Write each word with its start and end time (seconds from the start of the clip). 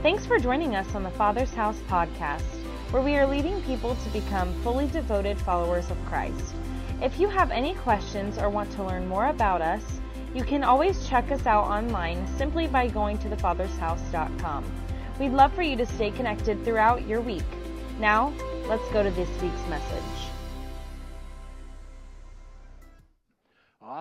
Thanks 0.00 0.24
for 0.24 0.38
joining 0.38 0.76
us 0.76 0.94
on 0.94 1.02
the 1.02 1.10
Father's 1.10 1.52
House 1.52 1.80
podcast, 1.88 2.44
where 2.92 3.02
we 3.02 3.16
are 3.16 3.26
leading 3.26 3.60
people 3.62 3.96
to 3.96 4.08
become 4.10 4.54
fully 4.62 4.86
devoted 4.86 5.36
followers 5.40 5.90
of 5.90 5.96
Christ. 6.06 6.54
If 7.02 7.18
you 7.18 7.26
have 7.26 7.50
any 7.50 7.74
questions 7.74 8.38
or 8.38 8.48
want 8.48 8.70
to 8.72 8.84
learn 8.84 9.08
more 9.08 9.26
about 9.26 9.60
us, 9.60 9.82
you 10.36 10.44
can 10.44 10.62
always 10.62 11.08
check 11.08 11.32
us 11.32 11.46
out 11.46 11.64
online 11.64 12.28
simply 12.36 12.68
by 12.68 12.86
going 12.86 13.18
to 13.18 13.28
thefathershouse.com. 13.28 14.64
We'd 15.18 15.32
love 15.32 15.52
for 15.52 15.62
you 15.62 15.74
to 15.74 15.84
stay 15.84 16.12
connected 16.12 16.64
throughout 16.64 17.04
your 17.08 17.20
week. 17.20 17.42
Now, 17.98 18.32
let's 18.68 18.88
go 18.92 19.02
to 19.02 19.10
this 19.10 19.28
week's 19.42 19.68
message. 19.68 20.37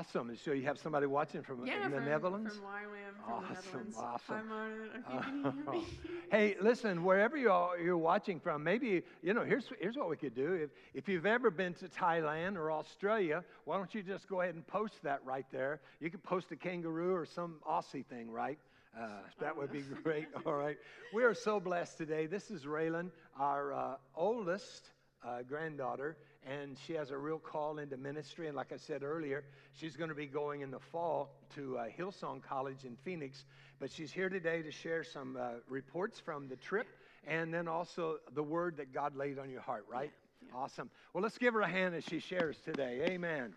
Awesome. 0.08 0.36
So 0.38 0.54
you 0.54 0.64
have 0.64 0.78
somebody 0.80 1.06
watching 1.06 1.42
from 1.44 1.66
Yeah, 1.66 1.86
in 1.86 1.92
the 1.92 1.98
from, 1.98 2.06
Netherlands? 2.06 2.56
From 2.56 2.64
YWAM, 2.64 3.26
from 3.26 3.34
Awesome, 3.34 3.48
the 3.50 3.54
Netherlands. 3.68 3.98
awesome. 4.00 4.36
I'm 4.36 4.52
on 4.52 4.72
it. 4.72 4.78
Okay, 5.10 5.22
can 5.26 5.38
you 5.38 5.52
hear 5.52 5.72
me? 5.72 5.86
hey, 6.32 6.56
listen, 6.62 7.04
wherever 7.04 7.36
you 7.36 7.52
are, 7.52 7.78
you're 7.78 7.98
watching 7.98 8.40
from, 8.40 8.64
maybe, 8.64 9.04
you 9.22 9.34
know, 9.34 9.44
here's, 9.44 9.70
here's 9.82 9.98
what 9.98 10.10
we 10.10 10.16
could 10.16 10.34
do. 10.34 10.54
If, 10.54 10.70
if 10.94 11.10
you've 11.10 11.26
ever 11.26 11.52
been 11.52 11.74
to 11.76 11.90
Thailand 11.90 12.56
or 12.56 12.72
Australia, 12.72 13.44
why 13.66 13.76
don't 13.76 13.94
you 13.94 14.02
just 14.02 14.30
go 14.30 14.40
ahead 14.42 14.56
and 14.56 14.66
post 14.66 15.04
that 15.04 15.20
right 15.26 15.46
there? 15.52 15.82
You 16.00 16.10
could 16.10 16.24
post 16.24 16.52
a 16.52 16.56
kangaroo 16.56 17.14
or 17.14 17.26
some 17.26 17.56
Aussie 17.70 18.06
thing, 18.06 18.32
right? 18.32 18.60
Uh, 18.98 19.08
that 19.42 19.58
would 19.58 19.74
be 19.74 19.82
great. 20.04 20.28
All 20.46 20.54
right. 20.56 20.78
We 21.14 21.24
are 21.26 21.34
so 21.34 21.60
blessed 21.60 21.98
today. 21.98 22.28
This 22.28 22.50
is 22.50 22.64
Raylan, 22.64 23.12
our 23.38 23.74
uh, 23.74 23.96
oldest 24.16 24.90
uh, 25.28 25.42
granddaughter, 25.42 26.16
and 26.50 26.78
she 26.86 26.94
has 26.94 27.12
a 27.12 27.18
real 27.18 27.40
call 27.40 27.80
into 27.80 27.98
ministry. 27.98 28.48
And 28.48 28.56
like 28.56 28.72
I 28.72 28.78
said 28.78 29.04
earlier, 29.04 29.44
she's 29.74 29.96
going 29.96 30.10
to 30.10 30.16
be 30.16 30.26
going 30.26 30.62
in 30.62 30.72
the 30.72 30.80
fall 30.80 31.30
to 31.56 31.78
uh, 31.78 31.86
Hillsong 31.98 32.42
College 32.42 32.86
in 32.86 32.96
Phoenix. 32.96 33.46
But 33.80 33.92
she's 33.92 34.12
here 34.12 34.30
today 34.30 34.62
to 34.62 34.72
share 34.72 35.04
some 35.04 35.38
uh, 35.40 35.60
reports 35.70 36.20
from 36.20 36.48
the 36.48 36.56
trip 36.56 36.88
and 37.28 37.54
then 37.54 37.68
also 37.68 38.18
the 38.34 38.44
word 38.44 38.78
that 38.78 38.94
God 38.94 39.16
laid 39.16 39.38
on 39.38 39.50
your 39.50 39.62
heart, 39.62 39.86
right? 39.92 40.12
Awesome. 40.54 40.90
Well, 41.14 41.22
let's 41.22 41.38
give 41.38 41.54
her 41.54 41.62
a 41.62 41.68
hand 41.68 41.94
as 41.94 42.06
she 42.06 42.20
shares 42.20 42.58
today. 42.64 43.02
Amen. 43.04 43.54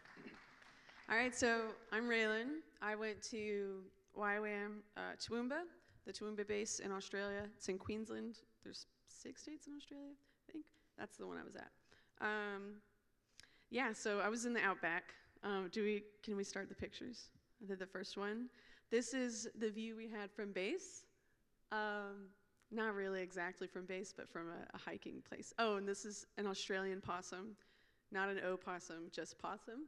All 1.08 1.16
right, 1.16 1.34
so 1.34 1.62
I'm 1.92 2.04
Raylan. 2.04 2.60
I 2.82 2.96
went 2.96 3.22
to 3.30 3.80
YWAM 4.18 4.78
uh, 4.96 5.00
Toowoomba, 5.18 5.60
the 6.06 6.12
Toowoomba 6.12 6.46
base 6.46 6.80
in 6.80 6.90
Australia. 6.90 7.42
It's 7.56 7.68
in 7.68 7.78
Queensland. 7.78 8.38
There's 8.64 8.86
six 9.08 9.42
states 9.42 9.66
in 9.66 9.74
Australia, 9.76 10.12
I 10.12 10.52
think. 10.52 10.64
That's 10.98 11.16
the 11.16 11.26
one 11.26 11.36
I 11.36 11.44
was 11.44 11.56
at. 11.56 11.70
Um, 12.20 12.76
yeah, 13.70 13.92
so 13.92 14.20
I 14.20 14.28
was 14.28 14.44
in 14.44 14.52
the 14.52 14.62
outback. 14.62 15.14
Um, 15.42 15.68
do 15.72 15.82
we? 15.82 16.02
Can 16.22 16.36
we 16.36 16.44
start 16.44 16.68
the 16.68 16.74
pictures? 16.74 17.28
I 17.62 17.66
did 17.66 17.78
the 17.78 17.86
first 17.86 18.16
one. 18.16 18.48
This 18.90 19.14
is 19.14 19.48
the 19.58 19.70
view 19.70 19.96
we 19.96 20.08
had 20.08 20.30
from 20.30 20.52
base. 20.52 21.04
Um, 21.72 22.28
not 22.72 22.94
really 22.94 23.22
exactly 23.22 23.66
from 23.66 23.86
base, 23.86 24.12
but 24.16 24.28
from 24.28 24.48
a, 24.48 24.76
a 24.76 24.78
hiking 24.78 25.22
place. 25.28 25.52
Oh, 25.58 25.76
and 25.76 25.86
this 25.86 26.04
is 26.04 26.26
an 26.38 26.46
Australian 26.46 27.00
possum, 27.00 27.56
not 28.12 28.28
an 28.28 28.40
opossum, 28.44 29.10
just 29.12 29.38
possum. 29.38 29.86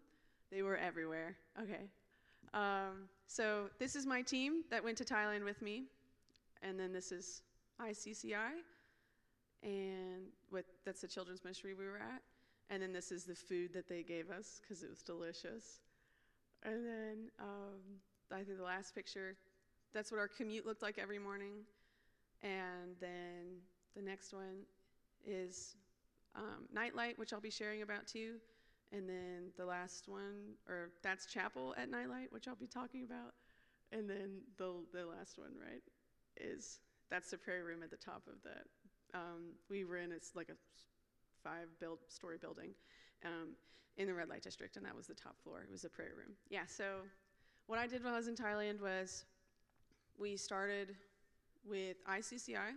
They 0.50 0.62
were 0.62 0.77
everywhere. 0.77 1.36
Okay. 1.61 1.89
Um, 2.55 3.08
so 3.27 3.70
this 3.78 3.96
is 3.96 4.05
my 4.05 4.22
team 4.22 4.62
that 4.70 4.83
went 4.84 4.98
to 4.98 5.05
Thailand 5.05 5.44
with 5.44 5.62
me, 5.62 5.84
and 6.62 6.78
then 6.78 6.92
this 6.92 7.12
is 7.12 7.42
ICCI, 7.80 8.61
and 9.62 10.27
with 10.50 10.66
that's 10.84 11.00
the 11.00 11.08
children's 11.08 11.44
ministry 11.44 11.74
we 11.74 11.84
were 11.84 11.98
at, 11.98 12.22
and 12.70 12.82
then 12.82 12.92
this 12.92 13.12
is 13.12 13.24
the 13.24 13.34
food 13.34 13.72
that 13.74 13.88
they 13.88 14.02
gave 14.02 14.30
us 14.30 14.60
because 14.60 14.82
it 14.82 14.91
was 14.91 15.02
delicious, 15.02 15.80
and 16.62 16.86
then 16.86 17.30
um, 17.41 17.80
I 18.30 18.42
think 18.42 18.58
the 18.58 18.64
last 18.64 18.94
picture, 18.94 19.36
that's 19.92 20.10
what 20.10 20.18
our 20.18 20.28
commute 20.28 20.66
looked 20.66 20.83
like 20.83 20.98
every 20.98 21.18
morning, 21.18 21.64
and 22.42 22.96
then 23.00 23.60
the 23.94 24.02
next 24.02 24.33
one 24.33 24.64
is 25.24 25.77
um, 26.34 26.66
Nightlight, 26.72 27.18
which 27.18 27.33
I'll 27.33 27.40
be 27.40 27.50
sharing 27.50 27.83
about 27.83 28.06
too. 28.06 28.36
And 28.92 29.08
then 29.08 29.52
the 29.56 29.64
last 29.64 30.06
one, 30.06 30.55
or 30.68 30.90
that's 31.02 31.27
Chapel 31.27 31.74
at 31.78 31.90
Nightlight, 31.90 32.30
which 32.30 32.46
I'll 32.46 32.56
be 32.56 32.67
talking 32.67 33.05
about. 33.05 33.33
And 33.90 34.08
then 34.08 34.40
the, 34.58 34.72
the 34.92 35.06
last 35.06 35.39
one, 35.39 35.52
right, 35.58 35.83
is 36.39 36.80
that's 37.11 37.30
the 37.30 37.39
prayer 37.39 37.64
room 37.64 37.83
at 37.83 37.90
the 37.90 37.96
top 37.96 38.22
of 38.27 38.42
that. 38.45 38.64
Um, 39.14 39.55
we 39.68 39.84
were 39.84 39.98
in, 39.98 40.12
it's 40.12 40.34
like 40.34 40.48
a 40.48 40.56
five 41.42 41.68
build, 41.80 41.98
story 42.08 42.39
building 42.39 42.70
um, 43.24 43.50
in 43.96 44.06
the 44.06 44.14
red 44.14 44.28
light 44.28 44.42
district, 44.42 44.77
and 44.77 44.86
that 44.86 44.96
was 44.96 45.06
the 45.06 45.14
top 45.14 45.36
floor. 45.42 45.62
It 45.67 45.70
was 45.70 45.84
a 45.84 45.89
prayer 45.89 46.12
room. 46.17 46.34
Yeah, 46.48 46.67
so 46.67 46.84
what 47.67 47.78
I 47.78 47.86
did 47.86 48.05
while 48.05 48.14
I 48.14 48.17
was 48.17 48.28
in 48.28 48.36
Thailand 48.36 48.80
was 48.80 49.24
we 50.18 50.36
started 50.36 50.95
with 51.64 52.05
ICCI, 52.06 52.70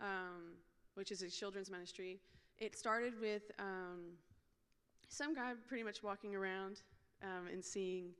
um, 0.00 0.54
which 0.94 1.10
is 1.10 1.22
a 1.22 1.30
children's 1.30 1.70
ministry. 1.70 2.20
It 2.58 2.76
started 2.76 3.14
with 3.20 3.42
um, 3.58 4.12
some 5.08 5.34
guy 5.34 5.52
pretty 5.66 5.82
much 5.82 6.02
walking 6.02 6.34
around 6.34 6.82
um, 7.22 7.48
and 7.52 7.64
seeing 7.64 8.10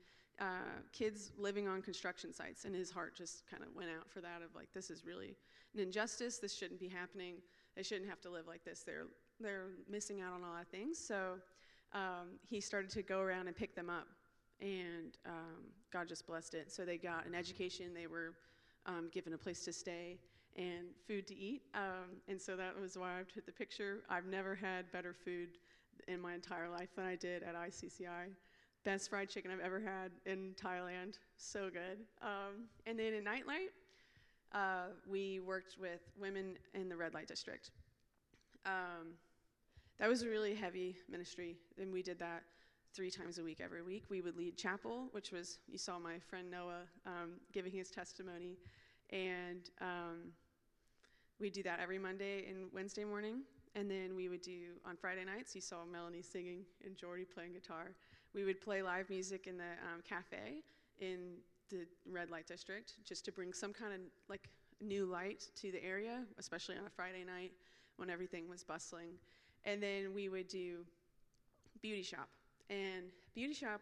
uh, 0.40 0.80
kids 0.92 1.32
living 1.38 1.68
on 1.68 1.82
construction 1.82 2.32
sites, 2.32 2.64
and 2.64 2.74
his 2.74 2.90
heart 2.90 3.14
just 3.14 3.46
kind 3.48 3.62
of 3.62 3.74
went 3.74 3.90
out 3.90 4.10
for 4.10 4.20
that 4.20 4.42
of 4.44 4.54
like, 4.54 4.68
this 4.74 4.90
is 4.90 5.04
really 5.04 5.36
an 5.74 5.80
injustice. 5.80 6.38
This 6.38 6.54
shouldn't 6.54 6.80
be 6.80 6.88
happening. 6.88 7.36
They 7.76 7.82
shouldn't 7.82 8.08
have 8.08 8.20
to 8.22 8.30
live 8.30 8.46
like 8.46 8.64
this. 8.64 8.82
They're 8.84 9.06
they're 9.40 9.68
missing 9.90 10.20
out 10.20 10.32
on 10.32 10.42
a 10.42 10.50
lot 10.50 10.62
of 10.62 10.68
things. 10.68 10.98
So 10.98 11.34
um, 11.92 12.38
he 12.48 12.60
started 12.60 12.90
to 12.90 13.02
go 13.02 13.20
around 13.20 13.48
and 13.48 13.56
pick 13.56 13.74
them 13.74 13.90
up, 13.90 14.06
and 14.60 15.16
um, 15.26 15.64
God 15.92 16.08
just 16.08 16.26
blessed 16.26 16.54
it. 16.54 16.70
So 16.72 16.84
they 16.84 16.96
got 16.96 17.26
an 17.26 17.34
education. 17.34 17.94
They 17.94 18.06
were 18.06 18.34
um, 18.86 19.08
given 19.12 19.32
a 19.32 19.38
place 19.38 19.64
to 19.64 19.72
stay 19.72 20.18
and 20.56 20.88
food 21.06 21.26
to 21.28 21.36
eat. 21.36 21.62
Um, 21.74 22.20
and 22.28 22.40
so 22.40 22.56
that 22.56 22.78
was 22.78 22.98
why 22.98 23.20
I 23.20 23.22
took 23.32 23.46
the 23.46 23.52
picture. 23.52 24.00
I've 24.08 24.26
never 24.26 24.54
had 24.54 24.90
better 24.92 25.14
food 25.14 25.58
in 26.08 26.20
my 26.20 26.34
entire 26.34 26.68
life 26.68 26.94
than 26.94 27.06
I 27.06 27.16
did 27.16 27.42
at 27.42 27.54
ICCI. 27.54 28.34
Best 28.84 29.10
fried 29.10 29.28
chicken 29.28 29.50
I've 29.50 29.60
ever 29.60 29.80
had 29.80 30.10
in 30.26 30.54
Thailand. 30.60 31.18
So 31.36 31.70
good. 31.72 31.98
Um, 32.20 32.66
and 32.86 32.98
then 32.98 33.14
in 33.14 33.24
Nightlight, 33.24 33.70
uh, 34.54 34.86
we 35.08 35.40
worked 35.40 35.76
with 35.80 36.00
women 36.20 36.56
in 36.74 36.88
the 36.88 36.96
red 36.96 37.14
light 37.14 37.28
district. 37.28 37.70
Um, 38.66 39.14
that 39.98 40.08
was 40.08 40.22
a 40.22 40.28
really 40.28 40.54
heavy 40.54 40.96
ministry, 41.08 41.56
and 41.80 41.92
we 41.92 42.02
did 42.02 42.18
that 42.18 42.42
three 42.94 43.10
times 43.10 43.38
a 43.38 43.42
week 43.42 43.60
every 43.62 43.82
week. 43.82 44.04
We 44.10 44.20
would 44.20 44.36
lead 44.36 44.56
chapel, 44.56 45.08
which 45.12 45.32
was, 45.32 45.58
you 45.68 45.78
saw 45.78 45.98
my 45.98 46.18
friend 46.18 46.50
Noah 46.50 46.82
um, 47.06 47.32
giving 47.52 47.72
his 47.72 47.90
testimony, 47.90 48.58
and 49.10 49.70
um, 49.80 50.32
we'd 51.40 51.52
do 51.52 51.62
that 51.62 51.80
every 51.80 51.98
Monday 51.98 52.46
and 52.48 52.66
Wednesday 52.72 53.04
morning. 53.04 53.42
And 53.74 53.90
then 53.90 54.14
we 54.14 54.28
would 54.28 54.42
do 54.42 54.74
on 54.86 54.96
Friday 54.96 55.24
nights, 55.24 55.54
you 55.54 55.62
saw 55.62 55.76
Melanie 55.90 56.20
singing 56.20 56.60
and 56.84 56.94
Jordy 56.94 57.24
playing 57.24 57.54
guitar. 57.54 57.92
We 58.34 58.44
would 58.44 58.60
play 58.60 58.82
live 58.82 59.08
music 59.08 59.46
in 59.46 59.56
the 59.56 59.64
um, 59.64 60.02
cafe 60.06 60.62
in 61.00 61.38
the 61.72 61.86
red 62.10 62.30
light 62.30 62.46
district 62.46 62.94
just 63.04 63.24
to 63.24 63.32
bring 63.32 63.52
some 63.52 63.72
kind 63.72 63.92
of 63.92 64.00
like 64.28 64.48
new 64.80 65.06
light 65.06 65.48
to 65.56 65.72
the 65.72 65.82
area, 65.82 66.22
especially 66.38 66.76
on 66.76 66.84
a 66.86 66.90
Friday 66.90 67.24
night 67.24 67.52
when 67.96 68.10
everything 68.10 68.48
was 68.48 68.62
bustling. 68.62 69.10
And 69.64 69.82
then 69.82 70.12
we 70.14 70.28
would 70.28 70.48
do 70.48 70.84
beauty 71.80 72.02
shop. 72.02 72.28
And 72.68 73.10
beauty 73.34 73.54
shop 73.54 73.80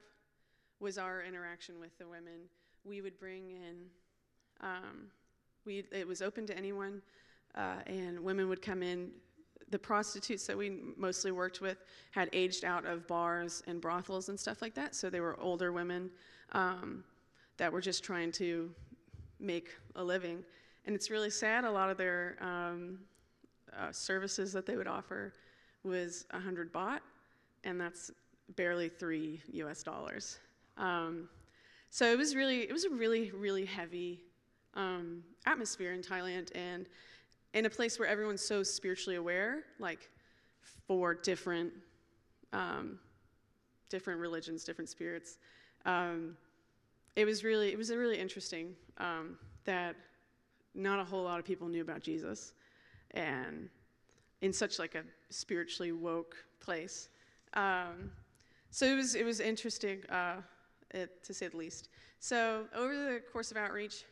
was 0.78 0.98
our 0.98 1.22
interaction 1.22 1.80
with 1.80 1.96
the 1.98 2.06
women. 2.06 2.48
We 2.84 3.02
would 3.02 3.18
bring 3.18 3.50
in, 3.50 3.76
um, 4.60 5.10
we, 5.64 5.84
it 5.92 6.06
was 6.06 6.22
open 6.22 6.46
to 6.46 6.56
anyone, 6.56 7.02
uh, 7.54 7.76
and 7.86 8.20
women 8.20 8.48
would 8.48 8.62
come 8.62 8.82
in. 8.82 9.10
The 9.70 9.78
prostitutes 9.78 10.46
that 10.46 10.58
we 10.58 10.80
mostly 10.96 11.30
worked 11.30 11.60
with 11.60 11.78
had 12.10 12.28
aged 12.32 12.64
out 12.64 12.84
of 12.84 13.06
bars 13.06 13.62
and 13.68 13.80
brothels 13.80 14.28
and 14.28 14.38
stuff 14.38 14.60
like 14.60 14.74
that, 14.74 14.96
so 14.96 15.08
they 15.08 15.20
were 15.20 15.38
older 15.38 15.70
women 15.72 16.10
um, 16.52 17.04
that 17.60 17.70
were 17.70 17.82
just 17.82 18.02
trying 18.02 18.32
to 18.32 18.70
make 19.38 19.68
a 19.96 20.02
living. 20.02 20.42
And 20.86 20.96
it's 20.96 21.10
really 21.10 21.28
sad, 21.28 21.64
a 21.64 21.70
lot 21.70 21.90
of 21.90 21.98
their 21.98 22.38
um, 22.40 23.00
uh, 23.78 23.92
services 23.92 24.50
that 24.54 24.64
they 24.64 24.78
would 24.78 24.86
offer 24.86 25.34
was 25.84 26.24
100 26.30 26.72
baht, 26.72 27.00
and 27.64 27.78
that's 27.78 28.10
barely 28.56 28.88
three 28.88 29.42
US 29.52 29.82
dollars. 29.82 30.38
Um, 30.78 31.28
so 31.90 32.10
it 32.10 32.16
was 32.16 32.34
really, 32.34 32.62
it 32.62 32.72
was 32.72 32.84
a 32.84 32.90
really, 32.90 33.30
really 33.32 33.66
heavy 33.66 34.22
um, 34.72 35.22
atmosphere 35.44 35.92
in 35.92 36.00
Thailand, 36.00 36.48
and 36.54 36.86
in 37.52 37.66
a 37.66 37.70
place 37.70 37.98
where 37.98 38.08
everyone's 38.08 38.40
so 38.40 38.62
spiritually 38.62 39.16
aware, 39.16 39.64
like 39.78 40.08
for 40.86 41.12
different, 41.12 41.74
um, 42.54 42.98
different 43.90 44.18
religions, 44.18 44.64
different 44.64 44.88
spirits. 44.88 45.36
Um, 45.84 46.38
it 47.16 47.24
was 47.24 47.44
really, 47.44 47.72
it 47.72 47.78
was 47.78 47.90
really 47.90 48.18
interesting 48.18 48.74
um, 48.98 49.38
that 49.64 49.96
not 50.74 51.00
a 51.00 51.04
whole 51.04 51.24
lot 51.24 51.38
of 51.38 51.44
people 51.44 51.68
knew 51.68 51.82
about 51.82 52.00
Jesus, 52.00 52.52
and 53.12 53.68
in 54.42 54.52
such 54.52 54.78
like 54.78 54.94
a 54.94 55.02
spiritually 55.28 55.92
woke 55.92 56.36
place. 56.60 57.08
Um, 57.54 58.10
so 58.70 58.86
it 58.86 58.94
was 58.94 59.14
it 59.14 59.24
was 59.24 59.40
interesting 59.40 60.04
uh, 60.10 60.36
it, 60.92 61.22
to 61.24 61.34
say 61.34 61.48
the 61.48 61.56
least. 61.56 61.88
So 62.20 62.66
over 62.74 62.94
the 62.94 63.20
course 63.32 63.50
of 63.50 63.56
outreach, 63.56 64.04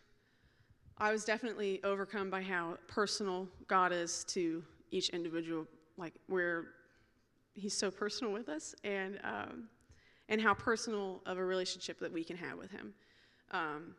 I 0.99 1.13
was 1.13 1.25
definitely 1.25 1.81
overcome 1.85 2.31
by 2.31 2.43
how 2.43 2.79
personal 2.89 3.49
God 3.69 3.93
is 3.93 4.25
to 4.29 4.65
each 4.91 5.11
individual. 5.11 5.67
Like 5.97 6.15
we're, 6.29 6.69
He's 7.55 7.77
so 7.77 7.91
personal 7.91 8.33
with 8.33 8.49
us, 8.49 8.75
and 8.85 9.19
um, 9.25 9.69
and 10.29 10.41
how 10.41 10.55
personal 10.55 11.21
of 11.27 11.39
a 11.39 11.45
relationship 11.45 11.99
that 12.01 12.13
we 12.13 12.25
can 12.25 12.37
have 12.37 12.59
with 12.59 12.71
Him. 12.71 12.95
Um, 13.51 13.95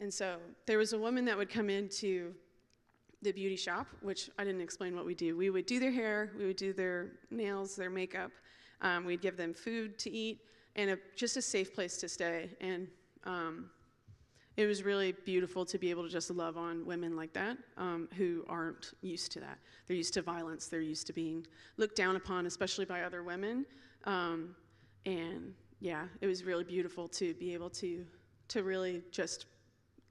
and 0.00 0.12
so 0.12 0.36
there 0.66 0.78
was 0.78 0.92
a 0.92 0.98
woman 0.98 1.24
that 1.24 1.36
would 1.36 1.48
come 1.48 1.70
into 1.70 2.34
the 3.22 3.32
beauty 3.32 3.56
shop, 3.56 3.86
which 4.02 4.30
I 4.38 4.44
didn't 4.44 4.60
explain 4.60 4.94
what 4.94 5.06
we 5.06 5.14
do. 5.14 5.36
We 5.36 5.50
would 5.50 5.66
do 5.66 5.80
their 5.80 5.90
hair, 5.90 6.32
we 6.38 6.46
would 6.46 6.56
do 6.56 6.72
their 6.72 7.12
nails, 7.30 7.74
their 7.74 7.90
makeup, 7.90 8.30
um, 8.82 9.04
we'd 9.04 9.22
give 9.22 9.36
them 9.36 9.54
food 9.54 9.98
to 10.00 10.10
eat, 10.10 10.40
and 10.76 10.90
a, 10.90 10.98
just 11.16 11.36
a 11.36 11.42
safe 11.42 11.74
place 11.74 11.96
to 11.98 12.08
stay. 12.08 12.50
And 12.60 12.88
um, 13.24 13.70
it 14.56 14.66
was 14.66 14.82
really 14.82 15.12
beautiful 15.12 15.64
to 15.64 15.78
be 15.78 15.90
able 15.90 16.02
to 16.02 16.08
just 16.08 16.30
love 16.30 16.56
on 16.56 16.84
women 16.86 17.16
like 17.16 17.32
that 17.32 17.56
um, 17.76 18.08
who 18.16 18.44
aren't 18.48 18.92
used 19.00 19.32
to 19.32 19.40
that. 19.40 19.58
They're 19.86 19.96
used 19.96 20.14
to 20.14 20.22
violence, 20.22 20.68
they're 20.68 20.80
used 20.80 21.06
to 21.06 21.12
being 21.12 21.46
looked 21.78 21.96
down 21.96 22.16
upon, 22.16 22.46
especially 22.46 22.84
by 22.84 23.02
other 23.02 23.22
women. 23.22 23.64
Um, 24.04 24.54
and 25.06 25.54
yeah, 25.80 26.04
it 26.20 26.26
was 26.26 26.44
really 26.44 26.64
beautiful 26.64 27.08
to 27.08 27.32
be 27.34 27.54
able 27.54 27.70
to 27.70 28.04
to 28.48 28.62
really 28.62 29.02
just 29.10 29.46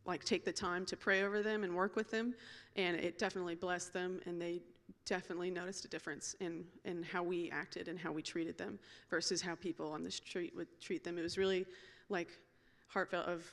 like 0.06 0.24
take 0.24 0.46
the 0.46 0.52
time 0.52 0.86
to 0.86 0.96
pray 0.96 1.24
over 1.24 1.42
them 1.42 1.64
and 1.64 1.76
work 1.76 1.96
with 1.96 2.12
them. 2.12 2.34
And 2.76 2.98
it 2.98 3.18
definitely 3.18 3.56
blessed 3.56 3.94
them 3.94 4.20
and 4.26 4.42
they 4.42 4.62
definitely 5.06 5.50
noticed 5.50 5.86
a 5.86 5.88
difference 5.88 6.36
in, 6.40 6.64
in 6.84 7.02
how 7.04 7.24
we 7.24 7.50
acted 7.50 7.88
and 7.88 7.98
how 7.98 8.12
we 8.12 8.22
treated 8.22 8.58
them 8.58 8.78
versus 9.10 9.42
how 9.42 9.56
people 9.56 9.92
on 9.92 10.04
the 10.04 10.12
street 10.12 10.54
would 10.56 10.68
treat 10.82 11.04
them. 11.04 11.18
It 11.18 11.22
was 11.22 11.38
really 11.38 11.66
like 12.10 12.30
heartfelt 12.88 13.26
of 13.26 13.44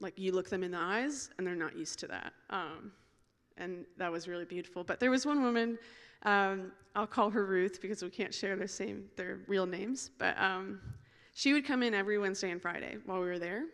like 0.00 0.18
you 0.18 0.32
look 0.32 0.48
them 0.48 0.64
in 0.64 0.72
the 0.72 0.78
eyes 0.78 1.30
and 1.38 1.46
they're 1.46 1.54
not 1.54 1.76
used 1.76 1.98
to 2.00 2.06
that. 2.08 2.32
Um, 2.50 2.92
and 3.56 3.84
that 3.96 4.10
was 4.10 4.26
really 4.28 4.44
beautiful 4.44 4.84
but 4.84 5.00
there 5.00 5.10
was 5.10 5.24
one 5.24 5.42
woman 5.42 5.78
um, 6.22 6.72
i'll 6.94 7.06
call 7.06 7.30
her 7.30 7.44
ruth 7.44 7.80
because 7.80 8.02
we 8.02 8.10
can't 8.10 8.34
share 8.34 8.56
their 8.56 8.68
same 8.68 9.04
their 9.16 9.40
real 9.46 9.66
names 9.66 10.10
but 10.18 10.38
um, 10.40 10.80
she 11.34 11.52
would 11.52 11.64
come 11.64 11.82
in 11.82 11.94
every 11.94 12.18
wednesday 12.18 12.50
and 12.50 12.60
friday 12.60 12.96
while 13.06 13.20
we 13.20 13.26
were 13.26 13.38
there 13.38 13.64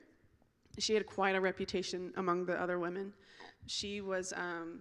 she 0.79 0.94
had 0.94 1.06
quite 1.06 1.35
a 1.35 1.41
reputation 1.41 2.12
among 2.17 2.47
the 2.47 2.61
other 2.61 2.79
women. 2.79 3.12
She 3.67 4.00
was 4.00 4.32
um, 4.37 4.81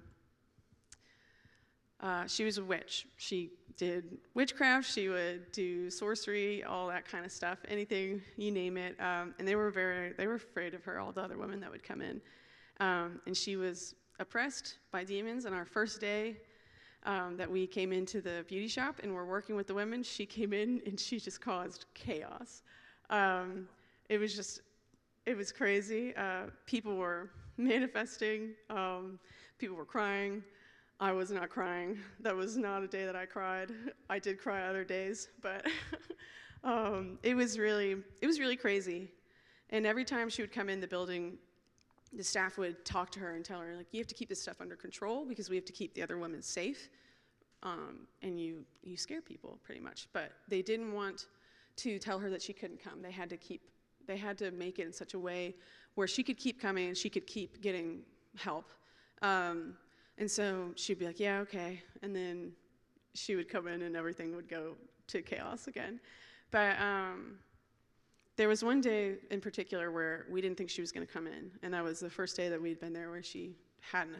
uh, 2.00 2.25
she 2.28 2.46
was 2.46 2.57
a 2.57 2.63
witch. 2.63 3.07
She 3.18 3.51
did 3.75 4.18
witchcraft. 4.34 4.90
She 4.90 5.10
would 5.10 5.51
do 5.51 5.90
sorcery, 5.90 6.63
all 6.63 6.88
that 6.88 7.06
kind 7.06 7.25
of 7.25 7.31
stuff. 7.31 7.60
Anything 7.68 8.22
you 8.38 8.51
name 8.51 8.78
it. 8.78 9.00
Um, 9.00 9.36
and 9.40 9.48
they 9.48 9.56
were 9.56 9.72
very 9.72 10.13
they 10.13 10.28
were 10.28 10.36
afraid 10.36 10.74
of 10.74 10.84
her. 10.86 11.00
All 11.00 11.12
the 11.12 11.22
other 11.22 11.38
women 11.38 11.60
that 11.60 11.72
would 11.72 11.84
come 11.84 12.01
in, 12.01 12.22
um, 12.80 13.19
and 13.25 13.36
she 13.36 13.56
was 13.56 13.96
oppressed 14.19 14.77
by 14.92 15.04
demons. 15.04 15.45
On 15.45 15.54
our 15.54 15.66
first 15.66 16.00
day. 16.00 16.38
Um, 17.06 17.38
that 17.38 17.50
we 17.50 17.66
came 17.66 17.94
into 17.94 18.19
the 18.19 18.44
beauty 18.50 18.68
shop 18.68 19.00
and 19.01 19.16
we're 19.16 19.24
working 19.24 19.56
with 19.56 19.68
the 19.68 19.74
women, 19.74 20.04
she 20.04 20.25
came 20.25 20.51
in 20.51 20.81
and 20.86 21.00
she 21.00 21.18
just 21.18 21.39
caused 21.39 21.86
chaos. 21.94 22.62
Um, 23.10 23.69
it 24.10 24.18
was 24.18 24.36
just 24.36 24.62
it 25.25 25.38
was 25.38 25.51
crazy. 25.51 26.16
Uh, 26.16 26.48
people 26.66 26.95
were 26.95 27.30
manifesting, 27.57 28.51
um, 28.69 29.19
people 29.60 29.77
were 29.77 29.86
crying. 29.86 30.44
I 31.00 31.13
was 31.13 31.31
not 31.31 31.50
crying. 31.50 31.98
That 32.19 32.36
was 32.36 32.57
not 32.57 32.83
a 32.83 32.88
day 32.88 33.06
that 33.06 33.15
I 33.15 33.25
cried. 33.25 33.72
I 34.10 34.19
did 34.19 34.38
cry 34.39 34.63
other 34.63 34.83
days, 34.83 35.30
but 35.42 35.65
um, 36.63 37.19
it 37.24 37.36
was 37.36 37.57
really 37.57 37.98
it 38.22 38.27
was 38.27 38.39
really 38.39 38.57
crazy. 38.57 39.10
And 39.69 39.86
every 39.86 40.04
time 40.04 40.30
she 40.30 40.42
would 40.42 40.51
come 40.51 40.68
in 40.68 40.80
the 40.80 40.88
building, 40.88 41.38
the 42.14 42.24
staff 42.24 42.58
would 42.58 42.84
talk 42.86 43.12
to 43.12 43.20
her 43.20 43.36
and 43.36 43.46
tell 43.46 43.60
her 43.60 43.76
like, 43.76 43.88
"You 43.92 44.00
have 44.00 44.08
to 44.08 44.16
keep 44.16 44.30
this 44.30 44.42
stuff 44.42 44.62
under 44.62 44.76
control 44.76 45.26
because 45.26 45.50
we 45.50 45.56
have 45.56 45.66
to 45.66 45.74
keep 45.74 45.94
the 45.94 46.02
other 46.02 46.18
women 46.18 46.42
safe." 46.42 46.90
Um, 47.62 48.08
and 48.22 48.40
you 48.40 48.66
you 48.84 48.98
scare 48.98 49.22
people 49.22 49.60
pretty 49.64 49.82
much. 49.82 50.08
But 50.14 50.32
they 50.48 50.62
didn't 50.62 50.94
want 50.94 51.28
to 51.78 52.00
tell 52.00 52.20
her 52.20 52.30
that 52.30 52.42
she 52.42 52.54
couldn't 52.54 52.84
come. 52.84 53.02
They 53.02 53.12
had 53.12 53.30
to 53.30 53.38
keep 53.38 53.62
they 54.08 54.18
had 54.18 54.38
to 54.40 54.52
make 54.52 54.80
it 54.80 54.88
in 54.88 54.94
such 54.94 55.14
a 55.14 55.20
way 55.20 55.56
where 55.96 56.08
she 56.08 56.24
could 56.24 56.38
keep 56.38 56.60
coming 56.60 56.88
and 56.88 56.98
she 56.98 57.10
could 57.10 57.28
keep 57.28 57.62
getting 57.62 58.02
help. 58.38 58.72
Um, 59.22 59.76
and 60.18 60.30
so 60.30 60.72
she'd 60.76 60.98
be 60.98 61.06
like, 61.06 61.20
yeah, 61.20 61.40
okay. 61.40 61.82
And 62.02 62.16
then 62.16 62.54
she 63.14 63.36
would 63.36 63.50
come 63.50 63.68
in 63.68 63.84
and 63.84 63.96
everything 63.96 64.36
would 64.36 64.50
go 64.50 64.76
to 65.08 65.22
chaos 65.22 65.68
again. 65.68 66.00
But 66.52 66.80
um, 66.80 67.38
there 68.39 68.47
was 68.47 68.63
one 68.63 68.80
day 68.80 69.15
in 69.31 69.41
particular 69.41 69.91
where 69.91 70.25
we 70.31 70.39
didn't 70.39 70.57
think 70.57 70.69
she 70.69 70.80
was 70.80 70.94
going 70.94 71.06
to 71.06 71.12
come 71.12 71.27
in. 71.27 71.51
And 71.62 71.74
that 71.74 71.83
was 71.83 72.00
the 72.00 72.09
first 72.09 72.38
day 72.38 72.47
that 72.47 72.62
we'd 72.62 72.80
been 72.80 72.94
there 72.94 73.09
where 73.09 73.21
she 73.21 73.51
hadn't. 73.81 74.15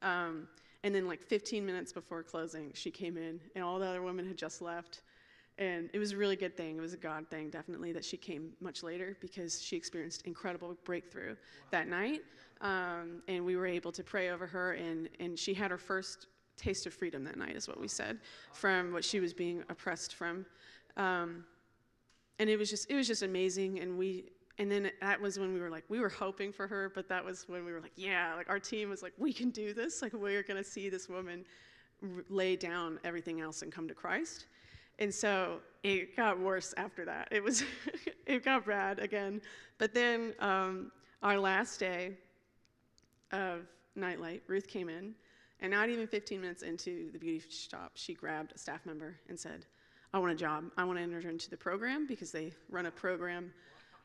Um, 0.00 0.48
and 0.82 0.94
then, 0.94 1.06
like 1.06 1.22
15 1.22 1.64
minutes 1.64 1.92
before 1.92 2.22
closing, 2.22 2.70
she 2.72 2.90
came 2.90 3.18
in, 3.18 3.38
and 3.54 3.62
all 3.62 3.78
the 3.78 3.86
other 3.86 4.00
women 4.00 4.26
had 4.26 4.38
just 4.38 4.62
left. 4.62 5.02
And 5.58 5.90
it 5.92 5.98
was 5.98 6.12
a 6.12 6.16
really 6.16 6.36
good 6.36 6.56
thing. 6.56 6.78
It 6.78 6.80
was 6.80 6.94
a 6.94 6.96
God 6.96 7.28
thing, 7.28 7.50
definitely, 7.50 7.92
that 7.92 8.02
she 8.02 8.16
came 8.16 8.52
much 8.62 8.82
later 8.82 9.14
because 9.20 9.60
she 9.60 9.76
experienced 9.76 10.22
incredible 10.22 10.74
breakthrough 10.84 11.32
wow. 11.32 11.36
that 11.70 11.86
night. 11.86 12.22
Um, 12.62 13.22
and 13.28 13.44
we 13.44 13.56
were 13.56 13.66
able 13.66 13.92
to 13.92 14.02
pray 14.02 14.30
over 14.30 14.46
her, 14.46 14.72
and, 14.72 15.10
and 15.20 15.38
she 15.38 15.52
had 15.52 15.70
her 15.70 15.76
first 15.76 16.28
taste 16.56 16.86
of 16.86 16.94
freedom 16.94 17.22
that 17.24 17.36
night, 17.36 17.56
is 17.56 17.68
what 17.68 17.78
we 17.78 17.88
said, 17.88 18.20
from 18.54 18.94
what 18.94 19.04
she 19.04 19.20
was 19.20 19.34
being 19.34 19.62
oppressed 19.68 20.14
from. 20.14 20.46
Um, 20.96 21.44
and 22.38 22.50
it 22.50 22.58
was 22.58 22.70
just 22.70 22.90
it 22.90 22.94
was 22.94 23.06
just 23.06 23.22
amazing. 23.22 23.80
And 23.80 23.98
we 23.98 24.30
and 24.58 24.70
then 24.70 24.90
that 25.00 25.20
was 25.20 25.38
when 25.38 25.52
we 25.52 25.60
were 25.60 25.70
like 25.70 25.84
we 25.88 26.00
were 26.00 26.08
hoping 26.08 26.52
for 26.52 26.66
her, 26.66 26.92
but 26.94 27.08
that 27.08 27.24
was 27.24 27.48
when 27.48 27.64
we 27.64 27.72
were 27.72 27.80
like, 27.80 27.92
yeah, 27.96 28.34
like 28.34 28.48
our 28.48 28.60
team 28.60 28.90
was 28.90 29.02
like, 29.02 29.12
we 29.18 29.32
can 29.32 29.50
do 29.50 29.74
this. 29.74 30.02
Like 30.02 30.12
we're 30.12 30.42
gonna 30.42 30.64
see 30.64 30.88
this 30.88 31.08
woman 31.08 31.44
lay 32.28 32.56
down 32.56 32.98
everything 33.04 33.40
else 33.40 33.62
and 33.62 33.72
come 33.72 33.88
to 33.88 33.94
Christ. 33.94 34.46
And 34.98 35.12
so 35.12 35.60
it 35.82 36.16
got 36.16 36.38
worse 36.38 36.74
after 36.76 37.04
that. 37.04 37.28
It 37.30 37.42
was, 37.42 37.64
it 38.26 38.44
got 38.44 38.66
bad 38.66 38.98
again. 38.98 39.40
But 39.78 39.92
then 39.92 40.34
um, 40.38 40.92
our 41.22 41.38
last 41.38 41.80
day 41.80 42.16
of 43.32 43.66
Nightlight, 43.96 44.42
Ruth 44.46 44.68
came 44.68 44.88
in, 44.88 45.14
and 45.60 45.72
not 45.72 45.88
even 45.88 46.06
15 46.06 46.40
minutes 46.40 46.62
into 46.62 47.10
the 47.12 47.18
beauty 47.18 47.42
shop, 47.48 47.92
she 47.94 48.14
grabbed 48.14 48.52
a 48.54 48.58
staff 48.58 48.84
member 48.86 49.16
and 49.28 49.38
said, 49.38 49.66
I 50.14 50.18
want 50.18 50.30
a 50.30 50.36
job. 50.36 50.70
I 50.78 50.84
want 50.84 50.96
to 50.96 51.02
enter 51.02 51.28
into 51.28 51.50
the 51.50 51.56
program 51.56 52.06
because 52.06 52.30
they 52.30 52.52
run 52.70 52.86
a 52.86 52.90
program 52.92 53.52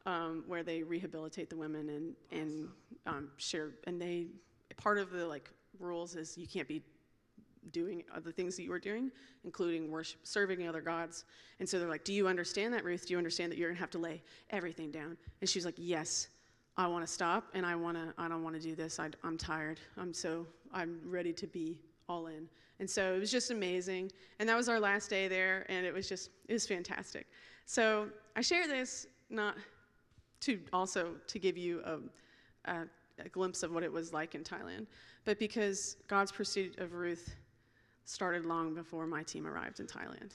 um, 0.08 0.44
where 0.48 0.64
they 0.64 0.82
rehabilitate 0.82 1.52
the 1.52 1.56
women 1.56 1.88
and, 1.90 2.16
and 2.32 2.68
um, 3.06 3.30
share, 3.38 3.70
and 3.86 4.02
they, 4.02 4.26
part 4.76 4.98
of 4.98 5.12
the 5.12 5.28
like 5.28 5.52
rules 5.80 6.16
is 6.16 6.36
you 6.36 6.48
can't 6.48 6.68
be 6.68 6.82
doing 7.72 8.04
the 8.24 8.32
things 8.32 8.56
that 8.56 8.64
you 8.64 8.72
were 8.72 8.80
doing, 8.80 9.12
including 9.44 9.92
worship, 9.92 10.20
serving 10.24 10.68
other 10.68 10.82
gods. 10.82 11.26
And 11.60 11.70
so 11.70 11.78
they're 11.78 11.88
like, 11.88 12.06
Do 12.06 12.14
you 12.14 12.28
understand 12.28 12.74
that, 12.74 12.84
Ruth? 12.84 13.06
Do 13.06 13.14
you 13.14 13.20
understand 13.20 13.52
that 13.52 13.60
you're 13.60 13.70
going 13.70 13.76
to 13.76 13.82
have 13.82 13.92
to 13.92 14.00
lay 14.00 14.24
everything 14.50 14.90
down? 14.90 15.16
And 15.42 15.50
she's 15.50 15.64
like, 15.64 15.76
Yes, 15.78 16.30
I 16.76 16.88
want 16.88 17.06
to 17.06 17.12
stop 17.12 17.44
and 17.54 17.68
I, 17.68 17.76
wanna, 17.76 18.16
I 18.18 18.28
don't 18.28 18.42
want 18.42 18.56
to 18.56 18.62
do 18.62 18.74
this. 18.74 19.00
I, 19.00 19.10
I'm 19.24 19.38
tired. 19.38 19.80
I'm 19.96 20.16
so, 20.16 20.48
I'm 20.74 21.02
ready 21.06 21.34
to 21.34 21.46
be 21.46 21.78
all 22.10 22.28
in. 22.28 22.50
And 22.80 22.90
so 22.90 23.14
it 23.14 23.20
was 23.20 23.32
just 23.32 23.52
amazing. 23.52 24.12
And 24.40 24.50
that 24.50 24.58
was 24.58 24.68
our 24.68 24.80
last 24.80 25.10
day 25.10 25.28
there, 25.28 25.66
and 25.70 25.86
it 25.86 25.94
was 25.94 26.10
just, 26.10 26.30
it 26.48 26.54
was 26.54 26.66
fantastic. 26.66 27.28
So 27.66 28.08
I 28.36 28.42
share 28.42 28.68
this 28.68 29.08
not 29.30 29.56
to 30.42 30.60
also 30.74 31.16
to 31.28 31.40
give 31.40 31.58
you 31.58 31.82
a, 31.86 32.72
a, 32.72 32.86
a 33.24 33.30
glimpse 33.30 33.64
of 33.64 33.72
what 33.72 33.84
it 33.84 33.92
was 33.92 34.14
like 34.14 34.34
in 34.34 34.44
Thailand, 34.44 34.88
but 35.26 35.38
because 35.38 35.98
God's 36.08 36.32
pursuit 36.32 36.80
of 36.80 36.94
Ruth 36.94 37.36
started 38.06 38.46
long 38.46 38.74
before 38.74 39.06
my 39.06 39.22
team 39.22 39.46
arrived 39.46 39.80
in 39.80 39.86
Thailand. 39.86 40.32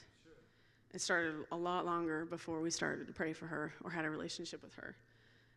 It 0.93 1.01
started 1.01 1.35
a 1.51 1.57
lot 1.57 1.85
longer 1.85 2.23
before 2.25 2.61
we 2.61 2.69
started 2.69 3.05
to 3.07 3.13
pray 3.13 3.33
for 3.33 3.47
her 3.47 3.73
or 3.83 3.91
had 3.91 4.05
a 4.05 4.09
relationship 4.09 4.63
with 4.63 4.73
her. 4.75 4.95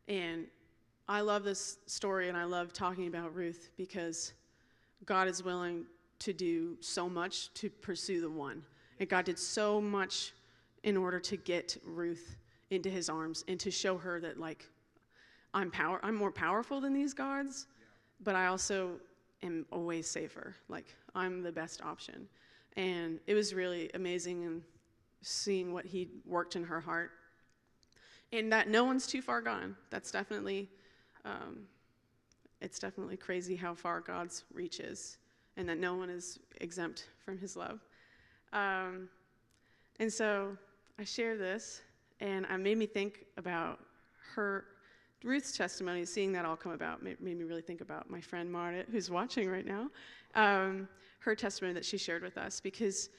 And 0.08 0.46
I 1.08 1.20
love 1.20 1.44
this 1.44 1.78
story 1.86 2.28
and 2.28 2.36
I 2.36 2.42
love 2.42 2.72
talking 2.72 3.06
about 3.06 3.36
Ruth 3.36 3.70
because 3.76 4.32
God 5.04 5.28
is 5.28 5.44
willing 5.44 5.86
to 6.20 6.32
do 6.32 6.76
so 6.80 7.08
much 7.08 7.52
to 7.54 7.70
pursue 7.70 8.20
the 8.20 8.30
one. 8.30 8.62
And 9.00 9.08
God 9.08 9.24
did 9.24 9.38
so 9.38 9.80
much 9.80 10.32
in 10.82 10.96
order 10.96 11.20
to 11.20 11.36
get 11.36 11.76
Ruth 11.84 12.36
into 12.70 12.90
his 12.90 13.08
arms 13.08 13.44
and 13.48 13.58
to 13.60 13.70
show 13.70 13.96
her 13.96 14.20
that 14.20 14.38
like 14.38 14.66
I'm 15.54 15.70
power 15.70 16.00
I'm 16.02 16.14
more 16.14 16.32
powerful 16.32 16.80
than 16.80 16.92
these 16.92 17.14
gods, 17.14 17.66
but 18.22 18.34
I 18.34 18.46
also 18.46 18.92
am 19.42 19.66
always 19.72 20.08
safer. 20.08 20.54
Like 20.68 20.94
I'm 21.14 21.42
the 21.42 21.52
best 21.52 21.82
option. 21.82 22.28
And 22.76 23.18
it 23.26 23.34
was 23.34 23.54
really 23.54 23.90
amazing 23.94 24.44
and 24.44 24.62
seeing 25.22 25.72
what 25.72 25.84
he 25.84 26.08
worked 26.24 26.56
in 26.56 26.64
her 26.64 26.80
heart. 26.80 27.10
And 28.32 28.52
that 28.52 28.68
no 28.68 28.84
one's 28.84 29.06
too 29.06 29.22
far 29.22 29.40
gone. 29.40 29.74
That's 29.90 30.10
definitely, 30.10 30.68
um, 31.24 31.60
it's 32.60 32.78
definitely 32.78 33.16
crazy 33.16 33.56
how 33.56 33.74
far 33.74 34.00
God's 34.00 34.44
reach 34.52 34.80
is, 34.80 35.18
and 35.58 35.68
that 35.68 35.78
no 35.78 35.94
one 35.94 36.08
is 36.08 36.38
exempt 36.62 37.08
from 37.22 37.36
his 37.36 37.56
love. 37.56 37.80
Um, 38.54 39.08
and 40.00 40.10
so 40.10 40.56
I 40.98 41.04
share 41.04 41.36
this, 41.36 41.82
and 42.20 42.46
it 42.46 42.56
made 42.58 42.78
me 42.78 42.86
think 42.86 43.26
about 43.36 43.80
her 44.34 44.64
Ruth's 45.24 45.56
testimony, 45.56 46.04
seeing 46.04 46.32
that 46.32 46.44
all 46.44 46.56
come 46.56 46.72
about, 46.72 47.02
made, 47.02 47.20
made 47.20 47.36
me 47.36 47.44
really 47.44 47.60
think 47.60 47.80
about 47.80 48.08
my 48.08 48.20
friend 48.20 48.50
Marta, 48.50 48.84
who's 48.90 49.10
watching 49.10 49.50
right 49.50 49.66
now. 49.66 49.90
Um, 50.34 50.88
her 51.18 51.34
testimony 51.34 51.74
that 51.74 51.84
she 51.84 51.98
shared 51.98 52.22
with 52.22 52.38
us, 52.38 52.60
because 52.60 53.10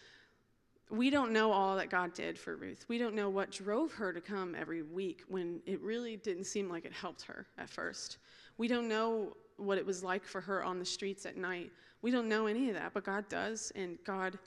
we 0.89 1.09
don't 1.09 1.31
know 1.31 1.51
all 1.51 1.75
that 1.75 1.89
God 1.89 2.13
did 2.13 2.39
for 2.39 2.55
Ruth. 2.55 2.85
We 2.87 2.97
don't 2.97 3.13
know 3.13 3.29
what 3.29 3.51
drove 3.51 3.91
her 3.93 4.13
to 4.13 4.21
come 4.21 4.55
every 4.55 4.81
week 4.81 5.23
when 5.27 5.61
it 5.65 5.81
really 5.81 6.15
didn't 6.15 6.45
seem 6.45 6.69
like 6.69 6.85
it 6.85 6.93
helped 6.93 7.23
her 7.23 7.45
at 7.57 7.69
first. 7.69 8.17
We 8.57 8.69
don't 8.69 8.87
know 8.87 9.35
what 9.57 9.77
it 9.77 9.85
was 9.85 10.03
like 10.03 10.23
for 10.23 10.39
her 10.41 10.63
on 10.63 10.79
the 10.79 10.85
streets 10.85 11.25
at 11.25 11.35
night. 11.35 11.71
We 12.01 12.11
don't 12.11 12.29
know 12.29 12.47
any 12.47 12.69
of 12.69 12.75
that, 12.75 12.93
but 12.93 13.03
God 13.03 13.27
does, 13.29 13.71
and 13.75 13.97
God, 14.05 14.39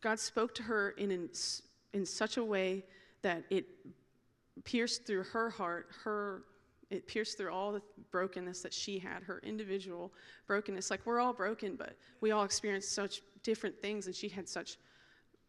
God 0.00 0.18
spoke 0.18 0.54
to 0.56 0.62
her 0.62 0.90
in, 0.90 1.10
in, 1.10 1.28
in 1.92 2.04
such 2.04 2.36
a 2.36 2.44
way 2.44 2.84
that 3.22 3.44
it 3.50 3.66
pierced 4.64 5.06
through 5.06 5.22
her 5.24 5.50
heart, 5.50 5.88
her 6.04 6.42
it 6.90 7.06
pierced 7.08 7.36
through 7.36 7.52
all 7.52 7.72
the 7.72 7.82
brokenness 8.12 8.62
that 8.62 8.72
she 8.72 8.98
had, 8.98 9.22
her 9.24 9.40
individual 9.42 10.12
brokenness. 10.46 10.90
Like 10.90 11.00
we're 11.04 11.20
all 11.20 11.32
broken, 11.32 11.74
but 11.74 11.96
we 12.20 12.30
all 12.30 12.44
experience 12.44 12.86
such 12.86 13.22
different 13.42 13.80
things, 13.80 14.06
and 14.06 14.14
she 14.14 14.28
had 14.28 14.48
such 14.48 14.78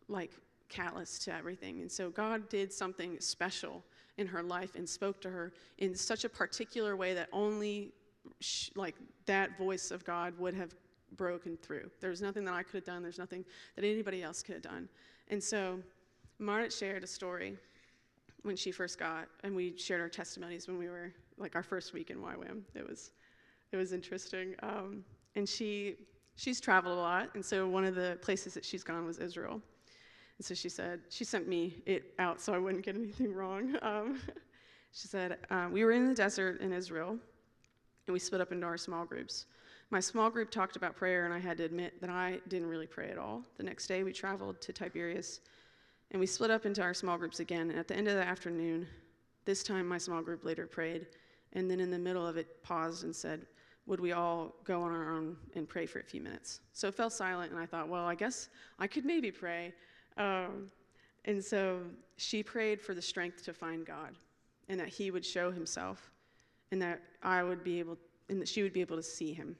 like 0.08 0.32
callous 0.70 1.20
to 1.20 1.34
everything. 1.34 1.82
And 1.82 1.92
so 1.92 2.10
God 2.10 2.50
did 2.50 2.74
something 2.74 3.20
special 3.20 3.84
in 4.18 4.28
her 4.28 4.42
life 4.42 4.76
and 4.76 4.88
spoke 4.88 5.22
to 5.22 5.30
her 5.30 5.54
in 5.78 5.96
such 5.96 6.24
a 6.24 6.30
particular 6.30 6.96
way 6.96 7.14
that 7.14 7.30
only 7.32 7.94
like 8.76 8.96
that 9.26 9.58
voice 9.58 9.92
of 9.92 10.04
God 10.04 10.38
would 10.38 10.54
have 10.54 10.74
broken 11.16 11.58
through. 11.58 11.90
There's 12.00 12.22
nothing 12.22 12.46
that 12.46 12.54
I 12.54 12.64
could 12.64 12.76
have 12.76 12.84
done. 12.84 13.02
There's 13.02 13.20
nothing 13.20 13.46
that 13.76 13.86
anybody 13.86 14.24
else 14.24 14.44
could 14.44 14.54
have 14.54 14.64
done. 14.64 14.90
And 15.30 15.42
so 15.44 15.80
Margaret 16.40 16.74
shared 16.74 17.04
a 17.04 17.08
story 17.08 17.58
when 18.44 18.56
she 18.56 18.72
first 18.72 19.00
got, 19.00 19.28
and 19.44 19.56
we 19.56 19.78
shared 19.78 20.02
our 20.02 20.10
testimonies 20.10 20.68
when 20.68 20.78
we 20.78 20.88
were 20.88 21.14
like 21.38 21.56
our 21.56 21.64
first 21.64 21.94
week 21.94 22.10
in 22.10 22.18
YWAM. 22.18 22.62
It 22.76 22.88
was, 22.88 23.12
it 23.72 23.78
was 23.78 23.94
interesting. 23.94 24.56
Um, 24.62 25.04
and 25.36 25.48
she, 25.48 25.96
she's 26.36 26.60
traveled 26.60 26.98
a 26.98 27.02
lot, 27.02 27.30
and 27.36 27.46
so 27.46 27.68
one 27.68 27.86
of 27.86 27.96
the 27.96 28.18
places 28.22 28.54
that 28.54 28.66
she's 28.66 28.84
gone 28.84 29.06
was 29.06 29.18
Israel. 29.18 29.62
And 30.38 30.46
so 30.46 30.54
she 30.54 30.70
said, 30.70 31.02
she 31.10 31.24
sent 31.24 31.48
me 31.48 31.82
it 31.86 32.14
out 32.20 32.40
so 32.40 32.54
I 32.54 32.60
wouldn't 32.60 32.86
get 32.86 32.96
anything 32.96 33.34
wrong. 33.34 33.78
Um, 33.88 34.20
she 34.94 35.08
said, 35.08 35.38
uh, 35.52 35.68
We 35.72 35.84
were 35.84 35.92
in 35.92 36.08
the 36.08 36.16
desert 36.16 36.62
in 36.62 36.74
Israel, 36.74 37.10
and 37.10 38.14
we 38.14 38.20
split 38.20 38.42
up 38.42 38.52
into 38.52 38.66
our 38.66 38.78
small 38.78 39.06
groups. 39.06 39.46
My 39.90 40.02
small 40.02 40.30
group 40.30 40.52
talked 40.52 40.76
about 40.76 40.98
prayer, 40.98 41.24
and 41.24 41.34
I 41.34 41.40
had 41.40 41.58
to 41.60 41.64
admit 41.64 42.02
that 42.02 42.10
I 42.10 42.42
didn't 42.50 42.68
really 42.68 42.88
pray 42.88 43.10
at 43.10 43.18
all. 43.18 43.44
The 43.56 43.64
next 43.64 43.88
day, 43.88 44.04
we 44.04 44.12
traveled 44.12 44.60
to 44.62 44.74
Tiberias, 44.74 45.40
and 46.12 46.20
we 46.20 46.26
split 46.26 46.52
up 46.52 46.66
into 46.66 46.82
our 46.82 46.94
small 46.94 47.18
groups 47.18 47.40
again. 47.40 47.70
And 47.70 47.80
at 47.80 47.88
the 47.88 47.96
end 47.96 48.10
of 48.10 48.16
the 48.16 48.28
afternoon, 48.28 48.86
this 49.46 49.64
time 49.64 49.88
my 49.88 49.98
small 49.98 50.22
group 50.22 50.44
later 50.44 50.68
prayed, 50.68 51.08
and 51.54 51.72
then 51.72 51.80
in 51.80 51.90
the 51.90 51.98
middle 51.98 52.28
of 52.28 52.36
it, 52.36 52.62
paused 52.64 53.06
and 53.06 53.16
said, 53.16 53.46
Would 53.86 54.02
we 54.02 54.12
all 54.12 54.56
go 54.66 54.82
on 54.82 54.92
our 54.92 55.14
own 55.14 55.38
and 55.56 55.70
pray 55.70 55.86
for 55.86 56.00
a 56.00 56.04
few 56.04 56.20
minutes? 56.20 56.60
So 56.74 56.90
it 56.90 56.96
fell 56.96 57.10
silent, 57.10 57.54
and 57.54 57.60
I 57.60 57.66
thought, 57.66 57.88
Well, 57.88 58.06
I 58.06 58.16
guess 58.16 58.50
I 58.80 58.88
could 58.88 59.06
maybe 59.06 59.32
pray. 59.32 59.74
Um, 60.18 60.70
and 61.24 61.42
so 61.44 61.80
she 62.18 62.44
prayed 62.44 62.82
for 62.82 62.94
the 62.94 63.02
strength 63.02 63.46
to 63.46 63.54
find 63.54 63.86
God 63.86 64.16
and 64.68 64.78
that 64.82 64.90
He 64.90 65.12
would 65.12 65.26
show 65.26 65.50
Himself 65.50 66.12
and 66.72 66.82
that 66.82 67.02
I 67.24 67.42
would 67.42 67.64
be 67.64 67.80
able, 67.80 67.98
and 68.28 68.42
that 68.42 68.50
she 68.50 68.64
would 68.64 68.74
be 68.74 68.82
able 68.82 68.98
to 68.98 69.04
see 69.04 69.32
Him 69.32 69.56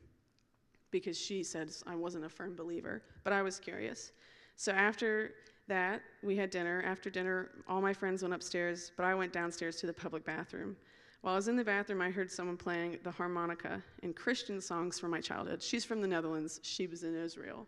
because 0.92 1.18
she 1.18 1.44
says 1.44 1.84
I 1.88 1.96
wasn't 1.96 2.26
a 2.26 2.30
firm 2.30 2.56
believer, 2.56 3.02
but 3.24 3.34
I 3.34 3.42
was 3.42 3.60
curious. 3.60 4.12
So 4.56 4.72
after 4.72 5.34
that, 5.68 6.02
we 6.24 6.36
had 6.36 6.50
dinner. 6.50 6.84
After 6.86 7.10
dinner, 7.10 7.50
all 7.68 7.82
my 7.82 7.94
friends 7.94 8.22
went 8.22 8.34
upstairs, 8.34 8.92
but 8.96 9.06
I 9.06 9.14
went 9.14 9.34
downstairs 9.34 9.76
to 9.78 9.88
the 9.88 9.94
public 9.94 10.26
bathroom. 10.26 10.76
While 11.22 11.34
I 11.34 11.36
was 11.36 11.48
in 11.48 11.56
the 11.56 11.64
bathroom, 11.64 12.02
I 12.02 12.10
heard 12.10 12.32
someone 12.32 12.58
playing 12.58 13.00
the 13.04 13.12
harmonica 13.12 13.84
and 14.04 14.16
Christian 14.16 14.62
songs 14.62 15.00
from 15.00 15.12
my 15.12 15.20
childhood. 15.20 15.62
She's 15.62 15.84
from 15.84 16.02
the 16.02 16.08
Netherlands, 16.08 16.60
she 16.64 16.88
was 16.88 17.04
in 17.04 17.16
Israel. 17.16 17.68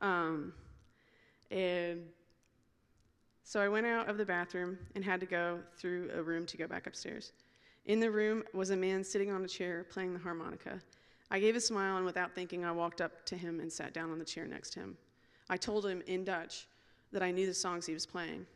Um, 0.00 0.52
and 1.50 2.02
so 3.44 3.60
I 3.60 3.68
went 3.68 3.86
out 3.86 4.08
of 4.08 4.18
the 4.18 4.24
bathroom 4.24 4.78
and 4.94 5.04
had 5.04 5.20
to 5.20 5.26
go 5.26 5.60
through 5.76 6.10
a 6.14 6.22
room 6.22 6.46
to 6.46 6.56
go 6.56 6.66
back 6.66 6.86
upstairs. 6.86 7.32
In 7.86 8.00
the 8.00 8.10
room 8.10 8.44
was 8.54 8.70
a 8.70 8.76
man 8.76 9.02
sitting 9.02 9.30
on 9.30 9.44
a 9.44 9.48
chair 9.48 9.86
playing 9.90 10.12
the 10.12 10.18
harmonica. 10.18 10.80
I 11.30 11.38
gave 11.38 11.54
a 11.54 11.60
smile, 11.60 11.96
and 11.96 12.04
without 12.04 12.34
thinking, 12.34 12.64
I 12.64 12.72
walked 12.72 13.00
up 13.00 13.24
to 13.26 13.36
him 13.36 13.60
and 13.60 13.72
sat 13.72 13.94
down 13.94 14.10
on 14.10 14.18
the 14.18 14.24
chair 14.24 14.46
next 14.46 14.70
to 14.70 14.80
him. 14.80 14.96
I 15.48 15.56
told 15.56 15.86
him 15.86 16.02
in 16.06 16.24
Dutch 16.24 16.66
that 17.12 17.22
I 17.22 17.30
knew 17.30 17.46
the 17.46 17.54
songs 17.54 17.86
he 17.86 17.94
was 17.94 18.06
playing. 18.06 18.46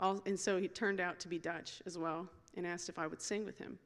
All, 0.00 0.22
and 0.26 0.38
so 0.38 0.58
he 0.58 0.68
turned 0.68 1.00
out 1.00 1.18
to 1.20 1.28
be 1.28 1.38
Dutch 1.38 1.82
as 1.86 1.96
well 1.98 2.28
and 2.56 2.66
asked 2.66 2.88
if 2.88 2.98
I 2.98 3.06
would 3.06 3.22
sing 3.22 3.44
with 3.44 3.58
him. 3.58 3.78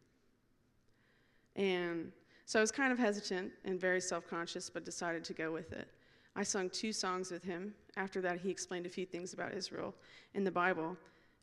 And 1.57 2.13
so 2.47 2.59
I 2.59 2.63
was 2.63 2.71
kind 2.71 2.93
of 2.93 2.99
hesitant 2.99 3.53
and 3.65 3.81
very 3.81 4.01
self 4.01 4.27
conscious, 4.27 4.69
but 4.69 4.85
decided 4.85 5.25
to 5.25 5.33
go 5.33 5.53
with 5.53 5.73
it. 5.73 5.89
I 6.35 6.43
sung 6.43 6.71
two 6.71 6.93
songs 6.93 7.31
with 7.31 7.45
him. 7.45 7.75
After 7.97 8.21
that, 8.23 8.41
he 8.41 8.51
explained 8.51 8.87
a 8.87 8.91
few 8.91 9.07
things 9.07 9.33
about 9.33 9.53
Israel 9.53 9.95
in 10.35 10.45
the 10.45 10.51
Bible 10.51 10.97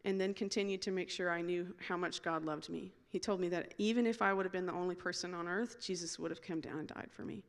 and 0.06 0.20
then 0.20 0.34
continued 0.34 0.82
to 0.84 0.92
make 0.92 1.10
sure 1.10 1.30
I 1.30 1.42
knew 1.42 1.74
how 1.88 1.98
much 1.98 2.22
God 2.22 2.46
loved 2.46 2.70
me. 2.70 2.92
He 3.10 3.20
told 3.20 3.40
me 3.40 3.50
that 3.50 3.74
even 3.78 4.06
if 4.06 4.22
I 4.22 4.34
would 4.34 4.46
have 4.46 4.54
been 4.54 4.66
the 4.66 4.74
only 4.74 4.96
person 4.96 5.34
on 5.34 5.48
earth, 5.48 5.82
Jesus 5.82 6.18
would 6.20 6.32
have 6.32 6.42
come 6.42 6.62
down 6.62 6.80
and 6.80 6.88
died 6.88 7.10
for 7.12 7.24
me. 7.24 7.44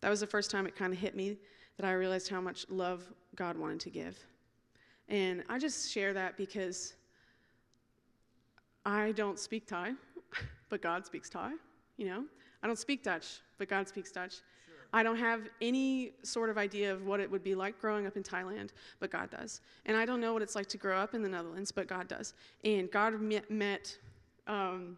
That 0.00 0.10
was 0.10 0.20
the 0.20 0.26
first 0.26 0.50
time 0.50 0.66
it 0.66 0.76
kind 0.76 0.92
of 0.92 0.98
hit 0.98 1.14
me 1.14 1.38
that 1.78 1.86
I 1.86 1.92
realized 1.92 2.28
how 2.28 2.40
much 2.40 2.66
love 2.68 3.02
God 3.36 3.56
wanted 3.56 3.80
to 3.80 3.90
give. 3.90 4.18
And 5.08 5.44
I 5.48 5.58
just 5.58 5.90
share 5.92 6.12
that 6.14 6.36
because 6.36 6.94
I 8.84 9.12
don't 9.12 9.38
speak 9.38 9.66
Thai, 9.66 9.92
but 10.68 10.82
God 10.82 11.06
speaks 11.06 11.28
Thai, 11.28 11.52
you 11.96 12.06
know? 12.06 12.24
I 12.62 12.66
don't 12.66 12.78
speak 12.78 13.02
Dutch, 13.02 13.40
but 13.58 13.68
God 13.68 13.88
speaks 13.88 14.10
Dutch. 14.10 14.36
I 14.94 15.02
don't 15.02 15.16
have 15.16 15.48
any 15.60 16.12
sort 16.22 16.50
of 16.50 16.56
idea 16.56 16.92
of 16.92 17.04
what 17.04 17.18
it 17.18 17.28
would 17.28 17.42
be 17.42 17.56
like 17.56 17.80
growing 17.80 18.06
up 18.06 18.16
in 18.16 18.22
Thailand, 18.22 18.70
but 19.00 19.10
God 19.10 19.28
does. 19.28 19.60
And 19.86 19.96
I 19.96 20.06
don't 20.06 20.20
know 20.20 20.32
what 20.32 20.40
it's 20.40 20.54
like 20.54 20.68
to 20.68 20.78
grow 20.78 20.96
up 20.96 21.14
in 21.14 21.20
the 21.22 21.28
Netherlands, 21.28 21.72
but 21.72 21.88
God 21.88 22.06
does. 22.06 22.34
And 22.62 22.88
God 22.92 23.20
met, 23.20 23.50
met 23.50 23.98
um, 24.46 24.96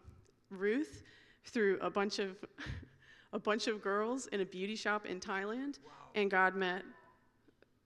Ruth 0.51 1.01
through 1.45 1.79
a 1.81 1.89
bunch 1.89 2.19
of 2.19 2.37
a 3.33 3.39
bunch 3.39 3.67
of 3.67 3.81
girls 3.81 4.27
in 4.27 4.41
a 4.41 4.45
beauty 4.45 4.75
shop 4.75 5.05
in 5.05 5.19
Thailand, 5.19 5.79
wow. 5.83 5.91
and 6.15 6.31
God 6.31 6.55
met 6.55 6.83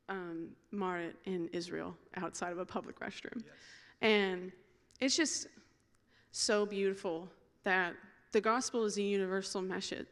um, 0.10 0.50
Marit 0.72 1.16
in 1.26 1.48
Israel 1.54 1.96
outside 2.18 2.52
of 2.52 2.60
a 2.60 2.66
public 2.66 3.00
restroom. 3.00 3.38
Yes. 3.38 3.46
And 4.02 4.52
it's 5.00 5.16
just 5.16 5.48
so 6.32 6.66
beautiful 6.66 7.30
that 7.64 7.94
the 8.34 8.42
gospel 8.42 8.84
is 8.84 8.98
a 8.98 9.02
universal 9.02 9.62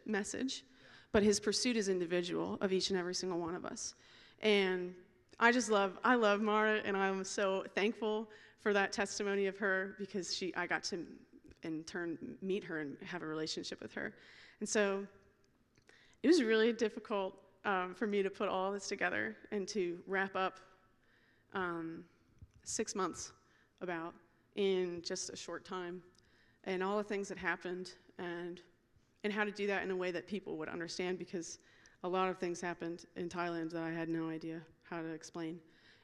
message 0.06 0.64
but 1.12 1.24
his 1.24 1.40
pursuit 1.40 1.76
is 1.78 1.90
individual 1.90 2.58
of 2.62 2.72
each 2.72 2.90
and 2.90 3.00
every 3.00 3.16
single 3.16 3.40
one 3.40 3.56
of 3.56 3.66
us. 3.66 3.96
And 4.42 4.94
I 5.40 5.52
just 5.52 5.70
love, 5.70 5.98
I 6.04 6.16
love 6.16 6.42
Mara, 6.42 6.82
and 6.86 6.96
I'm 6.96 7.24
so 7.24 7.64
thankful 7.76 8.30
for 8.60 8.74
that 8.74 8.92
testimony 8.92 9.48
of 9.48 9.58
her 9.58 9.96
because 9.98 10.36
she, 10.36 10.54
I 10.56 10.68
got 10.68 10.84
to, 10.86 11.06
in 11.64 11.84
turn, 11.84 12.18
meet 12.42 12.64
her 12.66 12.80
and 12.80 12.98
have 13.06 13.24
a 13.24 13.26
relationship 13.26 13.82
with 13.82 13.94
her. 13.94 14.14
And 14.60 14.68
so 14.68 15.06
it 16.24 16.28
was 16.28 16.44
really 16.44 16.74
difficult 16.74 17.36
um, 17.66 17.94
for 17.96 18.08
me 18.08 18.22
to 18.22 18.30
put 18.30 18.50
all 18.50 18.72
this 18.72 18.88
together 18.88 19.36
and 19.52 19.68
to 19.70 20.00
wrap 20.08 20.36
up 20.36 20.60
um, 21.54 22.04
six 22.64 22.96
months 22.96 23.32
about 23.82 24.14
in 24.56 25.02
just 25.04 25.30
a 25.30 25.36
short 25.36 25.64
time 25.64 26.02
and 26.66 26.84
all 26.84 26.98
the 26.98 27.04
things 27.04 27.30
that 27.30 27.38
happened 27.38 27.94
and 28.18 28.62
and 29.24 29.34
how 29.34 29.44
to 29.44 29.52
do 29.52 29.68
that 29.68 29.84
in 29.84 29.92
a 29.92 29.96
way 29.96 30.12
that 30.12 30.28
people 30.28 30.58
would 30.58 30.70
understand 30.70 31.18
because 31.18 31.60
a 32.04 32.08
lot 32.08 32.30
of 32.30 32.38
things 32.38 32.62
happened 32.62 33.06
in 33.16 33.28
Thailand 33.28 33.72
that 33.72 33.84
I 33.84 33.92
had 33.92 34.10
no 34.10 34.30
idea 34.30 34.62
how 34.84 35.02
to 35.02 35.08
explain. 35.10 35.60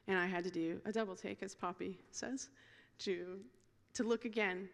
And 0.08 0.18
I 0.18 0.26
had 0.26 0.44
to 0.44 0.50
do 0.50 0.80
a 0.84 0.92
double 0.92 1.16
take, 1.16 1.42
as 1.42 1.54
Poppy 1.54 1.98
says, 2.10 2.50
to, 3.00 3.38
to 3.94 4.02
look 4.02 4.24
again. 4.24 4.68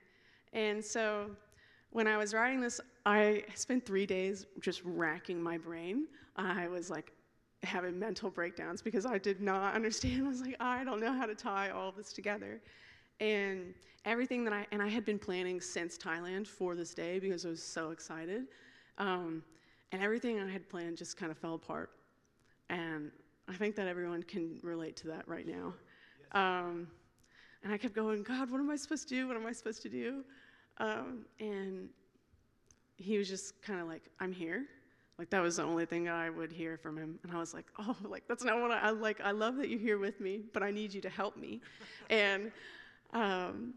And 0.52 0.84
so 0.84 1.30
when 1.90 2.06
I 2.06 2.16
was 2.16 2.34
writing 2.34 2.60
this, 2.60 2.80
I 3.06 3.44
spent 3.54 3.86
three 3.86 4.06
days 4.06 4.46
just 4.60 4.82
racking 4.84 5.42
my 5.42 5.56
brain. 5.56 6.06
I 6.36 6.68
was 6.68 6.90
like 6.90 7.12
having 7.62 7.98
mental 7.98 8.30
breakdowns 8.30 8.82
because 8.82 9.06
I 9.06 9.18
did 9.18 9.40
not 9.40 9.74
understand. 9.76 10.24
I 10.24 10.28
was 10.28 10.40
like, 10.40 10.56
I 10.60 10.84
don't 10.84 11.00
know 11.00 11.12
how 11.12 11.26
to 11.26 11.34
tie 11.34 11.70
all 11.70 11.92
this 11.92 12.12
together. 12.12 12.60
And 13.22 13.72
everything 14.04 14.42
that 14.42 14.52
I, 14.52 14.66
and 14.72 14.82
I 14.82 14.88
had 14.88 15.04
been 15.04 15.18
planning 15.18 15.60
since 15.60 15.96
Thailand 15.96 16.48
for 16.48 16.74
this 16.74 16.92
day 16.92 17.20
because 17.20 17.46
I 17.46 17.50
was 17.50 17.62
so 17.62 17.92
excited. 17.92 18.48
Um, 18.98 19.44
and 19.92 20.02
everything 20.02 20.40
I 20.40 20.50
had 20.50 20.68
planned 20.68 20.96
just 20.96 21.16
kind 21.16 21.30
of 21.30 21.38
fell 21.38 21.54
apart. 21.54 21.90
And 22.68 23.12
I 23.48 23.52
think 23.52 23.76
that 23.76 23.86
everyone 23.86 24.24
can 24.24 24.58
relate 24.64 24.96
to 24.96 25.06
that 25.08 25.28
right 25.28 25.46
now. 25.46 25.72
Yes. 26.18 26.28
Um, 26.32 26.88
and 27.62 27.72
I 27.72 27.78
kept 27.78 27.94
going, 27.94 28.24
God, 28.24 28.50
what 28.50 28.58
am 28.58 28.68
I 28.70 28.76
supposed 28.76 29.08
to 29.08 29.14
do? 29.14 29.28
What 29.28 29.36
am 29.36 29.46
I 29.46 29.52
supposed 29.52 29.82
to 29.82 29.88
do? 29.88 30.24
Um, 30.78 31.24
and 31.38 31.90
he 32.96 33.18
was 33.18 33.28
just 33.28 33.62
kind 33.62 33.80
of 33.80 33.86
like, 33.86 34.02
I'm 34.18 34.32
here. 34.32 34.64
Like 35.16 35.30
that 35.30 35.42
was 35.42 35.58
the 35.58 35.62
only 35.62 35.86
thing 35.86 36.08
I 36.08 36.28
would 36.28 36.50
hear 36.50 36.76
from 36.76 36.96
him. 36.96 37.20
And 37.22 37.30
I 37.30 37.38
was 37.38 37.54
like, 37.54 37.66
oh, 37.78 37.96
like 38.02 38.24
that's 38.26 38.42
not 38.42 38.60
what 38.60 38.72
I, 38.72 38.80
I 38.80 38.90
like. 38.90 39.20
I 39.20 39.30
love 39.30 39.58
that 39.58 39.68
you're 39.68 39.78
here 39.78 39.98
with 39.98 40.20
me, 40.20 40.40
but 40.52 40.64
I 40.64 40.72
need 40.72 40.92
you 40.92 41.00
to 41.02 41.08
help 41.08 41.36
me. 41.36 41.60
and 42.10 42.50
um, 43.12 43.74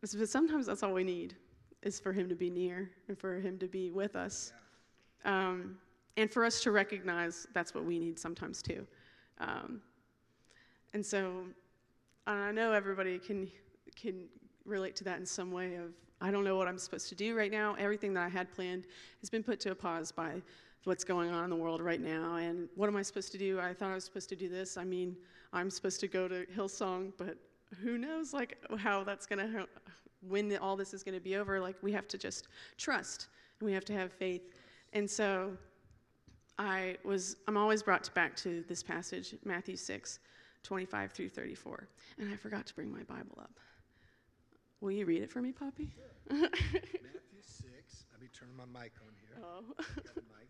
but 0.00 0.28
sometimes 0.28 0.66
that's 0.66 0.82
all 0.82 0.92
we 0.92 1.04
need 1.04 1.34
is 1.82 1.98
for 2.00 2.12
Him 2.12 2.28
to 2.28 2.34
be 2.34 2.50
near 2.50 2.90
and 3.08 3.18
for 3.18 3.40
Him 3.40 3.58
to 3.58 3.66
be 3.66 3.90
with 3.90 4.16
us. 4.16 4.52
Um, 5.24 5.76
and 6.16 6.30
for 6.30 6.44
us 6.44 6.62
to 6.62 6.70
recognize 6.70 7.46
that's 7.52 7.74
what 7.74 7.84
we 7.84 7.98
need 7.98 8.18
sometimes 8.18 8.62
too. 8.62 8.86
Um, 9.38 9.80
and 10.94 11.04
so 11.04 11.44
and 12.26 12.40
I 12.42 12.50
know 12.50 12.72
everybody 12.72 13.18
can, 13.18 13.48
can 13.94 14.24
relate 14.64 14.96
to 14.96 15.04
that 15.04 15.18
in 15.20 15.26
some 15.26 15.52
way 15.52 15.76
of, 15.76 15.92
I 16.20 16.30
don't 16.30 16.42
know 16.42 16.56
what 16.56 16.66
I'm 16.66 16.78
supposed 16.78 17.08
to 17.10 17.14
do 17.14 17.36
right 17.36 17.52
now. 17.52 17.76
Everything 17.78 18.12
that 18.14 18.24
I 18.24 18.28
had 18.28 18.50
planned 18.52 18.86
has 19.20 19.30
been 19.30 19.44
put 19.44 19.60
to 19.60 19.70
a 19.70 19.74
pause 19.74 20.10
by 20.10 20.42
what's 20.84 21.04
going 21.04 21.30
on 21.30 21.44
in 21.44 21.50
the 21.50 21.56
world 21.56 21.80
right 21.80 22.00
now. 22.00 22.36
And 22.36 22.68
what 22.74 22.88
am 22.88 22.96
I 22.96 23.02
supposed 23.02 23.30
to 23.32 23.38
do? 23.38 23.60
I 23.60 23.74
thought 23.74 23.90
I 23.90 23.94
was 23.94 24.04
supposed 24.04 24.28
to 24.30 24.36
do 24.36 24.48
this. 24.48 24.76
I 24.76 24.84
mean, 24.84 25.16
I'm 25.52 25.70
supposed 25.70 26.00
to 26.00 26.08
go 26.08 26.26
to 26.26 26.46
Hillsong, 26.46 27.12
but 27.16 27.36
who 27.82 27.98
knows 27.98 28.32
like 28.32 28.58
how 28.78 29.04
that's 29.04 29.26
going 29.26 29.38
to 29.38 29.66
when 30.26 30.56
all 30.58 30.76
this 30.76 30.94
is 30.94 31.02
going 31.02 31.14
to 31.14 31.20
be 31.20 31.36
over 31.36 31.60
like 31.60 31.76
we 31.82 31.92
have 31.92 32.08
to 32.08 32.18
just 32.18 32.48
trust 32.76 33.28
and 33.60 33.66
we 33.66 33.72
have 33.72 33.84
to 33.84 33.92
have 33.92 34.12
faith. 34.12 34.42
And 34.92 35.08
so 35.08 35.56
i 36.58 36.96
was 37.04 37.36
i'm 37.48 37.56
always 37.58 37.82
brought 37.82 38.12
back 38.14 38.34
to 38.34 38.64
this 38.66 38.82
passage 38.82 39.34
matthew 39.44 39.76
6 39.76 40.20
25 40.62 41.12
through 41.12 41.28
34 41.28 41.86
and 42.18 42.32
i 42.32 42.36
forgot 42.36 42.64
to 42.64 42.74
bring 42.74 42.90
my 42.90 43.02
bible 43.02 43.36
up. 43.38 43.60
Will 44.80 44.90
you 44.90 45.04
read 45.04 45.22
it 45.22 45.30
for 45.30 45.42
me 45.42 45.52
poppy? 45.52 45.90
Sure. 45.94 46.40
matthew 46.40 47.42
6 47.42 47.62
let 48.10 48.22
me 48.22 48.28
turn 48.32 48.48
my 48.56 48.64
mic 48.64 48.92
on 49.02 49.12
here. 49.20 49.44
Oh. 49.44 49.74
right 49.78 50.48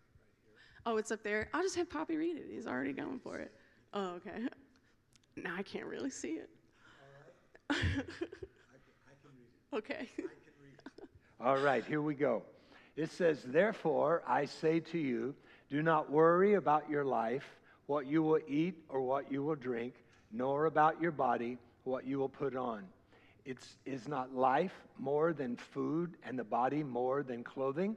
oh 0.85 0.95
it's 0.95 1.11
up 1.11 1.23
there? 1.23 1.49
I'll 1.53 1.63
just 1.63 1.75
have 1.75 1.89
poppy 1.89 2.15
read 2.15 2.37
it 2.37 2.45
he's 2.49 2.67
already 2.67 2.93
going 2.93 3.19
for 3.19 3.37
it. 3.39 3.53
Oh 3.93 4.15
okay. 4.15 4.47
Now 5.35 5.55
i 5.57 5.61
can't 5.61 5.85
really 5.85 6.09
see 6.09 6.31
it 6.31 6.49
okay. 9.73 10.07
All 11.41 11.57
right, 11.57 11.85
here 11.85 12.01
we 12.01 12.15
go. 12.15 12.43
It 12.95 13.11
says, 13.11 13.43
Therefore, 13.45 14.23
I 14.27 14.45
say 14.45 14.79
to 14.79 14.97
you, 14.97 15.35
do 15.69 15.83
not 15.83 16.09
worry 16.11 16.55
about 16.55 16.89
your 16.89 17.03
life, 17.05 17.45
what 17.85 18.07
you 18.07 18.23
will 18.23 18.39
eat 18.47 18.75
or 18.89 19.01
what 19.01 19.31
you 19.31 19.43
will 19.43 19.55
drink, 19.55 19.93
nor 20.31 20.65
about 20.65 21.01
your 21.01 21.11
body, 21.11 21.57
what 21.83 22.05
you 22.05 22.17
will 22.19 22.29
put 22.29 22.55
on. 22.55 22.85
It's, 23.45 23.77
is 23.85 24.07
not 24.07 24.33
life 24.35 24.73
more 24.97 25.31
than 25.31 25.55
food, 25.55 26.15
and 26.23 26.37
the 26.37 26.43
body 26.43 26.83
more 26.83 27.23
than 27.23 27.43
clothing? 27.43 27.95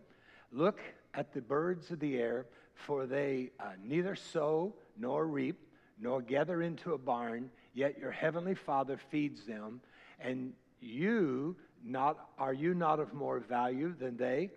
Look 0.53 0.81
at 1.15 1.33
the 1.33 1.41
birds 1.41 1.91
of 1.91 1.99
the 1.99 2.19
air, 2.19 2.47
for 2.75 3.07
they 3.07 3.51
uh, 3.59 3.71
neither 3.85 4.15
sow 4.15 4.75
nor 4.97 5.27
reap, 5.27 5.59
nor 6.01 6.23
gather 6.23 6.63
into 6.63 6.93
a 6.95 6.99
barn, 6.99 7.51
yet 7.75 7.99
your 7.99 8.11
heavenly 8.11 8.55
Father 8.55 8.99
feeds 9.11 9.45
them. 9.45 9.81
And 10.21 10.53
you 10.81 11.57
not 11.85 12.31
are 12.39 12.53
you 12.53 12.75
not 12.75 13.01
of 13.01 13.15
more 13.15 13.41
value 13.41 13.95
than 13.99 14.17
they? 14.17 14.51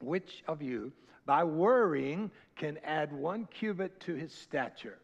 Which 0.00 0.42
of 0.46 0.60
you, 0.60 0.92
by 1.24 1.44
worrying, 1.44 2.30
can 2.56 2.78
add 2.84 3.12
one 3.12 3.46
cubit 3.46 3.98
to 4.00 4.14
his 4.14 4.32
stature? 4.32 4.98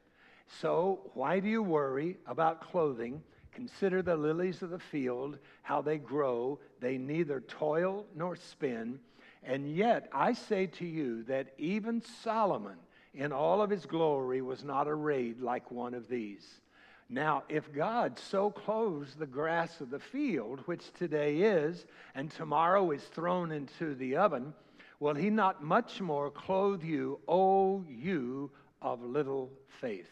So 0.61 1.11
why 1.15 1.41
do 1.41 1.49
you 1.49 1.63
worry 1.63 2.19
about 2.27 2.61
clothing? 2.61 3.23
Consider 3.53 4.03
the 4.03 4.17
lilies 4.17 4.63
of 4.63 4.71
the 4.71 4.79
field, 4.79 5.39
how 5.63 5.83
they 5.83 5.99
grow. 5.99 6.59
They 6.81 6.99
neither 6.99 7.41
toil 7.41 8.07
nor 8.15 8.37
spin. 8.37 8.99
And 9.43 9.75
yet 9.75 10.09
I 10.13 10.33
say 10.33 10.67
to 10.67 10.87
you 10.87 11.23
that 11.25 11.55
even 11.59 12.03
Solomon, 12.23 12.77
in 13.15 13.33
all 13.33 13.61
of 13.61 13.71
his 13.71 13.87
glory, 13.87 14.41
was 14.41 14.65
not 14.65 14.89
arrayed 14.89 15.41
like 15.41 15.71
one 15.71 15.95
of 15.95 16.09
these. 16.09 16.61
Now, 17.09 17.43
if 17.49 17.73
God 17.73 18.19
so 18.19 18.51
clothes 18.51 19.15
the 19.15 19.27
grass 19.27 19.81
of 19.81 19.91
the 19.91 19.99
field, 19.99 20.61
which 20.67 20.93
today 20.95 21.39
is, 21.39 21.85
and 22.15 22.31
tomorrow 22.31 22.91
is 22.91 23.03
thrown 23.03 23.53
into 23.53 23.95
the 23.95 24.17
oven, 24.17 24.55
will 24.99 25.15
he 25.15 25.29
not 25.29 25.63
much 25.63 26.01
more 26.01 26.31
clothe 26.31 26.83
you, 26.83 27.21
O 27.29 27.85
you 27.89 28.51
of 28.81 29.03
little 29.03 29.51
faith? 29.81 30.11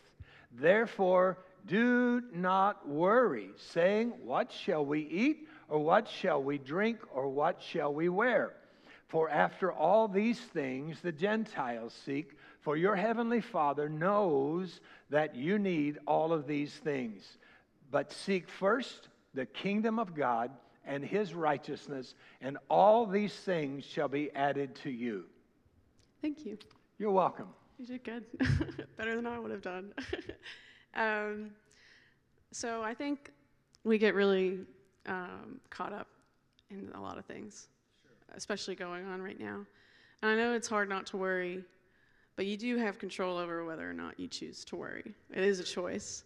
Therefore, 0.53 1.39
do 1.67 2.23
not 2.35 2.89
worry, 2.89 3.51
saying, 3.57 4.13
What 4.23 4.53
shall 4.53 4.85
we 4.85 5.01
eat, 5.01 5.49
or 5.69 5.79
what 5.79 6.09
shall 6.09 6.43
we 6.43 6.59
drink, 6.59 6.99
or 7.15 7.29
what 7.29 7.63
shall 7.63 7.95
we 7.95 8.09
wear? 8.09 8.55
For 9.09 9.29
after 9.29 9.73
all 9.73 10.07
these 10.07 10.39
things 10.39 11.01
the 11.01 11.13
Gentiles 11.13 11.93
seek. 12.05 12.33
For 12.61 12.77
your 12.77 12.95
heavenly 12.95 13.41
Father 13.41 13.89
knows 13.89 14.81
that 15.09 15.35
you 15.35 15.59
need 15.59 15.99
all 16.07 16.33
of 16.33 16.47
these 16.47 16.75
things. 16.75 17.39
But 17.91 18.13
seek 18.13 18.49
first 18.49 19.09
the 19.35 19.47
kingdom 19.47 19.99
of 19.99 20.15
God 20.15 20.51
and 20.85 21.05
his 21.05 21.35
righteousness, 21.35 22.15
and 22.41 22.59
all 22.69 23.07
these 23.07 23.35
things 23.35 23.85
shall 23.85 24.09
be 24.09 24.31
added 24.35 24.75
to 24.77 24.91
you. 24.91 25.25
Thank 26.21 26.45
you. 26.45 26.59
You're 26.99 27.11
welcome. 27.11 27.49
You 27.79 27.87
did 27.87 28.05
good. 28.05 28.25
Better 28.97 29.17
than 29.17 29.27
I 29.27 29.39
would 29.39 29.51
have 29.51 29.63
done. 29.63 29.95
um, 30.95 31.51
so 32.53 32.83
I 32.83 32.93
think 32.93 33.31
we 33.85 33.97
get 33.97 34.15
really 34.15 34.61
um, 35.07 35.61
caught 35.71 35.93
up 35.93 36.09
in 36.71 36.91
a 36.95 37.01
lot 37.01 37.17
of 37.17 37.25
things, 37.25 37.69
sure. 38.03 38.37
especially 38.37 38.75
going 38.75 39.07
on 39.07 39.23
right 39.23 39.41
now. 39.41 39.65
And 40.23 40.31
I 40.31 40.37
know 40.37 40.53
it's 40.53 40.69
hard 40.69 40.89
not 40.89 41.07
to 41.07 41.17
worry 41.17 41.65
but 42.41 42.47
you 42.47 42.57
do 42.57 42.79
have 42.79 42.99
control 42.99 43.37
over 43.37 43.67
whether 43.67 43.87
or 43.87 43.93
not 43.93 44.19
you 44.19 44.27
choose 44.27 44.65
to 44.65 44.75
worry. 44.75 45.15
It 45.31 45.45
is 45.45 45.61
a 45.61 45.63
choice. 45.63 46.25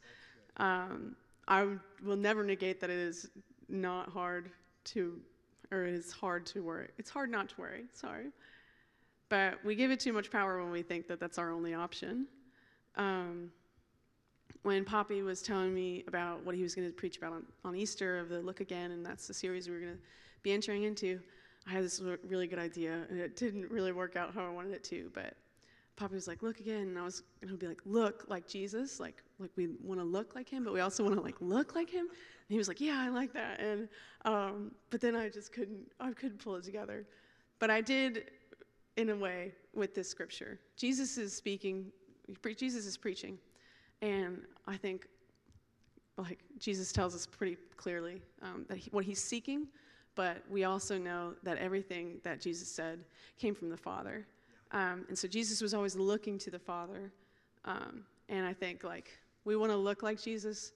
Um, 0.59 1.17
I 1.49 1.67
will 2.05 2.15
never 2.15 2.45
negate 2.45 2.81
that 2.83 2.89
it 2.89 3.01
is 3.01 3.31
not 3.69 4.11
hard 4.11 4.49
to, 4.85 5.19
or 5.73 5.87
it 5.87 5.95
is 5.95 6.13
hard 6.13 6.47
to 6.47 6.63
worry. 6.63 6.87
It's 6.99 7.11
hard 7.11 7.33
not 7.33 7.49
to 7.49 7.55
worry, 7.61 7.87
sorry. 7.95 8.27
But 9.29 9.59
we 9.65 9.75
give 9.75 9.91
it 9.91 9.99
too 9.99 10.13
much 10.13 10.31
power 10.31 10.63
when 10.63 10.71
we 10.71 10.83
think 10.83 11.09
that 11.09 11.19
that's 11.19 11.37
our 11.37 11.51
only 11.51 11.75
option. 11.75 12.29
Um, 12.95 13.51
when 14.63 14.85
Poppy 14.85 15.23
was 15.23 15.43
telling 15.43 15.75
me 15.75 16.05
about 16.07 16.47
what 16.47 16.55
he 16.55 16.63
was 16.63 16.77
going 16.77 16.87
to 16.87 16.95
preach 16.95 17.17
about 17.17 17.33
on, 17.33 17.43
on 17.65 17.75
Easter 17.75 18.21
of 18.21 18.29
the 18.29 18.39
Look 18.39 18.61
Again, 18.61 18.93
and 18.93 19.05
that's 19.05 19.27
the 19.27 19.35
series 19.35 19.67
we 19.67 19.75
were 19.75 19.81
going 19.81 19.95
to 19.95 20.01
be 20.45 20.53
entering 20.53 20.85
into, 20.85 21.19
I 21.67 21.73
had 21.73 21.83
this 21.83 22.01
really 22.29 22.47
good 22.47 22.61
idea, 22.61 23.01
and 23.11 23.19
it 23.19 23.35
didn't 23.35 23.69
really 23.69 23.91
work 23.91 24.15
out 24.15 24.33
how 24.33 24.47
I 24.47 24.51
wanted 24.51 24.75
it 24.75 24.85
to, 24.85 25.11
but 25.13 25.35
Poppy 25.97 26.15
was 26.15 26.27
like, 26.27 26.43
look 26.43 26.61
again. 26.61 26.89
And 26.89 26.99
I 26.99 27.03
was 27.03 27.23
going 27.41 27.53
to 27.53 27.59
be 27.59 27.67
like, 27.67 27.81
look 27.85 28.25
like 28.29 28.49
Jesus. 28.49 28.99
Like, 28.99 29.23
like 29.39 29.51
we 29.57 29.69
want 29.83 30.01
to 30.01 30.05
look 30.05 30.35
like 30.35 30.49
him, 30.49 30.65
but 30.65 30.73
we 30.73 30.81
also 30.81 31.03
want 31.05 31.15
to 31.15 31.21
like 31.21 31.37
look 31.41 31.75
like 31.75 31.91
him. 31.91 32.07
And 32.07 32.49
he 32.49 32.59
was 32.59 32.69
like, 32.69 32.81
yeah, 32.81 33.01
I 33.01 33.09
like 33.09 33.33
that. 33.33 33.61
And, 33.61 33.89
um, 34.25 34.73
but 34.91 35.01
then 35.01 35.15
I 35.15 35.29
just 35.29 35.53
couldn't, 35.53 35.87
I 36.01 36.11
couldn't 36.13 36.39
pull 36.39 36.57
it 36.57 36.65
together. 36.65 37.07
But 37.59 37.71
I 37.71 37.81
did 37.81 38.31
in 38.97 39.11
a 39.11 39.17
way 39.17 39.53
with 39.73 39.95
this 39.95 40.09
scripture. 40.09 40.59
Jesus 40.77 41.17
is 41.17 41.35
speaking, 41.35 41.87
Jesus 42.57 42.87
is 42.87 42.97
preaching. 42.97 43.39
And 44.03 44.43
I 44.67 44.77
think 44.77 45.09
like 46.17 46.41
Jesus 46.59 46.93
tells 46.93 47.15
us 47.15 47.27
pretty 47.27 47.57
clearly 47.77 48.23
um, 48.43 48.65
that 48.69 48.79
he, 48.79 48.91
what 48.91 49.05
he's 49.05 49.23
seeking, 49.23 49.67
but 50.15 50.43
we 50.49 50.65
also 50.65 50.97
know 50.97 51.35
that 51.43 51.59
everything 51.59 52.21
that 52.23 52.41
Jesus 52.41 52.69
said 52.69 53.01
came 53.37 53.55
from 53.55 53.69
the 53.69 53.77
Father. 53.77 54.27
Um, 54.75 55.07
and 55.09 55.17
so 55.17 55.29
Jesus 55.29 55.63
was 55.63 55.73
always 55.73 55.95
looking 55.95 56.37
to 56.39 56.51
the 56.51 56.59
Father. 56.59 57.13
Um, 57.65 58.03
and 58.29 58.45
I 58.45 58.53
think 58.53 58.83
like 58.83 59.09
we 59.45 59.57
want 59.57 59.71
to 59.71 59.77
look 59.77 60.03
like 60.03 60.21
Jesus 60.21 60.73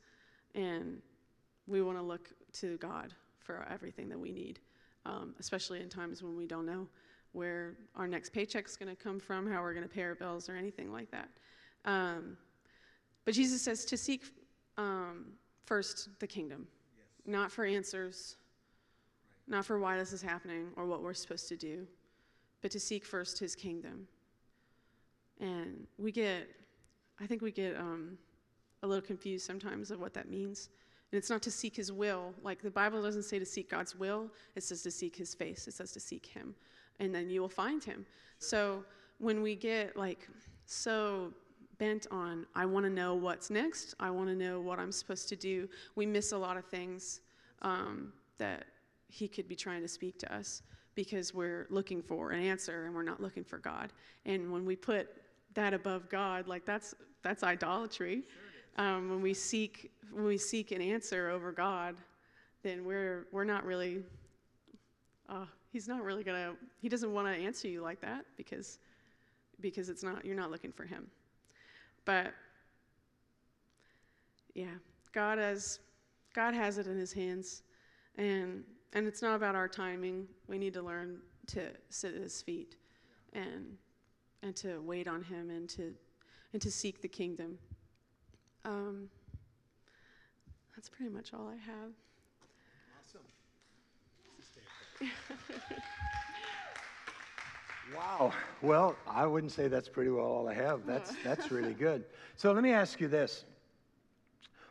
and 0.54 1.02
we 1.66 1.82
want 1.82 1.98
to 1.98 2.02
look 2.02 2.30
to 2.54 2.78
God 2.78 3.12
for 3.40 3.66
everything 3.70 4.08
that 4.08 4.18
we 4.18 4.30
need, 4.30 4.60
um, 5.04 5.34
especially 5.40 5.80
in 5.80 5.88
times 5.88 6.22
when 6.22 6.36
we 6.36 6.46
don't 6.46 6.64
know 6.64 6.86
where 7.32 7.74
our 7.96 8.06
next 8.06 8.32
paycheck 8.32 8.66
is 8.66 8.76
going 8.76 8.94
to 8.94 9.02
come 9.02 9.18
from, 9.18 9.50
how 9.50 9.60
we're 9.60 9.74
going 9.74 9.86
to 9.86 9.92
pay 9.92 10.02
our 10.02 10.14
bills, 10.14 10.48
or 10.48 10.54
anything 10.54 10.92
like 10.92 11.10
that. 11.10 11.28
Um, 11.84 12.36
but 13.24 13.34
Jesus 13.34 13.60
says 13.60 13.84
to 13.86 13.96
seek 13.96 14.22
um, 14.78 15.26
first 15.66 16.08
the 16.20 16.26
kingdom, 16.26 16.66
yes. 16.96 17.06
not 17.26 17.52
for 17.52 17.64
answers, 17.64 18.36
right. 19.46 19.56
not 19.56 19.66
for 19.66 19.78
why 19.78 19.98
this 19.98 20.12
is 20.12 20.22
happening 20.22 20.68
or 20.76 20.86
what 20.86 21.02
we're 21.02 21.14
supposed 21.14 21.48
to 21.48 21.56
do, 21.56 21.86
but 22.62 22.70
to 22.72 22.80
seek 22.80 23.04
first 23.04 23.38
his 23.38 23.54
kingdom. 23.54 24.06
And 25.40 25.86
we 25.98 26.10
get, 26.10 26.48
I 27.20 27.26
think 27.26 27.42
we 27.42 27.52
get 27.52 27.76
um, 27.76 28.18
a 28.82 28.86
little 28.86 29.02
confused 29.02 29.46
sometimes 29.46 29.90
of 29.90 30.00
what 30.00 30.14
that 30.14 30.28
means. 30.28 30.68
And 31.10 31.18
it's 31.18 31.30
not 31.30 31.42
to 31.42 31.50
seek 31.50 31.76
his 31.76 31.90
will. 31.90 32.34
Like 32.42 32.60
the 32.60 32.70
Bible 32.70 33.02
doesn't 33.02 33.22
say 33.22 33.38
to 33.38 33.46
seek 33.46 33.70
God's 33.70 33.96
will, 33.96 34.30
it 34.56 34.62
says 34.62 34.82
to 34.82 34.90
seek 34.90 35.16
his 35.16 35.34
face, 35.34 35.66
it 35.66 35.74
says 35.74 35.92
to 35.92 36.00
seek 36.00 36.26
him. 36.26 36.54
And 37.00 37.14
then 37.14 37.30
you 37.30 37.40
will 37.40 37.48
find 37.48 37.82
him. 37.82 38.04
So 38.38 38.84
when 39.18 39.42
we 39.42 39.54
get 39.54 39.96
like 39.96 40.28
so 40.66 41.32
bent 41.78 42.06
on, 42.10 42.44
I 42.54 42.66
want 42.66 42.84
to 42.84 42.90
know 42.90 43.14
what's 43.14 43.50
next, 43.50 43.94
I 44.00 44.10
want 44.10 44.28
to 44.28 44.34
know 44.34 44.60
what 44.60 44.78
I'm 44.78 44.92
supposed 44.92 45.28
to 45.30 45.36
do, 45.36 45.68
we 45.94 46.06
miss 46.06 46.32
a 46.32 46.38
lot 46.38 46.56
of 46.56 46.64
things 46.64 47.20
um, 47.62 48.12
that 48.38 48.66
he 49.08 49.28
could 49.28 49.48
be 49.48 49.56
trying 49.56 49.80
to 49.82 49.88
speak 49.88 50.18
to 50.18 50.34
us 50.34 50.62
because 50.98 51.32
we're 51.32 51.68
looking 51.70 52.02
for 52.02 52.32
an 52.32 52.42
answer 52.42 52.86
and 52.86 52.92
we're 52.92 53.04
not 53.04 53.22
looking 53.22 53.44
for 53.44 53.58
God. 53.58 53.92
And 54.26 54.50
when 54.50 54.64
we 54.64 54.74
put 54.74 55.06
that 55.54 55.72
above 55.72 56.08
God, 56.08 56.48
like 56.48 56.64
that's 56.64 56.92
that's 57.22 57.44
idolatry. 57.44 58.24
Um, 58.78 59.08
when 59.08 59.22
we 59.22 59.32
seek 59.32 59.92
when 60.10 60.24
we 60.24 60.36
seek 60.36 60.72
an 60.72 60.82
answer 60.82 61.30
over 61.30 61.52
God, 61.52 61.94
then 62.64 62.84
we're 62.84 63.28
we're 63.30 63.44
not 63.44 63.64
really 63.64 64.02
uh, 65.28 65.46
he's 65.70 65.86
not 65.86 66.02
really 66.02 66.24
gonna. 66.24 66.54
He 66.80 66.88
doesn't 66.88 67.14
want 67.14 67.28
to 67.28 67.32
answer 67.32 67.68
you 67.68 67.80
like 67.80 68.00
that 68.00 68.24
because 68.36 68.80
because 69.60 69.88
it's 69.90 70.02
not 70.02 70.24
you're 70.24 70.34
not 70.34 70.50
looking 70.50 70.72
for 70.72 70.84
him. 70.84 71.06
But 72.06 72.34
yeah, 74.52 74.74
God 75.12 75.38
has 75.38 75.78
God 76.34 76.54
has 76.54 76.76
it 76.76 76.88
in 76.88 76.98
His 76.98 77.12
hands, 77.12 77.62
and 78.16 78.64
and 78.92 79.06
it's 79.06 79.22
not 79.22 79.36
about 79.36 79.54
our 79.54 79.68
timing. 79.68 80.26
We 80.46 80.58
need 80.58 80.74
to 80.74 80.82
learn 80.82 81.18
to 81.48 81.68
sit 81.90 82.14
at 82.14 82.22
His 82.22 82.42
feet, 82.42 82.76
and 83.32 83.76
and 84.42 84.54
to 84.56 84.80
wait 84.80 85.08
on 85.08 85.22
Him 85.22 85.50
and 85.50 85.68
to 85.70 85.94
and 86.52 86.62
to 86.62 86.70
seek 86.70 87.02
the 87.02 87.08
kingdom. 87.08 87.58
Um, 88.64 89.08
that's 90.74 90.88
pretty 90.88 91.12
much 91.12 91.32
all 91.34 91.48
I 91.48 91.56
have. 91.56 91.92
Awesome. 93.00 93.22
Wow. 97.96 98.32
Well, 98.60 98.96
I 99.06 99.26
wouldn't 99.26 99.52
say 99.52 99.68
that's 99.68 99.88
pretty 99.88 100.10
well 100.10 100.26
all 100.26 100.48
I 100.48 100.54
have. 100.54 100.84
That's, 100.86 101.12
that's 101.24 101.50
really 101.50 101.74
good. 101.74 102.04
So 102.36 102.52
let 102.52 102.62
me 102.62 102.72
ask 102.72 103.00
you 103.00 103.08
this. 103.08 103.44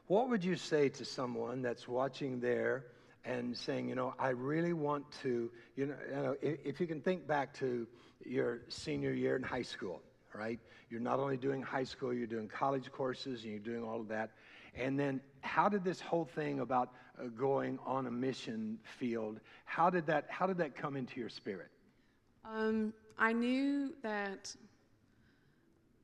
What 0.07 0.29
would 0.29 0.43
you 0.43 0.55
say 0.55 0.89
to 0.89 1.03
someone 1.03 1.61
that's 1.61 1.87
watching 1.87 2.39
there 2.39 2.85
and 3.27 3.55
saying, 3.55 3.89
you 3.89 3.95
know, 3.95 4.13
I 4.17 4.29
really 4.29 4.73
want 4.73 5.05
to, 5.23 5.51
you 5.75 5.87
know, 5.87 5.95
you 6.09 6.15
know 6.15 6.35
if, 6.41 6.59
if 6.65 6.79
you 6.79 6.87
can 6.87 7.01
think 7.01 7.27
back 7.27 7.53
to 7.55 7.85
your 8.25 8.61
senior 8.69 9.11
year 9.11 9.35
in 9.35 9.43
high 9.43 9.61
school, 9.61 10.01
right? 10.33 10.59
You're 10.89 11.01
not 11.01 11.19
only 11.19 11.37
doing 11.37 11.61
high 11.61 11.83
school, 11.83 12.13
you're 12.13 12.27
doing 12.27 12.47
college 12.47 12.91
courses 12.91 13.43
and 13.43 13.51
you're 13.51 13.59
doing 13.59 13.83
all 13.83 13.99
of 13.99 14.07
that. 14.07 14.31
And 14.75 14.97
then 14.97 15.19
how 15.41 15.67
did 15.67 15.83
this 15.83 15.99
whole 15.99 16.25
thing 16.25 16.61
about 16.61 16.93
uh, 17.19 17.25
going 17.37 17.79
on 17.85 18.07
a 18.07 18.11
mission 18.11 18.79
field, 18.97 19.39
how 19.65 19.89
did 19.89 20.05
that, 20.07 20.25
how 20.29 20.47
did 20.47 20.57
that 20.59 20.75
come 20.75 20.95
into 20.95 21.19
your 21.19 21.29
spirit? 21.29 21.69
Um, 22.45 22.93
I 23.17 23.33
knew 23.33 23.93
that 24.03 24.55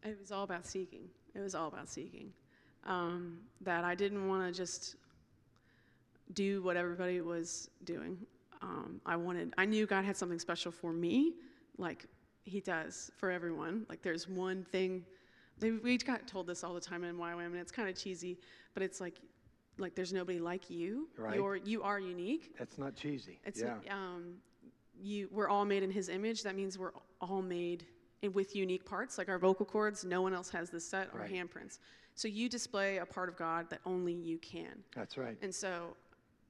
it 0.03 0.17
was 0.19 0.31
all 0.31 0.43
about 0.43 0.65
seeking. 0.65 1.07
It 1.35 1.39
was 1.39 1.55
all 1.55 1.67
about 1.67 1.87
seeking. 1.87 2.33
Um, 2.85 3.37
that 3.61 3.85
I 3.85 3.95
didn't 3.95 4.27
want 4.27 4.53
to 4.53 4.57
just 4.57 4.97
do 6.33 6.61
what 6.63 6.77
everybody 6.77 7.21
was 7.21 7.69
doing. 7.83 8.17
Um, 8.61 9.01
I 9.05 9.15
wanted. 9.15 9.53
I 9.57 9.65
knew 9.65 9.85
God 9.85 10.05
had 10.05 10.15
something 10.15 10.39
special 10.39 10.71
for 10.71 10.93
me, 10.93 11.33
like 11.77 12.05
He 12.43 12.61
does 12.61 13.11
for 13.17 13.29
everyone. 13.29 13.85
Like 13.89 14.01
there's 14.01 14.27
one 14.27 14.63
thing. 14.71 15.05
They, 15.59 15.71
we 15.71 15.97
got 15.97 16.27
told 16.27 16.47
this 16.47 16.63
all 16.63 16.73
the 16.73 16.81
time 16.81 17.03
in 17.03 17.15
YWAM, 17.17 17.45
and 17.47 17.57
it's 17.57 17.71
kind 17.71 17.87
of 17.89 17.95
cheesy, 17.95 18.39
but 18.73 18.81
it's 18.81 18.99
like, 18.99 19.19
like 19.77 19.93
there's 19.95 20.11
nobody 20.13 20.39
like 20.39 20.69
you. 20.69 21.09
Right. 21.17 21.35
You're 21.35 21.57
you 21.57 21.83
are 21.83 21.99
unique. 21.99 22.55
That's 22.57 22.77
not 22.77 22.95
cheesy. 22.95 23.39
It's 23.45 23.61
yeah. 23.61 23.75
um, 23.89 24.35
you. 24.99 25.27
We're 25.31 25.49
all 25.49 25.65
made 25.65 25.83
in 25.83 25.91
His 25.91 26.09
image. 26.09 26.43
That 26.43 26.55
means 26.55 26.79
we're 26.79 26.93
all 27.21 27.41
made 27.41 27.85
with 28.33 28.55
unique 28.55 28.85
parts, 28.85 29.17
like 29.17 29.27
our 29.27 29.37
vocal 29.39 29.65
cords. 29.65 30.05
No 30.05 30.21
one 30.21 30.33
else 30.33 30.49
has 30.49 30.69
this 30.69 30.87
set 30.87 31.09
or 31.13 31.19
Right. 31.21 31.31
handprints. 31.31 31.79
So 32.15 32.27
you 32.27 32.47
display 32.47 32.97
a 32.97 33.05
part 33.05 33.27
of 33.27 33.35
God 33.35 33.69
that 33.69 33.79
only 33.85 34.13
you 34.13 34.37
can. 34.37 34.83
That's 34.95 35.17
right. 35.17 35.35
And 35.41 35.53
so, 35.53 35.95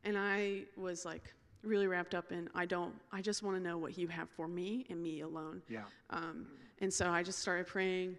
and 0.04 0.18
I 0.18 0.62
was 0.78 1.06
like 1.06 1.34
really 1.64 1.88
wrapped 1.88 2.14
up 2.14 2.32
in 2.32 2.50
I 2.54 2.66
don't. 2.66 2.94
I 3.12 3.22
just 3.22 3.44
want 3.44 3.58
to 3.58 3.64
know 3.64 3.78
what 3.78 3.98
you 3.98 4.08
have 4.08 4.30
for 4.30 4.48
me 4.48 4.86
and 4.90 5.02
me 5.02 5.22
alone. 5.22 5.62
Yeah. 5.70 5.84
Um, 6.10 6.48
and 6.80 6.94
so 6.94 7.10
I 7.10 7.24
just 7.24 7.40
started 7.40 7.68
praying 7.68 8.18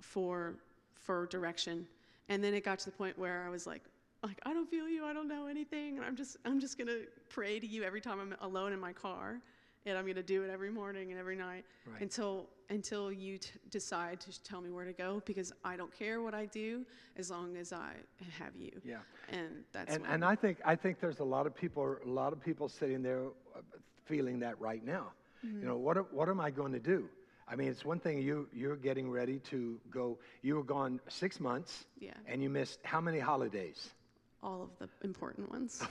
for 0.00 0.54
for 0.94 1.26
direction. 1.26 1.86
And 2.28 2.42
then 2.44 2.52
it 2.52 2.64
got 2.64 2.78
to 2.80 2.84
the 2.86 2.96
point 2.96 3.18
where 3.18 3.44
I 3.46 3.48
was 3.48 3.66
like, 3.66 3.82
like 4.22 4.38
I 4.44 4.52
don't 4.52 4.68
feel 4.68 4.88
you, 4.88 5.04
I 5.04 5.12
don't 5.12 5.28
know 5.28 5.46
anything, 5.46 5.96
and 5.96 6.04
I'm 6.04 6.16
just 6.16 6.36
I'm 6.44 6.60
just 6.60 6.78
gonna 6.78 7.00
pray 7.28 7.60
to 7.60 7.66
you 7.66 7.84
every 7.84 8.00
time 8.00 8.20
I'm 8.20 8.34
alone 8.40 8.72
in 8.72 8.80
my 8.80 8.92
car, 8.92 9.40
and 9.88 9.98
I'm 9.98 10.06
gonna 10.06 10.22
do 10.22 10.42
it 10.42 10.50
every 10.50 10.70
morning 10.70 11.10
and 11.10 11.18
every 11.18 11.36
night 11.36 11.64
Right. 11.86 12.00
until 12.02 12.48
until 12.70 13.10
you 13.10 13.38
t- 13.38 13.50
decide 13.70 14.20
to 14.20 14.42
tell 14.44 14.60
me 14.60 14.70
where 14.70 14.84
to 14.84 14.92
go 14.92 15.22
because 15.24 15.52
I 15.64 15.76
don't 15.76 15.92
care 15.92 16.20
what 16.20 16.34
I 16.34 16.46
do 16.46 16.84
as 17.16 17.30
long 17.30 17.56
as 17.56 17.72
I 17.72 17.92
have 18.38 18.54
you. 18.56 18.72
Yeah. 18.84 18.98
And 19.30 19.64
that's 19.72 19.94
And, 19.94 20.04
and 20.06 20.24
I 20.24 20.34
think 20.34 20.58
I 20.64 20.76
think 20.76 21.00
there's 21.00 21.20
a 21.20 21.24
lot 21.24 21.46
of 21.46 21.54
people 21.54 21.96
a 22.04 22.08
lot 22.08 22.32
of 22.32 22.40
people 22.42 22.68
sitting 22.68 23.02
there 23.02 23.24
uh, 23.56 23.60
feeling 24.04 24.38
that 24.40 24.60
right 24.60 24.84
now. 24.84 25.12
Mm-hmm. 25.44 25.60
You 25.60 25.66
know 25.66 25.76
what 25.78 26.12
what 26.12 26.28
am 26.28 26.40
I 26.40 26.50
going 26.50 26.72
to 26.72 26.80
do? 26.80 27.08
I 27.50 27.56
mean, 27.56 27.68
it's 27.68 27.84
one 27.84 27.98
thing 28.00 28.18
you 28.20 28.46
you're 28.52 28.76
getting 28.76 29.10
ready 29.10 29.38
to 29.50 29.80
go. 29.90 30.18
You 30.42 30.56
were 30.56 30.62
gone 30.64 31.00
six 31.08 31.40
months, 31.40 31.86
Yeah. 31.98 32.12
and 32.26 32.42
you 32.42 32.50
missed 32.50 32.80
how 32.84 33.00
many 33.00 33.18
holidays? 33.18 33.94
All 34.42 34.62
of 34.62 34.70
the 34.78 34.88
important 35.06 35.50
ones. 35.50 35.82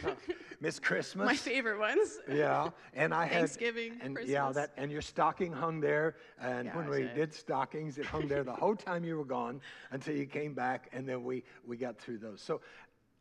Missed 0.60 0.82
Christmas. 0.82 1.26
My 1.26 1.36
favorite 1.36 1.78
ones. 1.78 2.18
Yeah, 2.30 2.70
and 2.94 3.12
I 3.12 3.24
had 3.24 3.38
Thanksgiving, 3.38 3.98
and 4.00 4.18
yeah, 4.24 4.50
that 4.52 4.70
and 4.76 4.90
your 4.90 5.02
stocking 5.02 5.52
hung 5.52 5.80
there. 5.80 6.16
And 6.40 6.72
when 6.74 6.86
Gosh, 6.86 6.94
we 6.94 7.04
yeah. 7.04 7.14
did 7.14 7.34
stockings, 7.34 7.98
it 7.98 8.06
hung 8.06 8.28
there 8.28 8.44
the 8.44 8.54
whole 8.54 8.76
time 8.76 9.04
you 9.04 9.16
were 9.16 9.24
gone 9.24 9.60
until 9.90 10.14
you 10.14 10.26
came 10.26 10.54
back, 10.54 10.88
and 10.92 11.08
then 11.08 11.24
we 11.24 11.42
we 11.66 11.76
got 11.76 11.98
through 11.98 12.18
those. 12.18 12.40
So, 12.40 12.60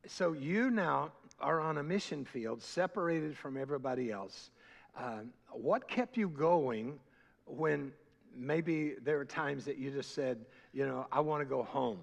so 0.06 0.34
you 0.34 0.70
now 0.70 1.12
are 1.40 1.60
on 1.60 1.78
a 1.78 1.84
mission 1.84 2.26
field, 2.26 2.62
separated 2.62 3.36
from 3.36 3.58
everybody 3.58 4.12
else. 4.12 4.52
Um, 4.96 5.32
what 5.52 5.88
kept 5.88 6.18
you 6.18 6.30
going 6.30 7.00
when 7.46 7.92
maybe 8.36 8.96
there 9.04 9.18
were 9.18 9.26
times 9.26 9.66
that 9.66 9.78
you 9.78 9.92
just 9.92 10.13
said, 10.13 10.46
you 10.74 10.86
know, 10.86 11.08
I 11.12 11.20
want 11.20 11.42
to 11.42 11.46
go 11.46 11.63
home. 11.63 12.00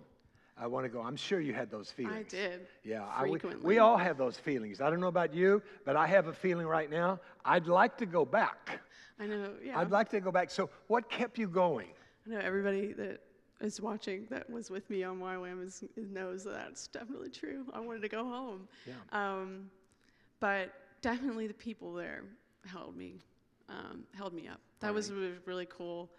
I 0.57 0.67
want 0.69 0.85
to 0.85 0.89
go. 0.89 1.01
I'm 1.03 1.17
sure 1.17 1.41
you 1.41 1.53
had 1.53 1.71
those 1.71 1.91
feelings. 1.91 2.17
I 2.17 2.37
did. 2.37 2.67
Yeah, 2.85 3.05
I, 3.07 3.25
we, 3.25 3.31
frequently. 3.33 3.67
we 3.67 3.79
all 3.79 3.97
have 3.97 4.17
those 4.17 4.37
feelings. 4.37 4.81
I 4.81 4.89
don't 4.89 5.01
know 5.01 5.09
about 5.09 5.35
you, 5.35 5.61
but 5.85 5.97
I 5.97 6.07
have 6.07 6.29
a 6.29 6.33
feeling 6.33 6.67
right 6.67 6.89
now. 6.91 7.19
I'd 7.45 7.67
like 7.67 7.99
to 7.99 8.07
go 8.07 8.25
back. 8.25 8.81
I 9.19 9.27
know. 9.27 9.51
Yeah. 9.65 9.79
I'd 9.81 9.91
like 9.91 10.09
to 10.11 10.21
go 10.21 10.31
back. 10.31 10.51
So, 10.51 10.71
what 10.87 11.11
kept 11.11 11.39
you 11.39 11.49
going? 11.49 11.89
I 12.27 12.31
know 12.31 12.39
everybody 12.39 12.93
that 12.93 13.21
is 13.61 13.81
watching 13.81 14.27
that 14.31 14.49
was 14.49 14.71
with 14.71 14.89
me 14.91 15.03
on 15.03 15.19
YWAM 15.19 15.65
is, 15.65 15.85
knows 15.97 16.45
that 16.45 16.55
that's 16.55 16.87
definitely 16.89 17.31
true. 17.31 17.65
I 17.73 17.81
wanted 17.81 18.03
to 18.03 18.09
go 18.09 18.25
home. 18.25 18.69
Yeah. 18.87 18.95
Um, 19.13 19.71
but 20.41 20.73
definitely 21.03 21.47
the 21.49 21.55
people 21.55 21.93
there 21.95 22.23
held 22.67 22.97
me, 22.97 23.21
um, 23.69 24.05
held 24.15 24.33
me 24.35 24.47
up. 24.49 24.61
That 24.81 24.95
was 24.95 25.11
Right. 25.11 25.19
really, 25.21 25.35
really 25.47 25.67
cool. 25.67 26.11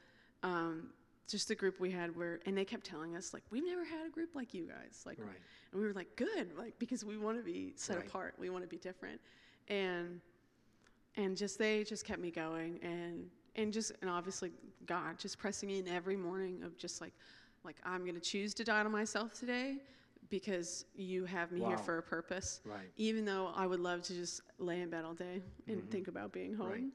Um, 0.43 0.89
just 1.27 1.47
the 1.47 1.55
group 1.55 1.79
we 1.79 1.89
had 1.91 2.15
where, 2.15 2.39
and 2.45 2.55
they 2.57 2.65
kept 2.65 2.85
telling 2.85 3.15
us 3.15 3.33
like, 3.33 3.43
we've 3.49 3.65
never 3.65 3.83
had 3.83 4.05
a 4.05 4.09
group 4.09 4.35
like 4.35 4.53
you 4.53 4.65
guys. 4.67 5.03
Like, 5.05 5.17
Right. 5.19 5.29
and 5.71 5.81
we 5.81 5.87
were 5.87 5.93
like, 5.93 6.15
good, 6.15 6.55
like 6.57 6.77
because 6.79 7.03
we 7.03 7.17
want 7.17 7.37
to 7.37 7.43
be 7.43 7.73
set 7.75 7.97
Right. 7.97 8.07
apart. 8.07 8.35
We 8.37 8.49
want 8.49 8.63
to 8.63 8.67
be 8.69 8.77
different, 8.77 9.19
and 9.67 10.21
and 11.15 11.35
just 11.37 11.57
they 11.57 11.83
just 11.83 12.05
kept 12.05 12.19
me 12.21 12.31
going, 12.31 12.79
and 12.83 13.29
and 13.55 13.71
just 13.73 13.91
and 14.01 14.09
obviously 14.09 14.51
God 14.85 15.17
just 15.17 15.37
pressing 15.39 15.69
in 15.69 15.87
every 15.87 16.15
morning 16.17 16.61
of 16.63 16.77
just 16.77 17.01
like 17.01 17.13
like 17.63 17.77
I'm 17.83 18.05
gonna 18.05 18.19
choose 18.19 18.53
to 18.55 18.63
die 18.63 18.83
to 18.83 18.89
myself 18.89 19.33
today 19.33 19.77
because 20.29 20.85
you 20.95 21.25
have 21.25 21.51
me 21.51 21.61
here 21.63 21.77
for 21.77 21.97
a 21.99 22.03
purpose. 22.03 22.59
Right. 22.65 22.89
Even 22.97 23.25
though 23.25 23.51
I 23.55 23.65
would 23.67 23.79
love 23.79 24.01
to 24.03 24.13
just 24.13 24.41
lay 24.57 24.81
in 24.81 24.89
bed 24.89 25.05
all 25.05 25.13
day 25.13 25.41
and 25.67 25.89
think 25.89 26.07
about 26.07 26.31
being 26.31 26.53
home, 26.53 26.67
Mm-hmm. 26.67 26.89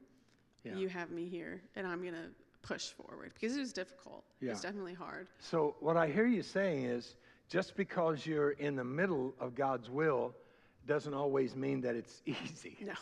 Yeah. 0.63 0.75
you 0.75 0.87
have 0.89 1.09
me 1.09 1.27
here, 1.27 1.59
and 1.75 1.87
I'm 1.87 2.03
gonna 2.03 2.29
push 2.61 2.89
forward 2.89 3.31
because 3.33 3.55
it 3.55 3.59
was 3.59 3.73
difficult. 3.73 4.23
It 4.41 4.49
was 4.49 4.61
definitely 4.61 4.93
hard. 4.93 5.27
So, 5.39 5.75
what 5.79 5.97
I 5.97 6.07
hear 6.07 6.25
you 6.25 6.43
saying 6.43 6.85
is 6.85 7.15
just 7.49 7.75
because 7.75 8.25
you're 8.25 8.51
in 8.51 8.75
the 8.75 8.83
middle 8.83 9.33
of 9.39 9.55
God's 9.55 9.89
will 9.89 10.33
doesn't 10.87 11.13
always 11.13 11.55
mean 11.55 11.81
that 11.81 11.95
it's 11.95 12.21
easy. 12.25 12.77
No. 12.81 12.93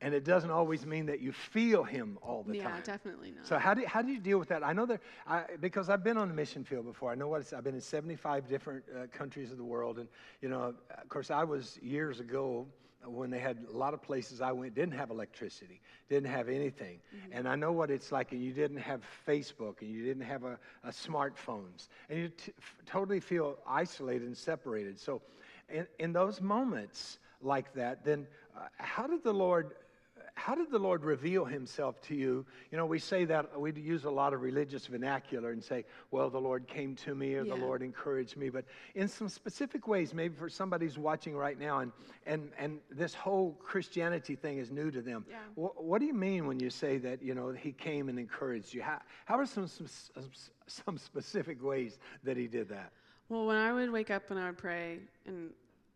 And 0.00 0.14
it 0.14 0.24
doesn't 0.24 0.50
always 0.50 0.84
mean 0.84 1.06
that 1.06 1.20
you 1.20 1.30
feel 1.30 1.84
Him 1.84 2.18
all 2.22 2.42
the 2.42 2.56
yeah, 2.56 2.64
time. 2.64 2.74
Yeah, 2.78 2.92
definitely 2.92 3.30
not. 3.30 3.46
So 3.46 3.56
how 3.56 3.72
do, 3.72 3.84
how 3.86 4.02
do 4.02 4.10
you 4.10 4.18
deal 4.18 4.36
with 4.36 4.48
that? 4.48 4.64
I 4.64 4.72
know 4.72 4.84
that 4.86 5.00
I, 5.28 5.44
because 5.60 5.88
I've 5.88 6.02
been 6.02 6.16
on 6.16 6.26
the 6.26 6.34
mission 6.34 6.64
field 6.64 6.86
before. 6.86 7.12
I 7.12 7.14
know 7.14 7.28
what 7.28 7.40
it's. 7.42 7.52
I've 7.52 7.62
been 7.62 7.76
in 7.76 7.80
75 7.80 8.48
different 8.48 8.82
uh, 8.90 9.06
countries 9.16 9.52
of 9.52 9.58
the 9.58 9.64
world, 9.64 10.00
and 10.00 10.08
you 10.40 10.48
know, 10.48 10.74
of 10.90 11.08
course, 11.08 11.30
I 11.30 11.44
was 11.44 11.78
years 11.80 12.18
ago 12.18 12.66
when 13.06 13.30
they 13.30 13.38
had 13.38 13.58
a 13.72 13.76
lot 13.76 13.94
of 13.94 14.02
places 14.02 14.40
I 14.40 14.52
went 14.52 14.74
didn't 14.74 14.94
have 14.94 15.10
electricity, 15.10 15.80
didn't 16.08 16.30
have 16.30 16.48
anything, 16.48 17.00
and 17.30 17.48
I 17.48 17.56
know 17.56 17.72
what 17.72 17.90
it's 17.90 18.12
like. 18.12 18.32
And 18.32 18.42
you 18.42 18.52
didn't 18.52 18.78
have 18.78 19.02
Facebook, 19.26 19.80
and 19.80 19.90
you 19.90 20.04
didn't 20.04 20.22
have 20.24 20.44
a, 20.44 20.58
a 20.84 20.90
smartphones, 20.90 21.88
and 22.08 22.18
you 22.18 22.28
t- 22.28 22.52
totally 22.86 23.20
feel 23.20 23.58
isolated 23.66 24.26
and 24.26 24.36
separated. 24.36 24.98
So, 24.98 25.22
in, 25.68 25.86
in 25.98 26.12
those 26.12 26.40
moments 26.40 27.18
like 27.40 27.72
that, 27.74 28.04
then 28.04 28.26
uh, 28.56 28.60
how 28.76 29.06
did 29.06 29.22
the 29.22 29.32
Lord? 29.32 29.72
How 30.42 30.56
did 30.56 30.72
the 30.72 30.78
Lord 30.78 31.04
reveal 31.04 31.44
himself 31.44 32.00
to 32.08 32.16
you? 32.16 32.44
You 32.72 32.76
know, 32.76 32.84
we 32.84 32.98
say 32.98 33.24
that, 33.26 33.60
we 33.60 33.72
use 33.74 34.04
a 34.04 34.10
lot 34.10 34.34
of 34.34 34.42
religious 34.42 34.88
vernacular 34.88 35.52
and 35.52 35.62
say, 35.62 35.84
well, 36.10 36.30
the 36.30 36.40
Lord 36.40 36.66
came 36.66 36.96
to 36.96 37.14
me 37.14 37.34
or 37.34 37.44
the 37.44 37.54
Lord 37.54 37.80
encouraged 37.80 38.36
me. 38.36 38.50
But 38.50 38.64
in 38.96 39.06
some 39.06 39.28
specific 39.28 39.86
ways, 39.86 40.12
maybe 40.12 40.34
for 40.34 40.48
somebody 40.48 40.86
who's 40.86 40.98
watching 40.98 41.36
right 41.36 41.56
now 41.56 41.78
and, 41.78 41.92
and, 42.26 42.50
and 42.58 42.80
this 42.90 43.14
whole 43.14 43.52
Christianity 43.62 44.34
thing 44.34 44.58
is 44.58 44.72
new 44.72 44.90
to 44.90 45.00
them. 45.00 45.24
Yeah. 45.30 45.36
Wh- 45.54 45.80
what 45.80 46.00
do 46.00 46.06
you 46.06 46.14
mean 46.14 46.48
when 46.48 46.58
you 46.58 46.70
say 46.70 46.98
that, 46.98 47.22
you 47.22 47.36
know, 47.36 47.52
he 47.52 47.70
came 47.70 48.08
and 48.08 48.18
encouraged 48.18 48.74
you? 48.74 48.82
How, 48.82 48.98
how 49.26 49.38
are 49.38 49.46
some, 49.46 49.68
some, 49.68 49.86
some 50.66 50.98
specific 50.98 51.62
ways 51.62 52.00
that 52.24 52.36
he 52.36 52.48
did 52.48 52.68
that? 52.70 52.90
Well, 53.28 53.46
when 53.46 53.58
I 53.58 53.72
would 53.72 53.92
wake 53.92 54.10
up 54.10 54.28
and 54.32 54.40
I 54.40 54.46
would 54.46 54.58
pray, 54.58 54.98
and 55.24 55.50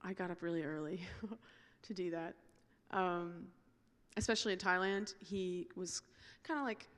I 0.05 0.13
got 0.13 0.31
up 0.31 0.41
really 0.41 0.63
early 0.63 1.01
to 1.83 1.95
do 1.95 2.13
that, 2.13 2.35
um, 2.93 3.49
especially 4.17 4.53
in 4.53 4.59
Thailand, 4.59 5.15
he 5.25 5.69
was 5.77 6.03
kind 6.43 6.59
of 6.59 6.67
like 6.67 6.89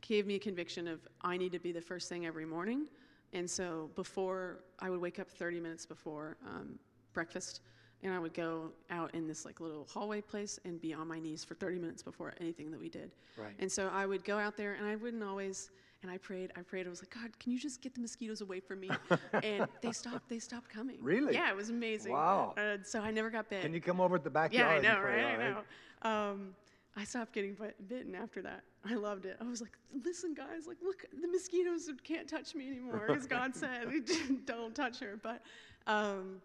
gave 0.00 0.26
me 0.26 0.36
a 0.36 0.38
conviction 0.38 0.86
of 0.86 1.00
I 1.22 1.36
need 1.36 1.52
to 1.52 1.58
be 1.58 1.72
the 1.72 1.80
first 1.80 2.08
thing 2.08 2.26
every 2.26 2.46
morning. 2.46 2.86
And 3.32 3.48
so 3.48 3.90
before 3.94 4.60
I 4.78 4.90
would 4.90 5.00
wake 5.00 5.18
up 5.18 5.28
30 5.28 5.60
minutes 5.60 5.84
before 5.84 6.36
um, 6.46 6.78
breakfast, 7.12 7.60
and 8.02 8.12
I 8.12 8.18
would 8.18 8.32
go 8.32 8.70
out 8.90 9.14
in 9.14 9.26
this 9.26 9.44
like 9.44 9.60
little 9.60 9.86
hallway 9.90 10.20
place 10.20 10.58
and 10.64 10.80
be 10.80 10.94
on 10.94 11.08
my 11.08 11.18
knees 11.18 11.44
for 11.44 11.54
30 11.54 11.78
minutes 11.78 12.02
before 12.02 12.34
anything 12.40 12.70
that 12.70 12.80
we 12.80 12.88
did. 12.88 13.10
Right. 13.36 13.54
And 13.58 13.70
so 13.70 13.90
I 13.92 14.06
would 14.06 14.24
go 14.24 14.38
out 14.38 14.56
there, 14.56 14.74
and 14.74 14.86
I 14.86 14.96
wouldn't 14.96 15.22
always. 15.22 15.70
And 16.02 16.10
I 16.12 16.16
prayed, 16.18 16.52
I 16.56 16.62
prayed, 16.62 16.86
I 16.86 16.90
was 16.90 17.02
like, 17.02 17.12
God, 17.12 17.36
can 17.40 17.50
you 17.50 17.58
just 17.58 17.82
get 17.82 17.92
the 17.92 18.00
mosquitoes 18.00 18.40
away 18.40 18.60
from 18.60 18.80
me? 18.80 18.90
and 19.42 19.66
they 19.82 19.90
stopped, 19.90 20.28
they 20.28 20.38
stopped 20.38 20.68
coming. 20.68 20.96
Really? 21.00 21.34
Yeah, 21.34 21.50
it 21.50 21.56
was 21.56 21.70
amazing. 21.70 22.12
Wow. 22.12 22.54
Uh, 22.56 22.76
so 22.84 23.00
I 23.00 23.10
never 23.10 23.30
got 23.30 23.50
bit. 23.50 23.62
Can 23.62 23.74
you 23.74 23.80
come 23.80 24.00
over 24.00 24.16
to 24.16 24.22
the 24.22 24.30
backyard? 24.30 24.84
Yeah, 24.84 24.92
I 24.92 24.94
and 24.94 25.02
know, 25.02 25.08
right? 25.08 25.24
I 25.24 26.10
know. 26.16 26.30
Um, 26.32 26.54
I 26.96 27.04
stopped 27.04 27.32
getting 27.32 27.54
bit- 27.54 27.88
bitten 27.88 28.14
after 28.14 28.42
that. 28.42 28.62
I 28.88 28.94
loved 28.94 29.24
it. 29.26 29.36
I 29.40 29.44
was 29.44 29.60
like, 29.60 29.76
listen, 30.04 30.34
guys, 30.34 30.66
like, 30.68 30.78
look, 30.82 31.04
the 31.20 31.28
mosquitoes 31.28 31.90
can't 32.04 32.28
touch 32.28 32.54
me 32.54 32.68
anymore, 32.68 33.04
because 33.08 33.26
God 33.28 33.54
said, 33.54 33.88
don't 34.46 34.74
touch 34.74 35.00
her. 35.00 35.18
But 35.20 35.42
um, 35.86 36.40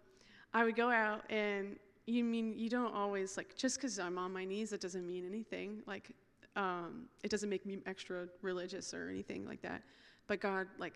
I 0.52 0.64
would 0.64 0.76
go 0.76 0.90
out, 0.90 1.22
and 1.30 1.76
you 2.06 2.24
mean 2.24 2.58
you 2.58 2.68
don't 2.68 2.94
always 2.94 3.36
like 3.36 3.56
just 3.56 3.76
because 3.76 3.98
I'm 3.98 4.18
on 4.18 4.32
my 4.32 4.44
knees, 4.44 4.70
that 4.70 4.80
doesn't 4.80 5.06
mean 5.06 5.24
anything. 5.26 5.82
Like, 5.86 6.10
um, 6.56 7.06
it 7.22 7.30
doesn't 7.30 7.48
make 7.48 7.66
me 7.66 7.78
extra 7.86 8.26
religious 8.42 8.94
or 8.94 9.08
anything 9.08 9.46
like 9.46 9.62
that. 9.62 9.82
But 10.26 10.40
God, 10.40 10.66
like, 10.78 10.94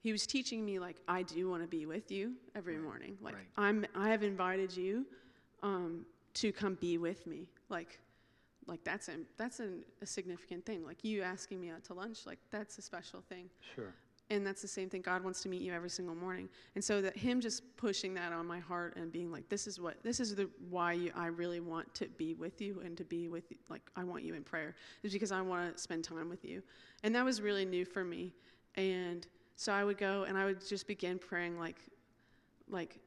He 0.00 0.12
was 0.12 0.26
teaching 0.26 0.64
me, 0.64 0.78
like, 0.78 0.96
I 1.08 1.22
do 1.22 1.48
want 1.48 1.62
to 1.62 1.68
be 1.68 1.86
with 1.86 2.10
you 2.10 2.34
every 2.54 2.76
morning. 2.78 3.16
Like, 3.20 3.34
right. 3.34 3.46
I'm, 3.56 3.86
I 3.94 4.08
have 4.08 4.22
invited 4.22 4.76
you 4.76 5.06
um, 5.62 6.04
to 6.34 6.52
come 6.52 6.74
be 6.80 6.98
with 6.98 7.26
me. 7.26 7.48
Like, 7.68 7.98
like 8.66 8.82
that's 8.84 9.08
a, 9.08 9.16
that's 9.36 9.60
an, 9.60 9.84
a 10.02 10.06
significant 10.06 10.64
thing. 10.64 10.84
Like 10.84 11.04
you 11.04 11.22
asking 11.22 11.60
me 11.60 11.70
out 11.70 11.84
to 11.84 11.94
lunch, 11.94 12.26
like 12.26 12.38
that's 12.50 12.78
a 12.78 12.82
special 12.82 13.20
thing. 13.28 13.50
Sure. 13.74 13.92
And 14.30 14.46
that's 14.46 14.62
the 14.62 14.68
same 14.68 14.88
thing. 14.88 15.02
God 15.02 15.22
wants 15.22 15.42
to 15.42 15.48
meet 15.50 15.60
you 15.60 15.72
every 15.72 15.90
single 15.90 16.14
morning. 16.14 16.48
And 16.74 16.82
so 16.82 17.02
that 17.02 17.16
him 17.16 17.40
just 17.40 17.62
pushing 17.76 18.14
that 18.14 18.32
on 18.32 18.46
my 18.46 18.58
heart 18.58 18.96
and 18.96 19.12
being 19.12 19.30
like, 19.30 19.48
this 19.50 19.66
is 19.66 19.78
what, 19.78 20.02
this 20.02 20.18
is 20.18 20.34
the 20.34 20.48
why 20.70 20.94
you, 20.94 21.12
I 21.14 21.26
really 21.26 21.60
want 21.60 21.94
to 21.96 22.08
be 22.16 22.32
with 22.32 22.60
you 22.60 22.80
and 22.82 22.96
to 22.96 23.04
be 23.04 23.28
with, 23.28 23.44
like 23.68 23.82
I 23.96 24.04
want 24.04 24.24
you 24.24 24.34
in 24.34 24.42
prayer 24.42 24.74
is 25.02 25.12
because 25.12 25.30
I 25.30 25.42
want 25.42 25.76
to 25.76 25.80
spend 25.80 26.04
time 26.04 26.30
with 26.30 26.42
you. 26.44 26.62
And 27.02 27.14
that 27.14 27.24
was 27.24 27.42
really 27.42 27.66
new 27.66 27.84
for 27.84 28.02
me. 28.02 28.32
And 28.76 29.26
so 29.56 29.72
I 29.72 29.84
would 29.84 29.98
go 29.98 30.24
and 30.24 30.38
I 30.38 30.46
would 30.46 30.66
just 30.66 30.86
begin 30.86 31.18
praying 31.18 31.58
like, 31.58 31.76
like, 32.68 32.98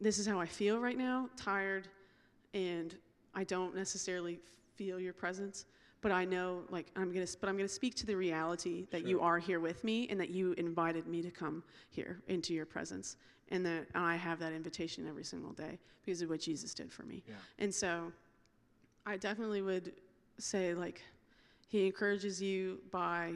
this 0.00 0.18
is 0.18 0.26
how 0.26 0.40
I 0.40 0.46
feel 0.46 0.78
right 0.80 0.96
now, 0.96 1.28
tired, 1.36 1.88
and 2.54 2.96
I 3.34 3.44
don't 3.44 3.74
necessarily 3.74 4.38
feel 4.76 4.98
your 4.98 5.12
presence, 5.12 5.66
but 6.02 6.12
I 6.12 6.24
know 6.24 6.62
like 6.70 6.90
I'm 6.96 7.12
gonna, 7.12 7.26
but 7.40 7.48
I'm 7.48 7.56
gonna 7.56 7.68
speak 7.68 7.94
to 7.96 8.06
the 8.06 8.16
reality 8.16 8.86
that 8.90 9.04
you 9.06 9.20
are 9.20 9.38
here 9.38 9.60
with 9.60 9.84
me 9.84 10.08
and 10.08 10.18
that 10.20 10.30
you 10.30 10.52
invited 10.52 11.06
me 11.06 11.22
to 11.22 11.30
come 11.30 11.62
here 11.90 12.22
into 12.28 12.54
your 12.54 12.66
presence, 12.66 13.16
and 13.50 13.64
that 13.66 13.86
I 13.94 14.16
have 14.16 14.38
that 14.40 14.52
invitation 14.52 15.06
every 15.08 15.24
single 15.24 15.52
day 15.52 15.78
because 16.04 16.22
of 16.22 16.30
what 16.30 16.40
Jesus 16.40 16.72
did 16.74 16.92
for 16.92 17.02
me. 17.02 17.22
Yeah. 17.28 17.34
And 17.58 17.74
so, 17.74 18.12
I 19.06 19.16
definitely 19.16 19.62
would 19.62 19.92
say 20.38 20.74
like, 20.74 21.02
he 21.68 21.86
encourages 21.86 22.40
you 22.40 22.80
by 22.90 23.32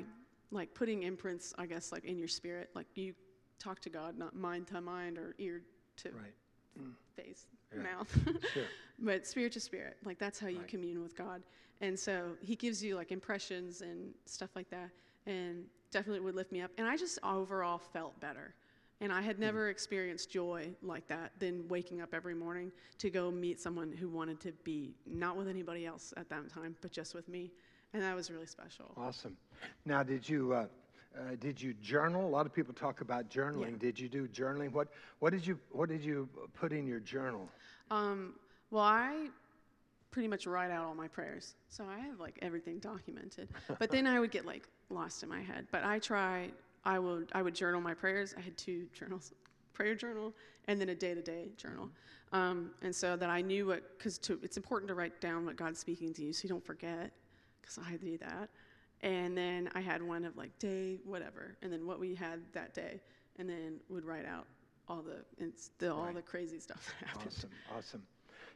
like 0.50 0.72
putting 0.74 1.02
imprints, 1.02 1.52
I 1.58 1.66
guess, 1.66 1.92
like 1.92 2.04
in 2.04 2.16
your 2.18 2.28
spirit, 2.28 2.70
like 2.74 2.86
you 2.94 3.14
talk 3.58 3.80
to 3.80 3.90
God, 3.90 4.16
not 4.18 4.34
mind 4.34 4.66
to 4.68 4.80
mind 4.80 5.18
or 5.18 5.34
ear 5.38 5.62
to 5.98 6.10
Right. 6.10 6.34
Mm. 6.80 6.92
face, 7.16 7.46
Yeah. 7.74 7.82
mouth, 7.82 8.18
Sure. 8.52 8.64
but 8.98 9.26
spirit 9.26 9.52
to 9.52 9.60
spirit. 9.60 9.96
Like 10.04 10.18
that's 10.18 10.38
how 10.38 10.48
you 10.48 10.60
Right. 10.60 10.68
commune 10.68 11.02
with 11.02 11.14
God. 11.16 11.42
And 11.84 11.98
so 11.98 12.36
he 12.40 12.56
gives 12.56 12.82
you 12.82 12.96
like 12.96 13.12
impressions 13.12 13.82
and 13.82 14.14
stuff 14.24 14.50
like 14.56 14.70
that, 14.70 14.90
and 15.26 15.64
definitely 15.90 16.20
would 16.20 16.34
lift 16.34 16.50
me 16.50 16.62
up. 16.62 16.70
And 16.78 16.86
I 16.86 16.96
just 16.96 17.18
overall 17.22 17.78
felt 17.78 18.18
better. 18.20 18.54
And 19.00 19.12
I 19.12 19.20
Hmm. 19.20 19.26
had 19.26 19.38
never 19.38 19.68
experienced 19.68 20.30
joy 20.30 20.70
like 20.82 21.06
that 21.08 21.32
than 21.38 21.68
waking 21.68 22.00
up 22.00 22.14
every 22.14 22.34
morning 22.34 22.72
to 22.98 23.10
go 23.10 23.30
meet 23.30 23.60
someone 23.60 23.92
who 23.92 24.08
wanted 24.08 24.40
to 24.40 24.52
be 24.64 24.94
not 25.06 25.36
with 25.36 25.48
anybody 25.48 25.84
else 25.84 26.14
at 26.16 26.28
that 26.30 26.48
time, 26.48 26.74
but 26.80 26.90
just 26.90 27.14
with 27.14 27.28
me. 27.28 27.50
And 27.92 28.02
that 28.02 28.14
was 28.16 28.30
really 28.30 28.46
special. 28.46 28.86
Awesome. 28.96 29.36
Now, 29.84 30.02
did 30.02 30.26
you 30.28 30.54
uh, 30.54 30.66
uh, 31.16 31.36
did 31.38 31.60
you 31.60 31.74
journal? 31.74 32.26
A 32.26 32.32
lot 32.38 32.46
of 32.46 32.52
people 32.54 32.72
talk 32.72 33.02
about 33.02 33.28
journaling. 33.28 33.72
Yeah. 33.72 33.78
Did 33.86 33.98
you 34.00 34.08
do 34.08 34.26
journaling? 34.28 34.72
What 34.72 34.88
what 35.18 35.30
did 35.34 35.46
you 35.46 35.58
what 35.70 35.88
did 35.90 36.02
you 36.02 36.28
put 36.54 36.72
in 36.72 36.86
your 36.86 37.00
journal? 37.00 37.48
Um, 37.90 38.34
well, 38.70 38.82
I 38.84 39.28
pretty 40.14 40.28
much 40.28 40.46
write 40.46 40.70
out 40.70 40.86
all 40.86 40.94
my 40.94 41.08
prayers, 41.08 41.56
so 41.68 41.84
I 41.84 41.98
have 41.98 42.20
like 42.20 42.38
everything 42.40 42.78
documented. 42.78 43.48
But 43.80 43.90
then 43.90 44.06
I 44.06 44.20
would 44.20 44.30
get 44.30 44.46
like 44.46 44.68
lost 44.88 45.24
in 45.24 45.28
my 45.28 45.40
head. 45.40 45.66
But 45.72 45.82
I 45.84 45.98
try. 45.98 46.50
I 46.84 47.00
would 47.00 47.30
I 47.34 47.42
would 47.42 47.54
journal 47.54 47.80
my 47.80 47.94
prayers. 47.94 48.32
I 48.38 48.40
had 48.40 48.56
two 48.56 48.86
journals, 48.94 49.32
prayer 49.72 49.96
journal 49.96 50.32
and 50.68 50.80
then 50.80 50.90
a 50.90 50.94
day-to-day 50.94 51.48
journal, 51.56 51.90
um, 52.32 52.70
and 52.80 52.94
so 52.94 53.16
that 53.16 53.28
I 53.28 53.42
knew 53.42 53.66
what 53.66 53.98
because 53.98 54.20
it's 54.42 54.56
important 54.56 54.88
to 54.88 54.94
write 54.94 55.20
down 55.20 55.44
what 55.44 55.56
God's 55.56 55.80
speaking 55.80 56.14
to 56.14 56.22
you 56.24 56.32
so 56.32 56.44
you 56.44 56.48
don't 56.48 56.64
forget. 56.64 57.10
Because 57.60 57.78
I 57.78 57.96
do 57.96 58.16
that. 58.18 58.50
And 59.00 59.36
then 59.36 59.68
I 59.74 59.80
had 59.80 60.00
one 60.00 60.24
of 60.24 60.36
like 60.36 60.56
day 60.60 61.00
whatever, 61.04 61.56
and 61.60 61.72
then 61.72 61.86
what 61.88 61.98
we 61.98 62.14
had 62.14 62.38
that 62.52 62.72
day, 62.72 63.00
and 63.40 63.48
then 63.48 63.80
would 63.88 64.04
write 64.04 64.26
out 64.26 64.46
all 64.88 65.02
the 65.02 65.24
it's 65.44 65.70
the, 65.78 65.92
all 65.92 66.04
Right. 66.04 66.14
the 66.14 66.22
crazy 66.22 66.60
stuff 66.60 66.94
that 67.00 67.08
happened. 67.08 67.34
Awesome, 67.36 67.50
awesome. 67.76 68.02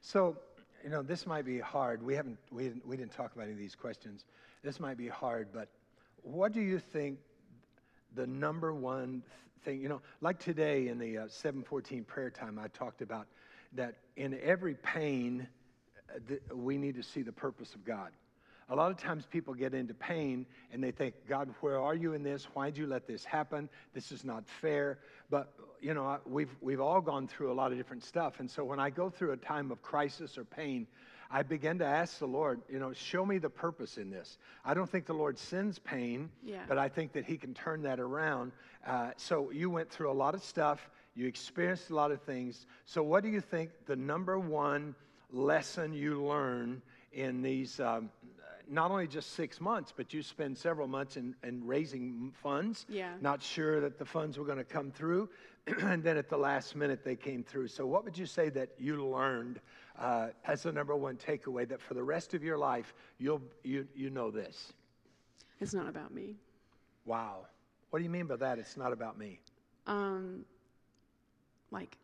So, 0.02 0.36
you 0.82 0.90
know, 0.90 1.02
this 1.02 1.26
might 1.26 1.44
be 1.44 1.58
hard. 1.58 2.02
We 2.02 2.14
haven't 2.14 2.38
we 2.50 2.64
didn't, 2.64 2.86
we 2.86 2.96
didn't 2.96 3.12
talk 3.12 3.34
about 3.34 3.44
any 3.44 3.52
of 3.52 3.58
these 3.58 3.74
questions. 3.74 4.24
This 4.62 4.80
might 4.80 4.96
be 4.96 5.08
hard, 5.08 5.48
but 5.52 5.68
what 6.22 6.52
do 6.52 6.60
you 6.60 6.78
think 6.78 7.18
the 8.14 8.26
number 8.26 8.72
one 8.72 9.22
thing? 9.64 9.80
You 9.80 9.88
know, 9.88 10.00
like 10.20 10.38
today 10.38 10.88
in 10.88 10.98
the 10.98 11.18
uh, 11.18 11.28
714 11.28 12.04
prayer 12.04 12.30
time, 12.30 12.58
I 12.58 12.68
talked 12.68 13.02
about 13.02 13.26
that 13.74 13.94
in 14.16 14.38
every 14.42 14.74
pain, 14.74 15.46
uh, 16.14 16.18
th- 16.26 16.40
we 16.54 16.78
need 16.78 16.96
to 16.96 17.02
see 17.02 17.22
the 17.22 17.32
purpose 17.32 17.74
of 17.74 17.84
God. 17.84 18.10
A 18.70 18.76
lot 18.76 18.90
of 18.90 18.98
times 18.98 19.24
people 19.24 19.54
get 19.54 19.72
into 19.72 19.94
pain 19.94 20.44
and 20.72 20.84
they 20.84 20.90
think, 20.90 21.14
God, 21.26 21.54
where 21.60 21.80
are 21.80 21.94
you 21.94 22.12
in 22.12 22.22
this? 22.22 22.44
Why'd 22.52 22.76
you 22.76 22.86
let 22.86 23.06
this 23.06 23.24
happen? 23.24 23.70
This 23.94 24.12
is 24.12 24.24
not 24.24 24.46
fair. 24.46 24.98
But, 25.30 25.54
you 25.80 25.94
know, 25.94 26.18
we've, 26.26 26.54
we've 26.60 26.80
all 26.80 27.00
gone 27.00 27.26
through 27.28 27.52
a 27.52 27.54
lot 27.54 27.72
of 27.72 27.78
different 27.78 28.04
stuff. 28.04 28.40
And 28.40 28.50
so 28.50 28.64
when 28.64 28.80
I 28.80 28.90
go 28.90 29.10
through 29.10 29.32
a 29.32 29.36
time 29.36 29.70
of 29.70 29.82
crisis 29.82 30.36
or 30.38 30.44
pain, 30.44 30.86
I 31.30 31.42
begin 31.42 31.78
to 31.80 31.84
ask 31.84 32.18
the 32.18 32.26
Lord, 32.26 32.60
you 32.70 32.78
know, 32.78 32.92
show 32.94 33.24
me 33.26 33.38
the 33.38 33.50
purpose 33.50 33.98
in 33.98 34.10
this. 34.10 34.38
I 34.64 34.72
don't 34.74 34.88
think 34.88 35.04
the 35.06 35.12
Lord 35.14 35.38
sends 35.38 35.78
pain, 35.78 36.30
Yeah. 36.42 36.62
but 36.66 36.78
I 36.78 36.88
think 36.88 37.12
that 37.12 37.26
He 37.26 37.36
can 37.36 37.52
turn 37.54 37.82
that 37.82 38.00
around. 38.00 38.52
Uh, 38.86 39.10
so 39.16 39.50
you 39.50 39.68
went 39.68 39.90
through 39.90 40.10
a 40.10 40.14
lot 40.14 40.34
of 40.34 40.42
stuff, 40.42 40.88
you 41.14 41.26
experienced 41.26 41.90
a 41.90 41.94
lot 41.94 42.12
of 42.12 42.22
things. 42.22 42.64
So, 42.86 43.02
what 43.02 43.22
do 43.24 43.28
you 43.28 43.40
think 43.40 43.70
the 43.86 43.96
number 43.96 44.38
one 44.38 44.94
lesson 45.30 45.92
you 45.92 46.22
learn 46.24 46.80
in 47.12 47.42
these? 47.42 47.78
Um, 47.80 48.10
not 48.70 48.90
only 48.90 49.06
just 49.06 49.32
six 49.32 49.60
months, 49.62 49.94
but 49.96 50.12
you 50.12 50.22
spend 50.22 50.56
several 50.58 50.86
months 50.86 51.16
in, 51.16 51.34
in 51.42 51.66
raising 51.66 52.32
funds. 52.42 52.84
Yeah. 52.88 53.14
Not 53.20 53.42
sure 53.42 53.80
that 53.80 53.98
the 53.98 54.04
funds 54.04 54.38
were 54.38 54.44
going 54.44 54.58
to 54.58 54.64
come 54.64 54.90
through, 54.90 55.30
and 55.82 56.02
then 56.02 56.16
at 56.16 56.28
the 56.28 56.36
last 56.36 56.76
minute 56.76 57.04
they 57.04 57.16
came 57.16 57.42
through. 57.42 57.68
So, 57.68 57.86
what 57.86 58.04
would 58.04 58.16
you 58.16 58.26
say 58.26 58.48
that 58.50 58.70
you 58.78 59.04
learned 59.06 59.60
uh, 59.98 60.28
as 60.44 60.62
the 60.62 60.72
number 60.72 60.94
one 60.96 61.16
takeaway 61.16 61.68
that 61.68 61.80
for 61.80 61.94
the 61.94 62.02
rest 62.02 62.34
of 62.34 62.42
your 62.42 62.58
life 62.58 62.94
you'll 63.18 63.42
you 63.64 63.86
you 63.94 64.10
know 64.10 64.30
this? 64.30 64.72
It's 65.60 65.74
not 65.74 65.88
about 65.88 66.14
me. 66.14 66.36
Wow. 67.04 67.46
What 67.90 67.98
do 67.98 68.04
you 68.04 68.10
mean 68.10 68.26
by 68.26 68.36
that? 68.36 68.58
It's 68.58 68.76
not 68.76 68.92
about 68.92 69.18
me. 69.18 69.40
Um, 69.86 70.44
like 71.70 71.96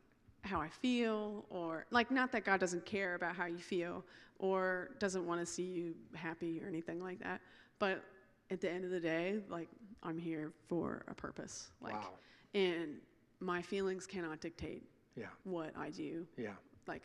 how 0.43 0.61
I 0.61 0.69
feel, 0.69 1.45
or 1.51 1.87
like 1.91 2.11
not 2.11 2.33
that 2.33 2.45
God 2.45 2.61
doesn't 2.61 2.85
care 2.85 3.15
about 3.15 3.37
how 3.37 3.47
you 3.47 3.59
feel 3.59 4.05
or 4.39 4.91
doesn't 4.99 5.27
want 5.27 5.41
to 5.41 5.47
see 5.47 5.63
you 5.63 5.95
happy 6.15 6.61
or 6.63 6.69
anything 6.69 7.03
like 7.03 7.19
that. 7.21 7.41
But 7.79 8.03
at 8.51 8.61
the 8.61 8.71
end 8.71 8.85
of 8.85 8.91
the 8.91 9.01
day, 9.01 9.41
like 9.49 9.69
I'm 10.03 10.19
here 10.19 10.53
for 10.69 11.05
a 11.09 11.15
purpose. 11.15 11.71
Like, 11.81 11.95
Wow. 11.95 12.11
and 12.55 12.97
my 13.45 13.63
feelings 13.63 14.07
cannot 14.07 14.41
dictate 14.41 14.83
Yeah. 15.17 15.27
what 15.45 15.77
I 15.77 15.91
do. 15.91 16.27
Yeah. 16.37 16.55
Like, 16.87 17.03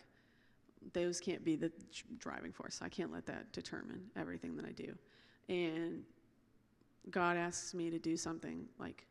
those 0.93 1.19
can't 1.19 1.43
be 1.43 1.55
the 1.55 1.71
driving 2.17 2.51
force. 2.51 2.81
I 2.81 2.89
can't 2.89 3.11
let 3.11 3.25
that 3.25 3.51
determine 3.51 4.09
everything 4.15 4.55
that 4.55 4.65
I 4.65 4.71
do. 4.71 4.97
And 5.49 6.03
God 7.09 7.37
asks 7.37 7.73
me 7.73 7.89
to 7.89 7.99
do 7.99 8.15
something 8.15 8.67
like, 8.79 9.05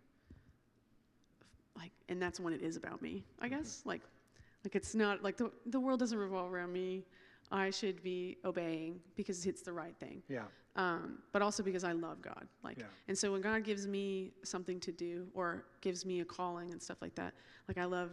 like, 1.77 1.93
and 2.09 2.21
that's 2.21 2.41
when 2.41 2.53
it 2.53 2.62
is 2.62 2.77
about 2.77 3.03
me, 3.03 3.25
I 3.41 3.47
mm-hmm. 3.47 3.57
guess. 3.57 3.83
Like, 3.85 4.03
like 4.64 4.75
it's 4.75 4.95
not 4.95 5.23
like 5.23 5.37
the 5.37 5.51
the 5.67 5.81
world 5.81 6.01
doesn't 6.01 6.19
revolve 6.19 6.53
around 6.53 6.73
me. 6.73 7.05
I 7.50 7.70
should 7.70 8.02
be 8.02 8.37
obeying 8.44 9.00
because 9.16 9.46
it's 9.46 9.62
the 9.62 9.72
right 9.72 9.96
thing. 9.98 10.22
Yeah. 10.28 10.44
Um, 10.76 11.18
but 11.32 11.42
also 11.42 11.62
because 11.62 11.82
I 11.82 11.92
love 11.92 12.20
God. 12.22 12.46
Like, 12.62 12.78
Yeah. 12.78 12.87
and 13.08 13.16
so 13.18 13.32
when 13.32 13.40
God 13.40 13.64
gives 13.64 13.87
me 13.87 14.32
something 14.44 14.78
to 14.80 14.92
do 14.92 15.28
or 15.34 15.64
gives 15.80 16.04
me 16.06 16.20
a 16.20 16.24
calling 16.24 16.70
and 16.70 16.80
stuff 16.80 16.98
like 17.02 17.14
that, 17.16 17.34
like 17.66 17.78
I 17.78 17.84
love, 17.84 18.11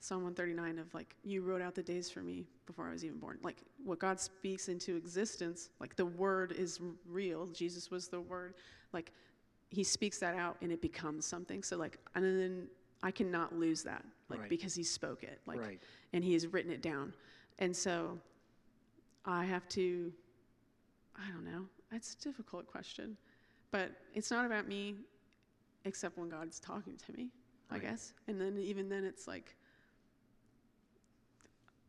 Psalm 0.00 0.22
139 0.22 0.78
of 0.78 0.92
like, 0.94 1.16
you 1.24 1.42
wrote 1.42 1.60
out 1.62 1.74
the 1.74 1.82
days 1.82 2.10
for 2.10 2.20
me 2.20 2.46
before 2.64 2.86
I 2.88 2.92
was 2.92 3.04
even 3.04 3.18
born. 3.18 3.38
Like, 3.42 3.62
what 3.84 3.98
God 3.98 4.20
speaks 4.20 4.68
into 4.68 4.94
existence, 4.96 5.70
like 5.80 5.96
the 5.96 6.06
word 6.06 6.52
is 6.52 6.80
real. 7.06 7.46
Jesus 7.48 7.90
was 7.90 8.08
the 8.08 8.20
word. 8.20 8.54
Like, 8.92 9.12
he 9.70 9.82
speaks 9.82 10.18
that 10.20 10.36
out 10.36 10.56
and 10.62 10.70
it 10.70 10.80
becomes 10.80 11.26
something. 11.26 11.62
So, 11.62 11.76
like, 11.76 11.98
and 12.14 12.24
then 12.24 12.68
I 13.02 13.10
cannot 13.10 13.54
lose 13.54 13.82
that, 13.82 14.04
like, 14.28 14.40
Right. 14.40 14.48
because 14.48 14.74
he 14.74 14.84
spoke 14.84 15.22
it, 15.24 15.40
like, 15.44 15.60
Right. 15.60 15.82
and 16.12 16.22
he 16.24 16.34
has 16.34 16.46
written 16.46 16.70
it 16.70 16.82
down. 16.82 17.12
And 17.58 17.76
so 17.76 18.18
I 19.26 19.44
have 19.44 19.68
to, 19.70 20.12
I 21.16 21.28
don't 21.32 21.44
know, 21.44 21.66
it's 21.90 22.14
a 22.14 22.22
difficult 22.22 22.66
question, 22.66 23.16
but 23.72 23.90
it's 24.14 24.30
not 24.30 24.46
about 24.46 24.68
me 24.68 24.96
except 25.84 26.16
when 26.16 26.28
God's 26.28 26.60
talking 26.60 26.96
to 27.06 27.12
me, 27.12 27.30
I 27.70 27.78
guess. 27.78 28.12
And 28.28 28.40
then 28.40 28.56
even 28.58 28.88
then 28.88 29.04
it's 29.04 29.26
like, 29.26 29.56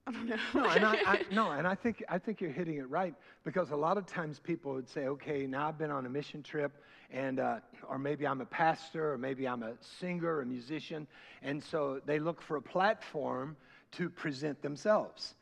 I 0.08 0.12
don't 0.12 0.28
know. 0.28 0.38
No, 0.54 0.70
and 0.70 0.86
I, 0.86 0.96
I, 1.06 1.22
no, 1.34 1.52
and 1.52 1.68
I 1.68 1.76
think 1.76 2.02
I 2.08 2.18
think 2.18 2.40
you're 2.40 2.52
hitting 2.52 2.78
it 2.78 2.90
right 2.90 3.14
because 3.44 3.72
a 3.72 3.76
lot 3.76 3.98
of 3.98 4.06
times 4.06 4.40
people 4.40 4.74
would 4.74 4.88
say, 4.88 5.08
"Okay, 5.08 5.46
now 5.46 5.68
I've 5.68 5.78
been 5.78 5.92
on 5.92 6.06
a 6.06 6.10
mission 6.10 6.42
trip, 6.42 6.72
and 7.12 7.42
uh, 7.42 7.58
or 7.90 8.00
maybe 8.00 8.26
I'm 8.26 8.40
a 8.40 8.46
pastor, 8.46 9.12
or 9.12 9.18
maybe 9.18 9.46
I'm 9.46 9.64
a 9.64 9.74
singer, 10.00 10.38
or 10.38 10.46
musician," 10.46 11.08
and 11.42 11.62
so 11.62 12.00
they 12.06 12.20
look 12.20 12.42
for 12.42 12.56
a 12.56 12.62
platform 12.62 13.58
to 13.94 14.10
present 14.10 14.62
themselves. 14.62 15.36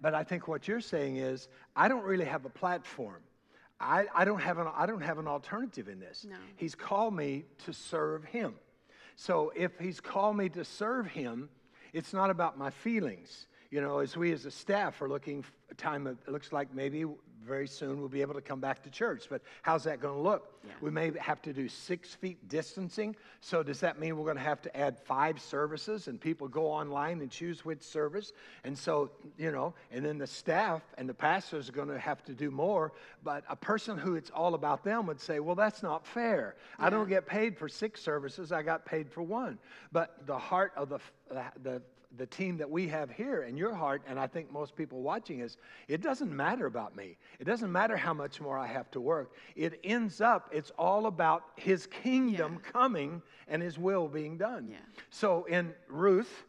But 0.00 0.14
I 0.14 0.24
think 0.24 0.48
what 0.48 0.66
you're 0.66 0.80
saying 0.80 1.16
is, 1.16 1.48
I 1.74 1.88
don't 1.88 2.04
really 2.04 2.24
have 2.24 2.44
a 2.44 2.50
platform. 2.50 3.22
I, 3.78 4.06
I 4.14 4.24
don't 4.24 4.40
have 4.40 4.58
an 4.58 4.68
I 4.74 4.86
don't 4.86 5.02
have 5.02 5.18
an 5.18 5.28
alternative 5.28 5.88
in 5.88 6.00
this. 6.00 6.26
No. 6.28 6.36
He's 6.56 6.74
called 6.74 7.14
me 7.14 7.44
to 7.66 7.72
serve 7.72 8.24
Him. 8.24 8.54
So 9.16 9.52
if 9.54 9.78
He's 9.78 10.00
called 10.00 10.36
me 10.36 10.48
to 10.50 10.64
serve 10.64 11.06
Him, 11.08 11.50
it's 11.92 12.12
not 12.12 12.30
about 12.30 12.56
my 12.56 12.70
feelings. 12.70 13.46
You 13.70 13.80
know, 13.80 13.98
as 13.98 14.16
we 14.16 14.32
as 14.32 14.46
a 14.46 14.50
staff 14.50 15.00
are 15.02 15.08
looking 15.08 15.44
a 15.70 15.74
time, 15.74 16.06
of, 16.06 16.16
it 16.26 16.32
looks 16.32 16.52
like 16.52 16.74
maybe 16.74 17.04
very 17.46 17.68
soon 17.68 18.00
we'll 18.00 18.08
be 18.08 18.20
able 18.22 18.34
to 18.34 18.40
come 18.40 18.60
back 18.60 18.82
to 18.82 18.90
church. 18.90 19.26
But 19.30 19.40
how's 19.62 19.84
that 19.84 20.00
going 20.00 20.14
to 20.14 20.20
look? 20.20 20.60
Yeah. 20.64 20.72
We 20.80 20.90
may 20.90 21.12
have 21.18 21.40
to 21.42 21.52
do 21.52 21.68
six 21.68 22.14
feet 22.14 22.48
distancing. 22.48 23.14
So 23.40 23.62
does 23.62 23.80
that 23.80 24.00
mean 24.00 24.16
we're 24.16 24.24
going 24.24 24.36
to 24.36 24.42
have 24.42 24.60
to 24.62 24.76
add 24.76 24.98
five 24.98 25.40
services 25.40 26.08
and 26.08 26.20
people 26.20 26.48
go 26.48 26.66
online 26.66 27.20
and 27.20 27.30
choose 27.30 27.64
which 27.64 27.82
service? 27.82 28.32
And 28.64 28.76
so, 28.76 29.10
you 29.38 29.52
know, 29.52 29.74
and 29.92 30.04
then 30.04 30.18
the 30.18 30.26
staff 30.26 30.82
and 30.98 31.08
the 31.08 31.14
pastors 31.14 31.68
are 31.68 31.72
going 31.72 31.88
to 31.88 31.98
have 31.98 32.24
to 32.24 32.34
do 32.34 32.50
more. 32.50 32.92
But 33.22 33.44
a 33.48 33.56
person 33.56 33.96
who 33.96 34.16
it's 34.16 34.30
all 34.30 34.54
about 34.54 34.82
them 34.82 35.06
would 35.06 35.20
say, 35.20 35.38
well, 35.38 35.54
that's 35.54 35.82
not 35.82 36.06
fair. 36.06 36.56
I 36.78 36.90
don't 36.90 37.08
get 37.08 37.26
paid 37.26 37.56
for 37.56 37.68
six 37.68 38.02
services. 38.02 38.50
I 38.50 38.62
got 38.62 38.84
paid 38.84 39.08
for 39.08 39.22
one. 39.22 39.58
But 39.92 40.26
the 40.26 40.38
heart 40.38 40.72
of 40.76 40.88
the, 40.88 40.98
the, 41.62 41.80
the 42.16 42.26
team 42.26 42.56
that 42.58 42.70
we 42.70 42.88
have 42.88 43.10
here 43.10 43.42
in 43.42 43.56
your 43.56 43.74
heart, 43.74 44.02
and 44.06 44.18
I 44.18 44.26
think 44.26 44.52
most 44.52 44.74
people 44.74 45.02
watching 45.02 45.40
is, 45.40 45.56
it 45.88 46.00
doesn't 46.00 46.34
matter 46.34 46.66
about 46.66 46.96
me. 46.96 47.16
It 47.38 47.44
doesn't 47.44 47.70
matter 47.70 47.96
how 47.96 48.14
much 48.14 48.40
more 48.40 48.58
I 48.58 48.66
have 48.66 48.90
to 48.92 49.00
work. 49.00 49.32
It 49.54 49.80
ends 49.84 50.20
up, 50.20 50.48
it's 50.52 50.70
all 50.78 51.06
about 51.06 51.42
his 51.56 51.86
kingdom 51.86 52.60
Yeah. 52.64 52.70
coming 52.70 53.22
and 53.48 53.62
his 53.62 53.78
will 53.78 54.08
being 54.08 54.38
done. 54.38 54.68
Yeah. 54.70 54.78
So 55.10 55.44
in 55.44 55.74
Ruth, 55.88 56.44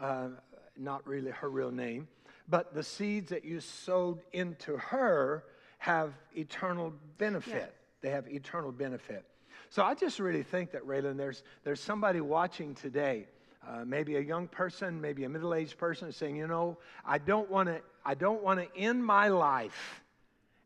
uh, 0.00 0.28
not 0.76 1.06
really 1.06 1.30
her 1.30 1.50
real 1.50 1.70
name, 1.70 2.08
but 2.48 2.74
the 2.74 2.82
seeds 2.82 3.30
that 3.30 3.44
you 3.44 3.60
sowed 3.60 4.20
into 4.32 4.76
her 4.76 5.44
have 5.78 6.12
eternal 6.36 6.92
benefit. 7.18 7.74
They 8.00 8.10
have 8.10 8.28
eternal 8.28 8.72
benefit. 8.72 9.24
So 9.68 9.82
I 9.82 9.94
just 9.94 10.18
really 10.18 10.42
think 10.42 10.72
that, 10.72 10.82
Raylan, 10.86 11.16
there's, 11.16 11.44
there's 11.64 11.80
somebody 11.80 12.20
watching 12.20 12.74
today, 12.74 13.26
uh, 13.66 13.84
maybe 13.84 14.16
a 14.16 14.20
young 14.20 14.48
person, 14.48 15.00
maybe 15.00 15.24
a 15.24 15.28
middle-aged 15.28 15.78
person, 15.78 16.10
saying, 16.12 16.36
you 16.36 16.46
know, 16.46 16.78
I 17.04 17.18
don't 17.18 17.50
want 17.50 17.68
to, 17.68 17.80
I 18.04 18.14
don't 18.14 18.42
want 18.42 18.60
to 18.60 18.78
end 18.78 19.04
my 19.04 19.28
life 19.28 20.02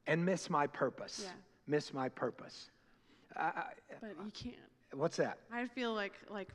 and 0.07 0.25
miss 0.25 0.49
my 0.49 0.67
purpose. 0.67 1.23
Yeah. 1.25 1.31
Miss 1.67 1.93
my 1.93 2.09
purpose. 2.09 2.71
I, 3.37 3.65
but 4.01 4.11
you 4.25 4.31
can't. 4.33 4.57
What's 4.95 5.17
that? 5.17 5.39
I 5.53 5.67
feel 5.67 5.93
like 5.93 6.15
like 6.31 6.49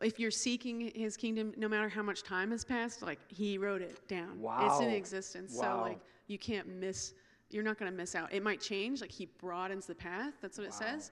if 0.00 0.18
you're 0.18 0.30
seeking 0.30 0.92
his 0.94 1.16
kingdom, 1.16 1.52
no 1.56 1.68
matter 1.68 1.88
how 1.88 2.02
much 2.02 2.22
time 2.22 2.52
has 2.52 2.64
passed, 2.64 3.02
like 3.02 3.18
he 3.28 3.58
wrote 3.58 3.82
it 3.82 4.06
down. 4.08 4.40
wow. 4.40 4.66
It's 4.66 4.80
in 4.80 4.90
existence. 4.90 5.54
Wow. 5.54 5.62
So 5.62 5.90
like 5.90 6.00
you 6.26 6.38
can't 6.38 6.68
miss 6.68 7.12
you're 7.50 7.64
not 7.64 7.78
gonna 7.78 7.90
miss 7.90 8.14
out. 8.14 8.32
It 8.32 8.42
might 8.42 8.60
change, 8.60 9.00
like 9.00 9.10
he 9.10 9.26
broadens 9.26 9.86
the 9.86 9.94
path, 9.94 10.34
that's 10.40 10.58
what 10.58 10.66
it 10.66 10.74
says. 10.74 11.10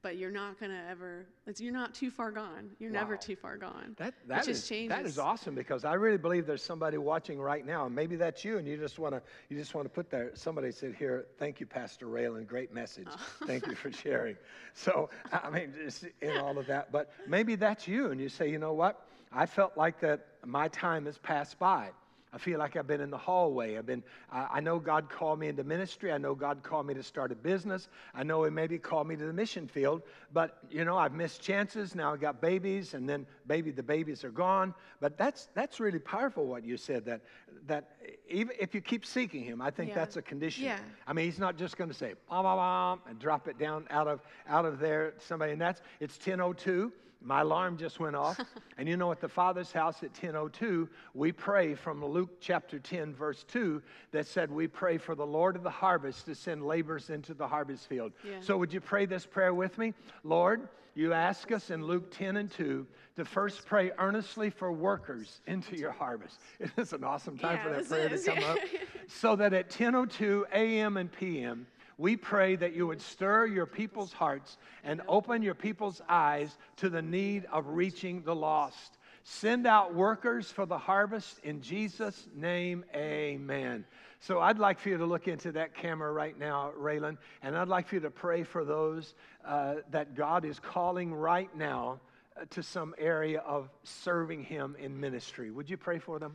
But 0.00 0.16
you're 0.16 0.30
not 0.30 0.60
gonna 0.60 0.80
ever 0.88 1.26
it's, 1.46 1.60
you're 1.60 1.72
not 1.72 1.92
too 1.92 2.10
far 2.10 2.30
gone. 2.30 2.70
You're 2.78 2.90
never 2.90 3.16
too 3.16 3.34
far 3.34 3.56
gone. 3.56 3.94
That, 3.96 4.14
that, 4.28 4.44
just 4.44 4.62
is, 4.62 4.68
changes. 4.68 4.96
that 4.96 5.04
is 5.04 5.18
awesome 5.18 5.56
because 5.56 5.84
I 5.84 5.94
really 5.94 6.18
believe 6.18 6.46
there's 6.46 6.62
somebody 6.62 6.98
watching 6.98 7.40
right 7.40 7.66
now, 7.66 7.86
and 7.86 7.94
maybe 7.94 8.14
that's 8.14 8.44
you, 8.44 8.58
and 8.58 8.68
you 8.68 8.76
just 8.76 8.98
want 9.00 9.14
to 9.14 9.22
you 9.48 9.56
just 9.56 9.74
want 9.74 9.86
to 9.86 9.90
put 9.90 10.08
there. 10.08 10.30
Somebody 10.34 10.70
said 10.70 10.94
here, 10.94 11.26
"Thank 11.38 11.58
you, 11.58 11.66
Pastor 11.66 12.06
Raylan, 12.06 12.46
great 12.46 12.72
message. 12.72 13.08
Oh. 13.10 13.26
Thank 13.46 13.66
you 13.66 13.74
for 13.74 13.90
sharing." 13.90 14.36
So 14.74 15.10
I 15.32 15.50
mean, 15.50 15.74
just 15.84 16.04
in 16.22 16.36
all 16.38 16.58
of 16.58 16.66
that, 16.68 16.92
but 16.92 17.12
maybe 17.26 17.56
that's 17.56 17.88
you, 17.88 18.10
and 18.12 18.20
you 18.20 18.28
say, 18.28 18.50
"You 18.50 18.58
know 18.58 18.74
what? 18.74 19.04
I 19.32 19.46
felt 19.46 19.76
like 19.76 20.00
that 20.00 20.26
my 20.44 20.68
time 20.68 21.06
has 21.06 21.18
passed 21.18 21.58
by." 21.58 21.90
I 22.32 22.38
feel 22.38 22.58
like 22.58 22.76
I've 22.76 22.86
been 22.86 23.00
in 23.00 23.10
the 23.10 23.18
hallway. 23.18 23.76
I've 23.78 23.86
been, 23.86 24.02
I 24.30 24.46
I 24.58 24.60
know 24.60 24.78
God 24.78 25.08
called 25.08 25.38
me 25.38 25.48
into 25.48 25.64
ministry. 25.64 26.12
I 26.12 26.18
know 26.18 26.34
God 26.34 26.62
called 26.62 26.86
me 26.86 26.94
to 26.94 27.02
start 27.02 27.32
a 27.32 27.34
business. 27.34 27.88
I 28.14 28.22
know 28.22 28.44
He 28.44 28.50
maybe 28.50 28.78
called 28.78 29.06
me 29.08 29.16
to 29.16 29.24
the 29.24 29.32
mission 29.32 29.66
field, 29.66 30.02
but 30.32 30.58
you 30.70 30.84
know, 30.84 30.96
I've 30.98 31.12
missed 31.14 31.40
chances. 31.40 31.94
Now 31.94 32.12
I 32.12 32.16
got 32.16 32.40
babies, 32.40 32.94
and 32.94 33.08
then 33.08 33.26
baby, 33.46 33.70
the 33.70 33.82
babies 33.82 34.24
are 34.24 34.30
gone. 34.30 34.74
But 35.00 35.16
that's, 35.16 35.48
that's 35.54 35.80
really 35.80 36.00
powerful 36.00 36.44
what 36.46 36.64
you 36.64 36.76
said 36.76 37.04
that, 37.06 37.20
that 37.66 37.92
even 38.28 38.54
if 38.60 38.74
you 38.74 38.80
keep 38.80 39.06
seeking 39.06 39.44
Him, 39.44 39.62
I 39.62 39.70
think 39.70 39.90
Yeah. 39.90 39.94
that's 39.96 40.16
a 40.16 40.22
condition. 40.22 40.64
Yeah. 40.64 40.78
I 41.06 41.12
mean, 41.12 41.24
He's 41.24 41.38
not 41.38 41.56
just 41.56 41.76
going 41.76 41.88
to 41.90 41.96
say, 41.96 42.14
bom, 42.28 42.42
bom, 42.42 42.56
bom, 42.56 43.00
and 43.08 43.18
drop 43.18 43.48
it 43.48 43.58
down 43.58 43.86
out 43.90 44.08
of, 44.08 44.20
out 44.48 44.64
of 44.64 44.80
there, 44.80 45.14
somebody, 45.18 45.52
and 45.52 45.60
that's, 45.60 45.80
it's 46.00 46.16
1002. 46.18 46.92
My 47.20 47.40
alarm 47.40 47.76
just 47.76 47.98
went 47.98 48.16
off. 48.16 48.38
and 48.78 48.88
you 48.88 48.96
know, 48.96 49.10
at 49.10 49.20
the 49.20 49.28
Father's 49.28 49.72
house 49.72 50.02
at 50.02 50.10
1002, 50.10 50.88
we 51.14 51.32
pray 51.32 51.74
from 51.74 52.04
Luke 52.04 52.40
chapter 52.40 52.78
10, 52.78 53.14
verse 53.14 53.44
2, 53.48 53.82
that 54.12 54.26
said, 54.26 54.50
We 54.50 54.68
pray 54.68 54.98
for 54.98 55.14
the 55.14 55.26
Lord 55.26 55.56
of 55.56 55.62
the 55.62 55.70
harvest 55.70 56.26
to 56.26 56.34
send 56.34 56.64
laborers 56.64 57.10
into 57.10 57.34
the 57.34 57.46
harvest 57.48 57.88
field. 57.88 58.12
Yeah. 58.24 58.40
So, 58.40 58.56
would 58.56 58.72
you 58.72 58.80
pray 58.80 59.06
this 59.06 59.26
prayer 59.26 59.52
with 59.52 59.78
me? 59.78 59.94
Lord, 60.22 60.68
you 60.94 61.12
ask 61.12 61.52
us 61.52 61.70
in 61.70 61.84
Luke 61.84 62.10
10 62.10 62.36
and 62.36 62.50
2 62.50 62.86
to 63.16 63.24
first 63.24 63.66
pray 63.66 63.92
earnestly 63.98 64.50
for 64.50 64.72
workers 64.72 65.40
into 65.46 65.76
your 65.76 65.92
harvest. 65.92 66.40
It 66.60 66.70
is 66.76 66.92
an 66.92 67.04
awesome 67.04 67.38
time 67.38 67.56
Yeah, 67.56 67.62
for 67.62 67.68
that 67.70 67.88
prayer 67.88 68.12
is, 68.12 68.24
to 68.24 68.30
come 68.32 68.40
yeah. 68.40 68.52
up. 68.52 68.58
So 69.08 69.36
that 69.36 69.52
at 69.54 69.70
10:02 69.70 70.44
a.m. 70.52 70.96
and 70.98 71.10
p.m. 71.10 71.66
we 71.98 72.16
pray 72.16 72.54
that 72.56 72.74
you 72.74 72.86
would 72.86 73.02
stir 73.02 73.46
your 73.46 73.66
people's 73.66 74.12
hearts 74.12 74.56
and 74.84 75.02
open 75.08 75.42
your 75.42 75.54
people's 75.54 76.00
eyes 76.08 76.56
to 76.76 76.88
the 76.88 77.02
need 77.02 77.44
of 77.52 77.66
reaching 77.66 78.22
the 78.22 78.34
lost. 78.34 78.98
Send 79.24 79.66
out 79.66 79.94
workers 79.94 80.50
for 80.50 80.64
the 80.64 80.78
harvest 80.78 81.40
in 81.42 81.60
Jesus' 81.60 82.26
name, 82.34 82.84
amen. 82.94 83.84
So 84.20 84.40
I'd 84.40 84.58
like 84.58 84.78
for 84.78 84.88
you 84.88 84.96
to 84.98 85.06
look 85.06 85.28
into 85.28 85.52
that 85.52 85.74
camera 85.74 86.10
right 86.12 86.38
now, 86.38 86.72
Raylan, 86.78 87.18
and 87.42 87.58
I'd 87.58 87.68
like 87.68 87.88
for 87.88 87.96
you 87.96 88.00
to 88.02 88.10
pray 88.10 88.44
for 88.44 88.64
those 88.64 89.14
uh, 89.44 89.76
that 89.90 90.14
God 90.14 90.44
is 90.44 90.58
calling 90.58 91.12
right 91.12 91.54
now 91.54 92.00
uh, 92.36 92.44
to 92.50 92.62
some 92.62 92.94
area 92.96 93.40
of 93.40 93.68
serving 93.82 94.44
Him 94.44 94.76
in 94.78 94.98
ministry. 94.98 95.50
Would 95.50 95.68
you 95.68 95.76
pray 95.76 95.98
for 95.98 96.18
them? 96.18 96.34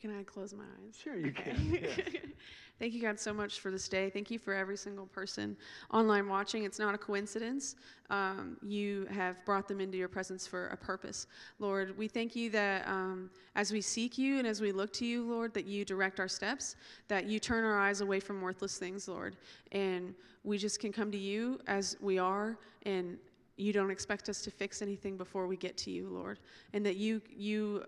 Can 0.00 0.18
I 0.18 0.22
close 0.22 0.54
my 0.54 0.64
eyes? 0.64 0.98
Sure, 1.02 1.16
you 1.16 1.32
can. 1.32 1.78
Yeah. 1.82 1.90
Thank 2.82 2.94
you, 2.94 3.02
God, 3.02 3.20
so 3.20 3.32
much 3.32 3.60
for 3.60 3.70
this 3.70 3.88
day. 3.88 4.10
Thank 4.10 4.28
you 4.28 4.40
for 4.40 4.52
every 4.52 4.76
single 4.76 5.06
person 5.06 5.56
online 5.92 6.28
watching. 6.28 6.64
It's 6.64 6.80
not 6.80 6.96
a 6.96 6.98
coincidence. 6.98 7.76
Um, 8.10 8.56
you 8.60 9.06
have 9.08 9.36
brought 9.44 9.68
them 9.68 9.80
into 9.80 9.96
your 9.96 10.08
presence 10.08 10.48
for 10.48 10.66
a 10.66 10.76
purpose. 10.76 11.28
Lord, 11.60 11.96
we 11.96 12.08
thank 12.08 12.34
you 12.34 12.50
that 12.50 12.84
um, 12.88 13.30
as 13.54 13.70
we 13.70 13.80
seek 13.80 14.18
you 14.18 14.38
and 14.38 14.48
as 14.48 14.60
we 14.60 14.72
look 14.72 14.92
to 14.94 15.06
you, 15.06 15.22
Lord, 15.22 15.54
that 15.54 15.64
you 15.64 15.84
direct 15.84 16.18
our 16.18 16.26
steps, 16.26 16.74
that 17.06 17.26
you 17.26 17.38
turn 17.38 17.62
our 17.62 17.78
eyes 17.78 18.00
away 18.00 18.18
from 18.18 18.42
worthless 18.42 18.78
things, 18.78 19.06
Lord. 19.06 19.36
And 19.70 20.12
we 20.42 20.58
just 20.58 20.80
can 20.80 20.92
come 20.92 21.12
to 21.12 21.18
you 21.18 21.60
as 21.68 21.96
we 22.00 22.18
are 22.18 22.58
and 22.84 23.16
you 23.56 23.72
don't 23.72 23.92
expect 23.92 24.28
us 24.28 24.42
to 24.42 24.50
fix 24.50 24.82
anything 24.82 25.16
before 25.16 25.46
we 25.46 25.56
get 25.56 25.76
to 25.76 25.92
you, 25.92 26.08
Lord. 26.08 26.40
And 26.72 26.84
that 26.84 26.96
you 26.96 27.22
you 27.30 27.84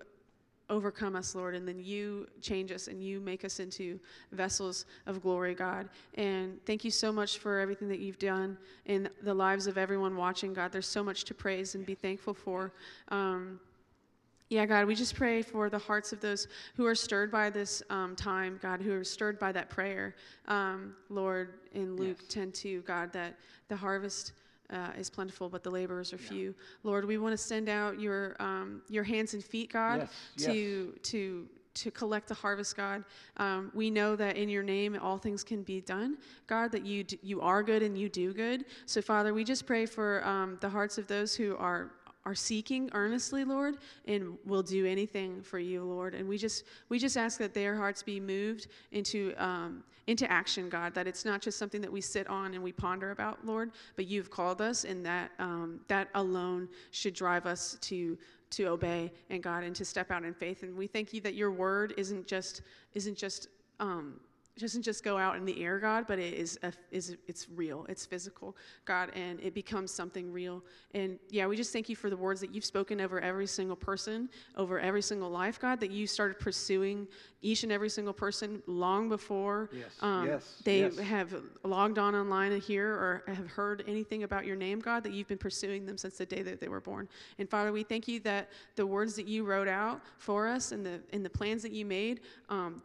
overcome 0.70 1.14
us, 1.16 1.34
Lord, 1.34 1.54
and 1.54 1.66
then 1.68 1.78
you 1.78 2.26
change 2.40 2.72
us 2.72 2.88
and 2.88 3.02
you 3.02 3.20
make 3.20 3.44
us 3.44 3.60
into 3.60 4.00
vessels 4.32 4.86
of 5.06 5.22
glory, 5.22 5.54
God. 5.54 5.88
And 6.14 6.58
thank 6.64 6.84
you 6.84 6.90
so 6.90 7.12
much 7.12 7.38
for 7.38 7.58
everything 7.58 7.88
that 7.88 7.98
you've 7.98 8.18
done 8.18 8.56
in 8.86 9.08
the 9.22 9.34
lives 9.34 9.66
of 9.66 9.76
everyone 9.76 10.16
watching, 10.16 10.54
God. 10.54 10.72
There's 10.72 10.86
so 10.86 11.04
much 11.04 11.24
to 11.24 11.34
praise 11.34 11.74
and 11.74 11.84
be 11.84 11.94
thankful 11.94 12.34
for. 12.34 12.72
Um, 13.08 13.60
yeah, 14.50 14.66
God, 14.66 14.86
we 14.86 14.94
just 14.94 15.14
pray 15.14 15.42
for 15.42 15.70
the 15.70 15.78
hearts 15.78 16.12
of 16.12 16.20
those 16.20 16.48
who 16.76 16.86
are 16.86 16.94
stirred 16.94 17.30
by 17.30 17.50
this 17.50 17.82
um, 17.90 18.14
time, 18.14 18.58
God, 18.62 18.80
who 18.80 18.92
are 18.92 19.04
stirred 19.04 19.38
by 19.38 19.52
that 19.52 19.70
prayer, 19.70 20.14
um, 20.48 20.94
Lord, 21.08 21.54
in 21.72 21.96
Luke 21.96 22.18
Yes. 22.20 22.28
10 22.28 22.52
2, 22.52 22.82
God, 22.82 23.12
that 23.14 23.36
the 23.68 23.76
harvest 23.76 24.32
uh, 24.74 24.90
is 24.98 25.08
plentiful, 25.10 25.48
but 25.48 25.62
the 25.62 25.70
laborers 25.70 26.12
are 26.12 26.18
few. 26.18 26.54
Lord, 26.82 27.04
we 27.06 27.16
want 27.18 27.32
to 27.32 27.38
send 27.38 27.68
out 27.68 28.00
your 28.00 28.36
um, 28.40 28.82
your 28.88 29.04
hands 29.04 29.34
and 29.34 29.42
feet, 29.44 29.72
God, 29.72 30.00
Yes, 30.00 30.10
to 30.52 30.92
to 31.02 31.48
to 31.74 31.90
collect 31.90 32.28
the 32.28 32.34
harvest, 32.34 32.76
God. 32.76 33.02
Um, 33.36 33.72
we 33.74 33.90
know 33.90 34.14
that 34.14 34.36
in 34.36 34.48
your 34.48 34.62
name 34.62 34.96
all 35.00 35.18
things 35.18 35.42
can 35.42 35.62
be 35.64 35.80
done, 35.80 36.18
God. 36.46 36.70
That 36.72 36.84
you 36.86 37.02
d- 37.04 37.18
you 37.22 37.40
are 37.40 37.62
good 37.64 37.82
and 37.82 37.98
you 37.98 38.08
do 38.08 38.32
good. 38.32 38.64
So, 38.86 39.02
Father, 39.02 39.34
we 39.34 39.42
just 39.44 39.66
pray 39.66 39.86
for 39.86 40.24
um, 40.26 40.58
the 40.60 40.68
hearts 40.68 40.98
of 40.98 41.06
those 41.08 41.34
who 41.34 41.56
are 41.56 41.90
are 42.26 42.34
seeking 42.34 42.90
earnestly, 42.94 43.44
Lord, 43.44 43.76
and 44.06 44.38
will 44.44 44.62
do 44.62 44.86
anything 44.86 45.42
for 45.42 45.58
you, 45.58 45.84
Lord. 45.84 46.14
And 46.14 46.28
we 46.28 46.38
just 46.38 46.64
we 46.88 46.98
just 46.98 47.16
ask 47.16 47.38
that 47.38 47.54
their 47.54 47.76
hearts 47.76 48.02
be 48.02 48.18
moved 48.18 48.68
into 48.92 49.34
um, 49.36 49.84
into 50.06 50.30
action, 50.30 50.68
God. 50.68 50.94
That 50.94 51.06
it's 51.06 51.24
not 51.24 51.42
just 51.42 51.58
something 51.58 51.80
that 51.80 51.92
we 51.92 52.00
sit 52.00 52.26
on 52.28 52.54
and 52.54 52.62
we 52.62 52.72
ponder 52.72 53.10
about, 53.10 53.44
Lord, 53.44 53.72
but 53.96 54.06
you've 54.06 54.30
called 54.30 54.60
us, 54.60 54.84
and 54.84 55.04
that 55.04 55.32
um, 55.38 55.80
that 55.88 56.08
alone 56.14 56.68
should 56.90 57.14
drive 57.14 57.46
us 57.46 57.76
to 57.82 58.16
to 58.50 58.66
obey 58.66 59.12
and 59.30 59.42
God 59.42 59.64
and 59.64 59.74
to 59.76 59.84
step 59.84 60.10
out 60.10 60.24
in 60.24 60.32
faith. 60.32 60.62
And 60.62 60.76
we 60.76 60.86
thank 60.86 61.12
you 61.12 61.20
that 61.22 61.34
your 61.34 61.50
word 61.50 61.94
isn't 61.96 62.26
just 62.26 62.62
isn't 62.94 63.16
just 63.16 63.48
um, 63.80 64.20
doesn't 64.60 64.82
just 64.82 65.02
go 65.02 65.18
out 65.18 65.36
in 65.36 65.44
the 65.44 65.62
air, 65.64 65.80
God, 65.80 66.04
but 66.06 66.18
it 66.18 66.32
is 66.34 66.58
a, 66.62 66.72
is 66.92 67.16
it's 67.26 67.48
real. 67.48 67.86
It's 67.88 68.06
physical, 68.06 68.56
God, 68.84 69.10
and 69.16 69.40
it 69.40 69.52
becomes 69.52 69.90
something 69.90 70.32
real. 70.32 70.62
And 70.94 71.18
yeah, 71.28 71.46
we 71.46 71.56
just 71.56 71.72
thank 71.72 71.88
you 71.88 71.96
for 71.96 72.08
the 72.08 72.16
words 72.16 72.40
that 72.40 72.54
you've 72.54 72.64
spoken 72.64 73.00
over 73.00 73.20
every 73.20 73.48
single 73.48 73.74
person, 73.74 74.28
over 74.56 74.78
every 74.78 75.02
single 75.02 75.28
life, 75.28 75.58
God. 75.58 75.80
That 75.80 75.90
you 75.90 76.06
started 76.06 76.38
pursuing 76.38 77.08
each 77.42 77.64
and 77.64 77.72
every 77.72 77.88
single 77.88 78.12
person 78.12 78.62
long 78.66 79.08
before 79.08 79.70
Yes, 79.72 79.86
um, 80.00 80.26
yes, 80.26 80.62
they 80.64 80.80
yes. 80.82 80.98
have 80.98 81.34
logged 81.64 81.98
on 81.98 82.14
online 82.14 82.58
here 82.60 82.88
or 82.88 83.24
have 83.26 83.48
heard 83.48 83.82
anything 83.88 84.22
about 84.22 84.46
your 84.46 84.56
name, 84.56 84.78
God. 84.78 85.02
That 85.02 85.12
you've 85.12 85.28
been 85.28 85.36
pursuing 85.36 85.84
them 85.84 85.98
since 85.98 86.16
the 86.18 86.26
day 86.26 86.42
that 86.42 86.60
they 86.60 86.68
were 86.68 86.80
born. 86.80 87.08
And 87.38 87.50
Father, 87.50 87.72
we 87.72 87.82
thank 87.82 88.06
you 88.06 88.20
that 88.20 88.50
the 88.76 88.86
words 88.86 89.16
that 89.16 89.26
you 89.26 89.44
wrote 89.44 89.68
out 89.68 90.00
for 90.18 90.46
us 90.46 90.70
and 90.70 90.86
the 90.86 91.00
and 91.12 91.24
the 91.24 91.30
plans 91.30 91.62
that 91.62 91.72
you 91.72 91.84
made. 91.84 92.20
Um. 92.48 92.82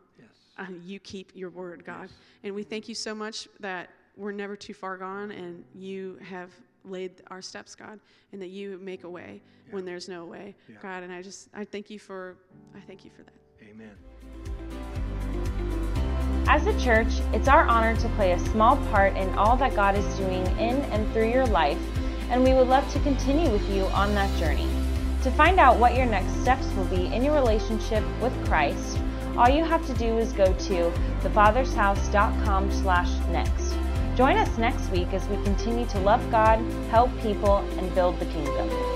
Uh, 0.59 0.65
you 0.83 0.99
keep 0.99 1.31
your 1.33 1.49
word, 1.49 1.83
God. 1.85 2.09
And 2.43 2.53
we 2.53 2.63
thank 2.63 2.87
you 2.87 2.95
so 2.95 3.15
much 3.15 3.47
that 3.59 3.89
we're 4.17 4.31
never 4.31 4.55
too 4.55 4.73
far 4.73 4.97
gone 4.97 5.31
and 5.31 5.63
you 5.73 6.17
have 6.21 6.51
laid 6.83 7.21
our 7.27 7.41
steps, 7.41 7.75
God, 7.75 7.99
and 8.31 8.41
that 8.41 8.49
you 8.49 8.77
make 8.81 9.03
a 9.03 9.09
way 9.09 9.41
when 9.71 9.85
there's 9.85 10.09
no 10.09 10.25
way, 10.25 10.55
Yeah. 10.67 10.75
God. 10.81 11.03
And 11.03 11.13
I 11.13 11.21
just, 11.21 11.49
I 11.53 11.63
thank 11.63 11.89
you 11.89 11.99
for, 11.99 12.35
I 12.75 12.79
thank 12.81 13.05
you 13.05 13.11
for 13.11 13.23
that. 13.23 13.33
Amen. 13.69 13.95
As 16.47 16.65
a 16.65 16.77
church, 16.79 17.07
it's 17.33 17.47
our 17.47 17.65
honor 17.65 17.95
to 17.97 18.09
play 18.09 18.31
a 18.31 18.39
small 18.39 18.77
part 18.87 19.15
in 19.15 19.29
all 19.35 19.55
that 19.57 19.75
God 19.75 19.95
is 19.95 20.05
doing 20.17 20.45
in 20.57 20.81
and 20.91 21.11
through 21.13 21.29
your 21.29 21.45
life, 21.45 21.79
and 22.31 22.43
we 22.43 22.53
would 22.53 22.67
love 22.67 22.91
to 22.93 22.99
continue 23.01 23.49
with 23.51 23.67
you 23.69 23.83
on 23.87 24.15
that 24.15 24.35
journey. 24.39 24.67
To 25.23 25.31
find 25.31 25.59
out 25.59 25.77
what 25.77 25.95
your 25.95 26.05
next 26.07 26.33
steps 26.41 26.65
will 26.75 26.85
be 26.85 27.05
in 27.13 27.23
your 27.23 27.35
relationship 27.35 28.03
with 28.21 28.33
Christ, 28.47 28.97
all 29.39 29.47
you 29.47 29.63
have 29.63 29.85
to 29.87 29.93
do 29.93 30.17
is 30.17 30.33
go 30.33 30.45
to 30.53 30.91
thefathershouse.com 31.21 32.69
slash 32.73 33.09
next. 33.29 33.73
Join 34.17 34.35
us 34.35 34.57
next 34.57 34.89
week 34.91 35.13
as 35.13 35.25
we 35.29 35.41
continue 35.45 35.85
to 35.85 35.99
love 36.01 36.29
God, 36.29 36.59
help 36.89 37.09
people, 37.21 37.59
and 37.77 37.95
build 37.95 38.19
the 38.19 38.25
kingdom. 38.25 38.88